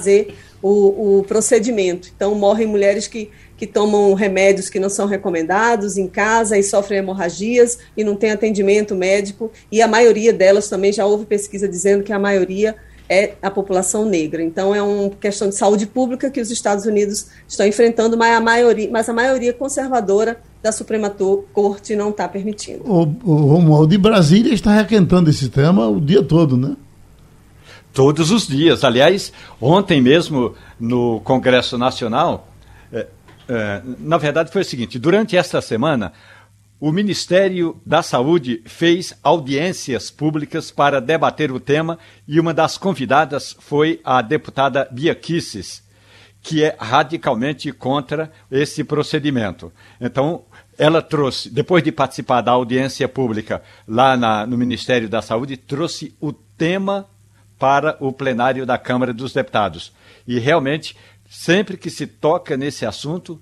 o, 0.61 1.19
o 1.19 1.23
procedimento. 1.23 2.09
Então, 2.15 2.35
morrem 2.35 2.67
mulheres 2.67 3.07
que 3.07 3.31
que 3.57 3.65
tomam 3.65 4.13
remédios 4.13 4.69
que 4.69 4.79
não 4.79 4.89
são 4.89 5.07
recomendados 5.07 5.97
em 5.97 6.07
casa 6.07 6.57
e 6.57 6.63
sofrem 6.63 6.99
hemorragias 6.99 7.79
e 7.95 8.03
não 8.03 8.15
tem 8.15 8.31
atendimento 8.31 8.95
médico, 8.95 9.51
e 9.71 9.81
a 9.81 9.87
maioria 9.87 10.33
delas 10.33 10.67
também 10.67 10.91
já 10.91 11.05
houve 11.05 11.25
pesquisa 11.25 11.67
dizendo 11.67 12.03
que 12.03 12.11
a 12.11 12.19
maioria 12.19 12.75
é 13.07 13.33
a 13.41 13.51
população 13.51 14.03
negra. 14.03 14.41
Então 14.41 14.73
é 14.73 14.81
uma 14.81 15.11
questão 15.11 15.47
de 15.47 15.55
saúde 15.55 15.85
pública 15.85 16.29
que 16.29 16.41
os 16.41 16.49
Estados 16.49 16.85
Unidos 16.85 17.27
estão 17.47 17.65
enfrentando, 17.65 18.17
mas 18.17 18.35
a 18.35 18.41
maioria, 18.41 18.89
mas 18.91 19.07
a 19.07 19.13
maioria 19.13 19.53
conservadora 19.53 20.41
da 20.61 20.71
Suprema 20.71 21.15
Corte 21.53 21.95
não 21.95 22.09
está 22.09 22.27
permitindo. 22.27 22.83
O, 22.83 23.01
o 23.23 23.35
Romualdo 23.45 23.89
de 23.89 23.97
Brasília 23.99 24.53
está 24.53 24.73
requentando 24.73 25.29
esse 25.29 25.49
tema 25.49 25.87
o 25.87 26.01
dia 26.01 26.23
todo, 26.23 26.57
né? 26.57 26.75
Todos 27.95 28.29
os 28.29 28.45
dias. 28.45 28.83
Aliás, 28.83 29.31
ontem 29.59 30.01
mesmo 30.01 30.53
no 30.77 31.21
Congresso 31.21 31.77
Nacional, 31.77 32.47
é, 33.47 33.81
na 33.99 34.17
verdade, 34.17 34.51
foi 34.51 34.63
o 34.63 34.65
seguinte: 34.65 34.99
durante 34.99 35.37
esta 35.37 35.61
semana, 35.61 36.11
o 36.77 36.91
Ministério 36.91 37.81
da 37.85 38.03
Saúde 38.03 38.61
fez 38.65 39.17
audiências 39.23 40.11
públicas 40.11 40.71
para 40.71 40.99
debater 40.99 41.53
o 41.53 41.59
tema 41.59 41.97
e 42.27 42.37
uma 42.37 42.53
das 42.53 42.77
convidadas 42.77 43.55
foi 43.59 44.01
a 44.03 44.21
deputada 44.21 44.89
Bia 44.91 45.15
Kisses, 45.15 45.81
que 46.41 46.65
é 46.65 46.75
radicalmente 46.77 47.71
contra 47.71 48.29
esse 48.51 48.83
procedimento. 48.83 49.71
Então, 50.01 50.43
ela 50.77 51.01
trouxe, 51.01 51.49
depois 51.49 51.81
de 51.81 51.93
participar 51.93 52.41
da 52.41 52.51
audiência 52.51 53.07
pública 53.07 53.63
lá 53.87 54.17
na, 54.17 54.45
no 54.45 54.57
Ministério 54.57 55.07
da 55.07 55.21
Saúde, 55.21 55.55
trouxe 55.55 56.13
o 56.19 56.33
tema 56.33 57.07
para 57.57 57.97
o 57.99 58.11
plenário 58.11 58.65
da 58.65 58.77
Câmara 58.77 59.13
dos 59.13 59.33
Deputados. 59.33 59.93
E 60.27 60.39
realmente 60.39 60.95
Sempre 61.29 61.75
que 61.75 61.89
se 61.89 62.05
toca 62.05 62.55
nesse 62.55 62.85
assunto, 62.85 63.41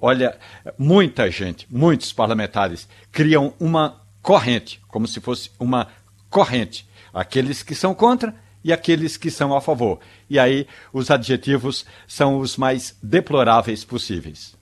olha, 0.00 0.38
muita 0.78 1.30
gente, 1.30 1.66
muitos 1.70 2.12
parlamentares 2.12 2.88
criam 3.10 3.54
uma 3.58 4.00
corrente, 4.20 4.80
como 4.88 5.08
se 5.08 5.20
fosse 5.20 5.50
uma 5.58 5.88
corrente. 6.28 6.86
Aqueles 7.12 7.62
que 7.62 7.74
são 7.74 7.94
contra 7.94 8.34
e 8.62 8.72
aqueles 8.72 9.16
que 9.16 9.30
são 9.30 9.56
a 9.56 9.60
favor. 9.60 9.98
E 10.28 10.38
aí 10.38 10.66
os 10.92 11.10
adjetivos 11.10 11.84
são 12.06 12.38
os 12.38 12.56
mais 12.56 12.96
deploráveis 13.02 13.84
possíveis. 13.84 14.54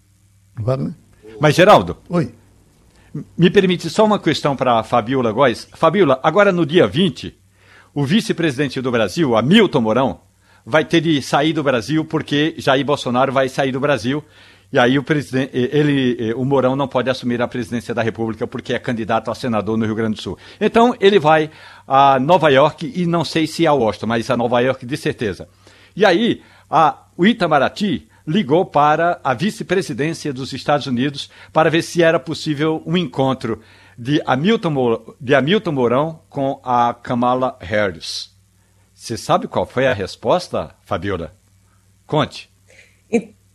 Wagner? 0.59 0.95
Mas, 1.41 1.55
Geraldo. 1.55 1.99
Oi. 2.09 2.35
Me 3.37 3.51
permite 3.51 3.91
só 3.91 4.05
uma 4.05 4.19
questão 4.19 4.57
para 4.57 4.79
a 4.79 4.85
Fabiola 4.85 5.33
Góes. 5.33 5.69
Fabiola, 5.75 6.21
agora 6.23 6.53
no 6.53 6.65
dia 6.65 6.87
20, 6.87 7.37
o 7.95 8.05
vice-presidente 8.05 8.81
do 8.81 8.91
Brasil, 8.91 9.37
Hamilton 9.37 9.81
Mourão, 9.81 10.21
vai 10.65 10.85
ter 10.85 11.01
de 11.01 11.21
sair 11.23 11.53
do 11.53 11.63
Brasil 11.63 12.05
porque 12.05 12.55
Jair 12.59 12.85
Bolsonaro 12.85 13.33
vai 13.33 13.49
sair 13.49 13.73
do 13.73 13.81
Brasil. 13.81 14.25
E 14.73 14.79
aí 14.79 14.99
o 14.99 15.03
presidente, 15.03 15.51
ele, 15.53 16.33
o 16.35 16.45
Mourão 16.45 16.77
não 16.77 16.87
pode 16.87 17.11
assumir 17.11 17.43
a 17.43 17.49
presidência 17.49 17.93
da 17.93 18.03
República 18.03 18.47
porque 18.47 18.73
é 18.73 18.79
candidato 18.79 19.31
a 19.31 19.35
senador 19.35 19.77
no 19.77 19.85
Rio 19.85 19.97
Grande 19.97 20.17
do 20.17 20.23
Sul. 20.23 20.39
Então 20.61 20.95
ele 21.01 21.19
vai 21.19 21.51
a 21.89 22.21
Nova 22.21 22.49
York 22.51 22.93
e 22.95 23.05
não 23.05 23.25
sei 23.25 23.49
se 23.49 23.67
a 23.67 23.73
Washington, 23.73 24.07
mas 24.07 24.31
a 24.31 24.37
Nova 24.37 24.61
York 24.61 24.87
de 24.87 24.97
certeza. 24.97 25.49
E 25.97 26.05
aí 26.05 26.41
a, 26.71 27.07
o 27.17 27.27
Itamaraty 27.27 28.09
ligou 28.25 28.65
para 28.65 29.21
a 29.25 29.35
vice-presidência 29.35 30.33
dos 30.33 30.53
Estados 30.53 30.87
Unidos 30.87 31.29
para 31.53 31.69
ver 31.69 31.83
se 31.83 32.01
era 32.01 32.21
possível 32.21 32.81
um 32.87 32.97
encontro 32.97 33.61
de 34.01 34.23
Hamilton, 34.25 35.15
de 35.21 35.35
Hamilton 35.35 35.73
Mourão 35.73 36.21
com 36.31 36.59
a 36.65 36.95
Kamala 36.95 37.59
Harris. 37.61 38.31
Você 38.95 39.15
sabe 39.15 39.47
qual 39.47 39.67
foi 39.67 39.87
a 39.87 39.93
resposta, 39.93 40.75
Fabiola? 40.87 41.37
Conte. 42.07 42.51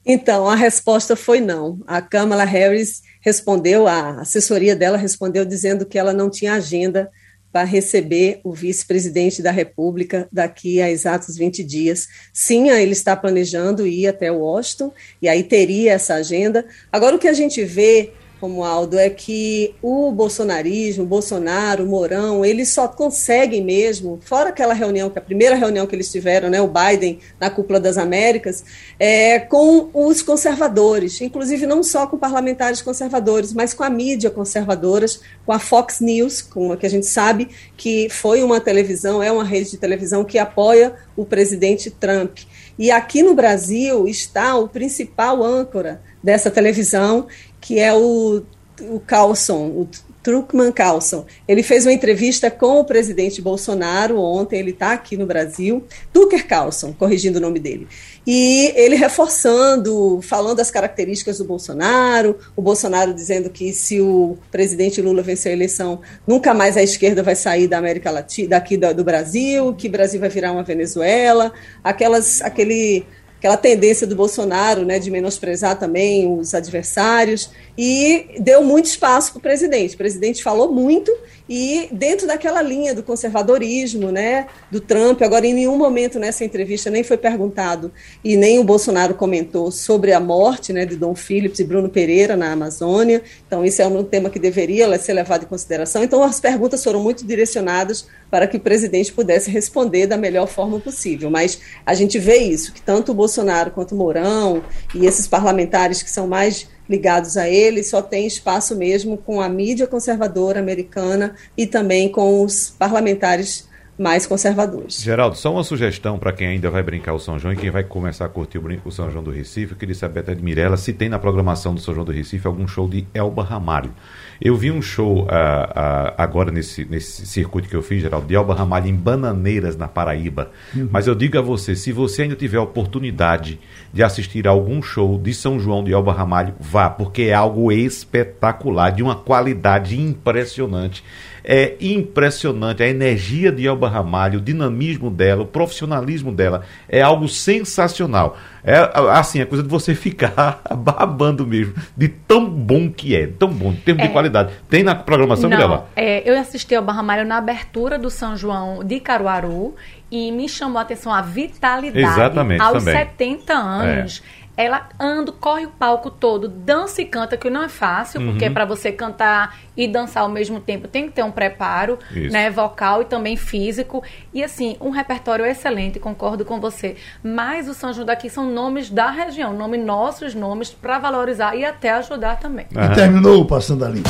Então, 0.05 0.47
a 0.47 0.53
resposta 0.53 1.15
foi 1.15 1.41
não. 1.41 1.79
A 1.87 1.99
Kamala 1.99 2.43
Harris 2.43 3.01
respondeu, 3.21 3.87
a 3.87 4.21
assessoria 4.21 4.75
dela 4.75 4.97
respondeu 4.97 5.43
dizendo 5.45 5.83
que 5.83 5.97
ela 5.97 6.13
não 6.13 6.29
tinha 6.29 6.53
agenda 6.53 7.09
para 7.51 7.63
receber 7.63 8.39
o 8.43 8.53
vice-presidente 8.53 9.41
da 9.41 9.49
República 9.49 10.27
daqui 10.31 10.79
a 10.79 10.91
exatos 10.91 11.35
20 11.35 11.63
dias. 11.63 12.07
Sim, 12.31 12.69
ele 12.69 12.91
está 12.91 13.15
planejando 13.15 13.87
ir 13.87 14.05
até 14.05 14.31
Washington, 14.31 14.93
e 15.19 15.27
aí 15.27 15.43
teria 15.43 15.93
essa 15.93 16.13
agenda. 16.13 16.67
Agora, 16.91 17.15
o 17.15 17.19
que 17.19 17.27
a 17.27 17.33
gente 17.33 17.63
vê 17.63 18.13
Romualdo, 18.41 18.97
é 18.97 19.09
que 19.09 19.73
o 19.81 20.11
bolsonarismo, 20.11 21.05
Bolsonaro, 21.05 21.85
Mourão, 21.85 22.43
eles 22.43 22.69
só 22.69 22.87
conseguem 22.87 23.63
mesmo, 23.63 24.19
fora 24.23 24.49
aquela 24.49 24.73
reunião, 24.73 25.09
que 25.09 25.17
a 25.17 25.21
primeira 25.21 25.55
reunião 25.55 25.87
que 25.87 25.95
eles 25.95 26.11
tiveram, 26.11 26.49
né, 26.49 26.61
o 26.61 26.67
Biden 26.67 27.19
na 27.39 27.49
cúpula 27.49 27.79
das 27.79 27.97
Américas, 27.97 28.63
é, 28.99 29.39
com 29.39 29.89
os 29.93 30.21
conservadores, 30.21 31.21
inclusive 31.21 31.65
não 31.65 31.81
só 31.81 32.07
com 32.07 32.17
parlamentares 32.17 32.81
conservadores, 32.81 33.53
mas 33.53 33.73
com 33.73 33.83
a 33.83 33.89
mídia 33.89 34.29
conservadoras, 34.29 35.21
com 35.45 35.51
a 35.51 35.59
Fox 35.59 35.99
News, 35.99 36.41
com 36.41 36.71
a 36.71 36.77
que 36.77 36.85
a 36.85 36.89
gente 36.89 37.05
sabe 37.05 37.49
que 37.77 38.09
foi 38.09 38.43
uma 38.43 38.59
televisão, 38.59 39.23
é 39.23 39.31
uma 39.31 39.43
rede 39.43 39.71
de 39.71 39.77
televisão 39.77 40.23
que 40.23 40.37
apoia 40.37 40.93
o 41.15 41.25
presidente 41.25 41.89
Trump. 41.89 42.39
E 42.77 42.91
aqui 42.91 43.23
no 43.23 43.33
Brasil 43.33 44.05
está 44.07 44.57
o 44.57 44.67
principal 44.67 45.41
âncora 45.41 46.01
dessa 46.25 46.49
televisão, 46.49 47.27
que 47.61 47.79
é 47.79 47.93
o, 47.93 48.41
o 48.81 48.99
Carlson, 48.99 49.67
o 49.67 49.87
Truckman 50.23 50.71
Carlson. 50.71 51.23
Ele 51.47 51.61
fez 51.61 51.85
uma 51.85 51.93
entrevista 51.93 52.49
com 52.49 52.79
o 52.79 52.83
presidente 52.83 53.43
Bolsonaro 53.43 54.19
ontem, 54.19 54.57
ele 54.57 54.71
está 54.71 54.91
aqui 54.91 55.15
no 55.15 55.27
Brasil, 55.27 55.83
Tucker 56.11 56.47
Carlson, 56.47 56.93
corrigindo 56.93 57.37
o 57.37 57.41
nome 57.41 57.59
dele. 57.59 57.87
E 58.25 58.73
ele 58.75 58.95
reforçando, 58.95 60.19
falando 60.23 60.59
as 60.59 60.71
características 60.71 61.37
do 61.37 61.45
Bolsonaro, 61.45 62.39
o 62.55 62.61
Bolsonaro 62.61 63.13
dizendo 63.13 63.51
que 63.51 63.71
se 63.71 64.01
o 64.01 64.35
presidente 64.49 64.99
Lula 64.99 65.21
vencer 65.21 65.51
a 65.51 65.55
eleição, 65.55 66.01
nunca 66.25 66.55
mais 66.55 66.75
a 66.75 66.81
esquerda 66.81 67.21
vai 67.21 67.35
sair 67.35 67.67
da 67.67 67.77
América 67.77 68.09
Latina, 68.09 68.49
daqui 68.49 68.77
do, 68.77 68.91
do 68.95 69.03
Brasil, 69.03 69.75
que 69.75 69.87
o 69.87 69.91
Brasil 69.91 70.19
vai 70.19 70.29
virar 70.29 70.53
uma 70.53 70.63
Venezuela, 70.63 71.53
aquelas, 71.83 72.41
aquele 72.41 73.05
aquela 73.45 73.57
tendência 73.57 74.07
do 74.07 74.15
Bolsonaro 74.15 74.83
né, 74.83 74.97
de 74.97 75.11
menosprezar 75.11 75.77
também 75.77 76.27
os 76.27 76.55
adversários, 76.55 77.51
e 77.77 78.25
deu 78.39 78.63
muito 78.63 78.85
espaço 78.85 79.33
para 79.33 79.37
o 79.37 79.41
presidente. 79.41 79.93
O 79.93 79.97
presidente 79.97 80.41
falou 80.41 80.71
muito 80.71 81.15
e 81.47 81.87
dentro 81.91 82.25
daquela 82.25 82.61
linha 82.61 82.93
do 82.93 83.03
conservadorismo, 83.03 84.11
né, 84.11 84.47
do 84.71 84.79
Trump, 84.79 85.21
agora 85.21 85.45
em 85.45 85.53
nenhum 85.53 85.77
momento 85.77 86.17
nessa 86.17 86.43
entrevista 86.43 86.89
nem 86.89 87.03
foi 87.03 87.17
perguntado 87.17 87.91
e 88.23 88.35
nem 88.35 88.57
o 88.59 88.63
Bolsonaro 88.63 89.13
comentou 89.13 89.69
sobre 89.71 90.11
a 90.11 90.19
morte, 90.19 90.73
né, 90.73 90.85
de 90.85 90.95
Dom 90.95 91.13
Phillips 91.13 91.59
e 91.59 91.63
Bruno 91.63 91.87
Pereira 91.87 92.35
na 92.35 92.51
Amazônia. 92.51 93.21
Então 93.45 93.63
isso 93.63 93.81
é 93.81 93.87
um 93.87 94.03
tema 94.03 94.29
que 94.29 94.39
deveria 94.39 94.97
ser 94.97 95.13
levado 95.13 95.43
em 95.43 95.47
consideração. 95.47 96.03
Então 96.03 96.23
as 96.23 96.39
perguntas 96.39 96.83
foram 96.83 97.01
muito 97.01 97.25
direcionadas 97.25 98.07
para 98.31 98.47
que 98.47 98.57
o 98.57 98.59
presidente 98.59 99.13
pudesse 99.13 99.51
responder 99.51 100.07
da 100.07 100.17
melhor 100.17 100.47
forma 100.47 100.79
possível. 100.79 101.29
Mas 101.29 101.59
a 101.85 101.93
gente 101.93 102.17
vê 102.17 102.37
isso 102.37 102.73
que 102.73 102.81
tanto 102.81 103.11
o 103.11 103.15
Bolsonaro 103.15 103.71
quanto 103.71 103.93
o 103.93 103.97
Mourão 103.97 104.63
e 104.93 105.05
esses 105.05 105.27
parlamentares 105.27 106.01
que 106.01 106.09
são 106.09 106.27
mais 106.27 106.67
ligados 106.87 107.37
a 107.37 107.49
ele, 107.49 107.83
só 107.83 108.01
tem 108.01 108.27
espaço 108.27 108.75
mesmo 108.75 109.17
com 109.17 109.41
a 109.41 109.49
mídia 109.49 109.87
conservadora 109.87 110.59
americana 110.59 111.35
e 111.57 111.65
também 111.65 112.09
com 112.09 112.43
os 112.43 112.69
parlamentares 112.77 113.67
mais 113.97 114.27
conservadores. 114.27 115.01
Geraldo, 115.01 115.37
só 115.37 115.51
uma 115.53 115.63
sugestão 115.63 116.19
para 116.19 116.33
quem 116.33 116.47
ainda 116.47 116.69
vai 116.69 116.83
brincar 116.83 117.13
o 117.13 117.19
São 117.19 117.39
João 117.39 117.53
e 117.53 117.57
quem 117.57 117.71
vai 117.71 117.83
começar 117.83 118.25
a 118.25 118.29
curtir 118.29 118.57
o, 118.57 118.81
o 118.83 118.91
São 118.91 119.09
João 119.09 119.23
do 119.23 119.31
Recife. 119.31 119.71
Eu 119.71 119.77
queria 119.77 119.95
saber 119.95 120.21
até 120.21 120.35
de 120.35 120.43
Mirella 120.43 120.75
se 120.75 120.91
tem 120.91 121.07
na 121.07 121.17
programação 121.17 121.73
do 121.73 121.79
São 121.79 121.93
João 121.93 122.05
do 122.05 122.11
Recife 122.11 122.45
algum 122.45 122.67
show 122.67 122.87
de 122.87 123.07
Elba 123.13 123.43
Ramalho. 123.43 123.93
Eu 124.41 124.55
vi 124.57 124.69
um 124.69 124.81
show 124.81 125.19
uh, 125.19 125.25
uh, 125.25 126.13
agora 126.17 126.51
nesse, 126.51 126.83
nesse 126.83 127.25
circuito 127.25 127.69
que 127.69 127.75
eu 127.75 127.81
fiz, 127.81 128.01
Geraldo, 128.01 128.27
de 128.27 128.35
Elba 128.35 128.53
Ramalho 128.53 128.87
em 128.87 128.95
Bananeiras, 128.95 129.77
na 129.77 129.87
Paraíba. 129.87 130.51
Uhum. 130.75 130.89
Mas 130.91 131.07
eu 131.07 131.15
digo 131.15 131.37
a 131.37 131.41
você, 131.41 131.73
se 131.73 131.93
você 131.93 132.23
ainda 132.23 132.35
tiver 132.35 132.57
a 132.57 132.61
oportunidade 132.61 133.59
de 133.93 134.03
assistir 134.03 134.45
a 134.45 134.51
algum 134.51 134.81
show 134.81 135.17
de 135.17 135.33
São 135.33 135.57
João 135.57 135.83
de 135.83 135.93
Elba 135.93 136.11
Ramalho, 136.11 136.53
vá, 136.59 136.89
porque 136.89 137.23
é 137.23 137.33
algo 137.33 137.71
espetacular, 137.71 138.91
de 138.91 139.01
uma 139.01 139.15
qualidade 139.15 139.99
impressionante 139.99 141.03
É 141.47 141.75
impressionante 141.79 142.81
a 142.81 142.87
energia 142.87 143.51
de 143.51 143.67
Elba 143.67 143.87
Ramalho, 143.87 144.39
o 144.39 144.41
dinamismo 144.41 145.11
dela, 145.11 145.43
o 145.43 145.45
profissionalismo 145.45 146.31
dela. 146.31 146.63
É 146.89 147.01
algo 147.03 147.27
sensacional. 147.27 148.35
É 148.63 148.77
assim, 149.11 149.41
a 149.41 149.45
coisa 149.45 149.63
de 149.63 149.69
você 149.69 149.93
ficar 149.95 150.59
babando 150.75 151.45
mesmo, 151.45 151.75
de 151.95 152.07
tão 152.07 152.49
bom 152.49 152.89
que 152.89 153.15
é, 153.15 153.27
tão 153.27 153.49
bom, 153.49 153.69
em 153.71 153.75
termos 153.75 154.03
É. 154.03 154.07
de 154.07 154.13
qualidade. 154.13 154.53
Tem 154.67 154.81
na 154.83 154.95
programação, 154.95 155.47
Não, 155.47 155.55
Mirella? 155.55 155.87
é, 155.95 156.27
eu 156.27 156.35
assisti 156.39 156.73
ao 156.73 156.83
Barramalho 156.83 157.25
na 157.27 157.37
abertura 157.37 157.99
do 157.99 158.09
São 158.09 158.35
João 158.35 158.83
de 158.83 158.99
Caruaru 158.99 159.75
e 160.11 160.31
me 160.31 160.49
chamou 160.49 160.79
a 160.79 160.81
atenção 160.81 161.13
a 161.13 161.21
vitalidade. 161.21 161.99
Exatamente, 162.03 162.61
Aos 162.61 162.83
também. 162.83 162.95
70 162.97 163.53
anos. 163.53 164.23
Ela 164.57 164.87
anda, 164.99 165.31
corre 165.31 165.65
o 165.65 165.69
palco 165.69 166.09
todo, 166.09 166.47
dança 166.47 167.01
e 167.01 167.05
canta, 167.05 167.35
que 167.35 167.49
não 167.49 167.63
é 167.63 167.69
fácil, 167.69 168.21
Uhum. 168.21 168.31
porque 168.31 168.49
para 168.49 168.63
você 168.65 168.91
cantar 168.91 169.57
e 169.75 169.87
dançar 169.87 170.23
ao 170.23 170.29
mesmo 170.29 170.59
tempo 170.59 170.87
tem 170.87 171.07
que 171.07 171.11
ter 171.13 171.23
um 171.23 171.31
preparo, 171.31 171.99
Isso. 172.11 172.31
né, 172.31 172.49
vocal 172.49 173.01
e 173.01 173.05
também 173.05 173.35
físico. 173.35 174.01
E 174.33 174.43
assim, 174.43 174.77
um 174.79 174.89
repertório 174.91 175.45
excelente, 175.45 175.99
concordo 175.99 176.45
com 176.45 176.59
você. 176.59 176.95
Mas 177.23 177.67
o 177.67 177.73
São 177.73 177.91
João 177.91 178.05
daqui 178.05 178.29
são 178.29 178.45
nomes 178.49 178.89
da 178.89 179.09
região, 179.09 179.53
nome 179.53 179.77
nossos 179.77 180.33
nomes 180.33 180.69
para 180.71 180.99
valorizar 180.99 181.55
e 181.55 181.65
até 181.65 181.91
ajudar 181.91 182.39
também. 182.39 182.67
E 182.71 182.95
terminou 182.95 183.41
o 183.41 183.45
Passando 183.45 183.83
a 183.83 183.89
Limpo. 183.89 184.09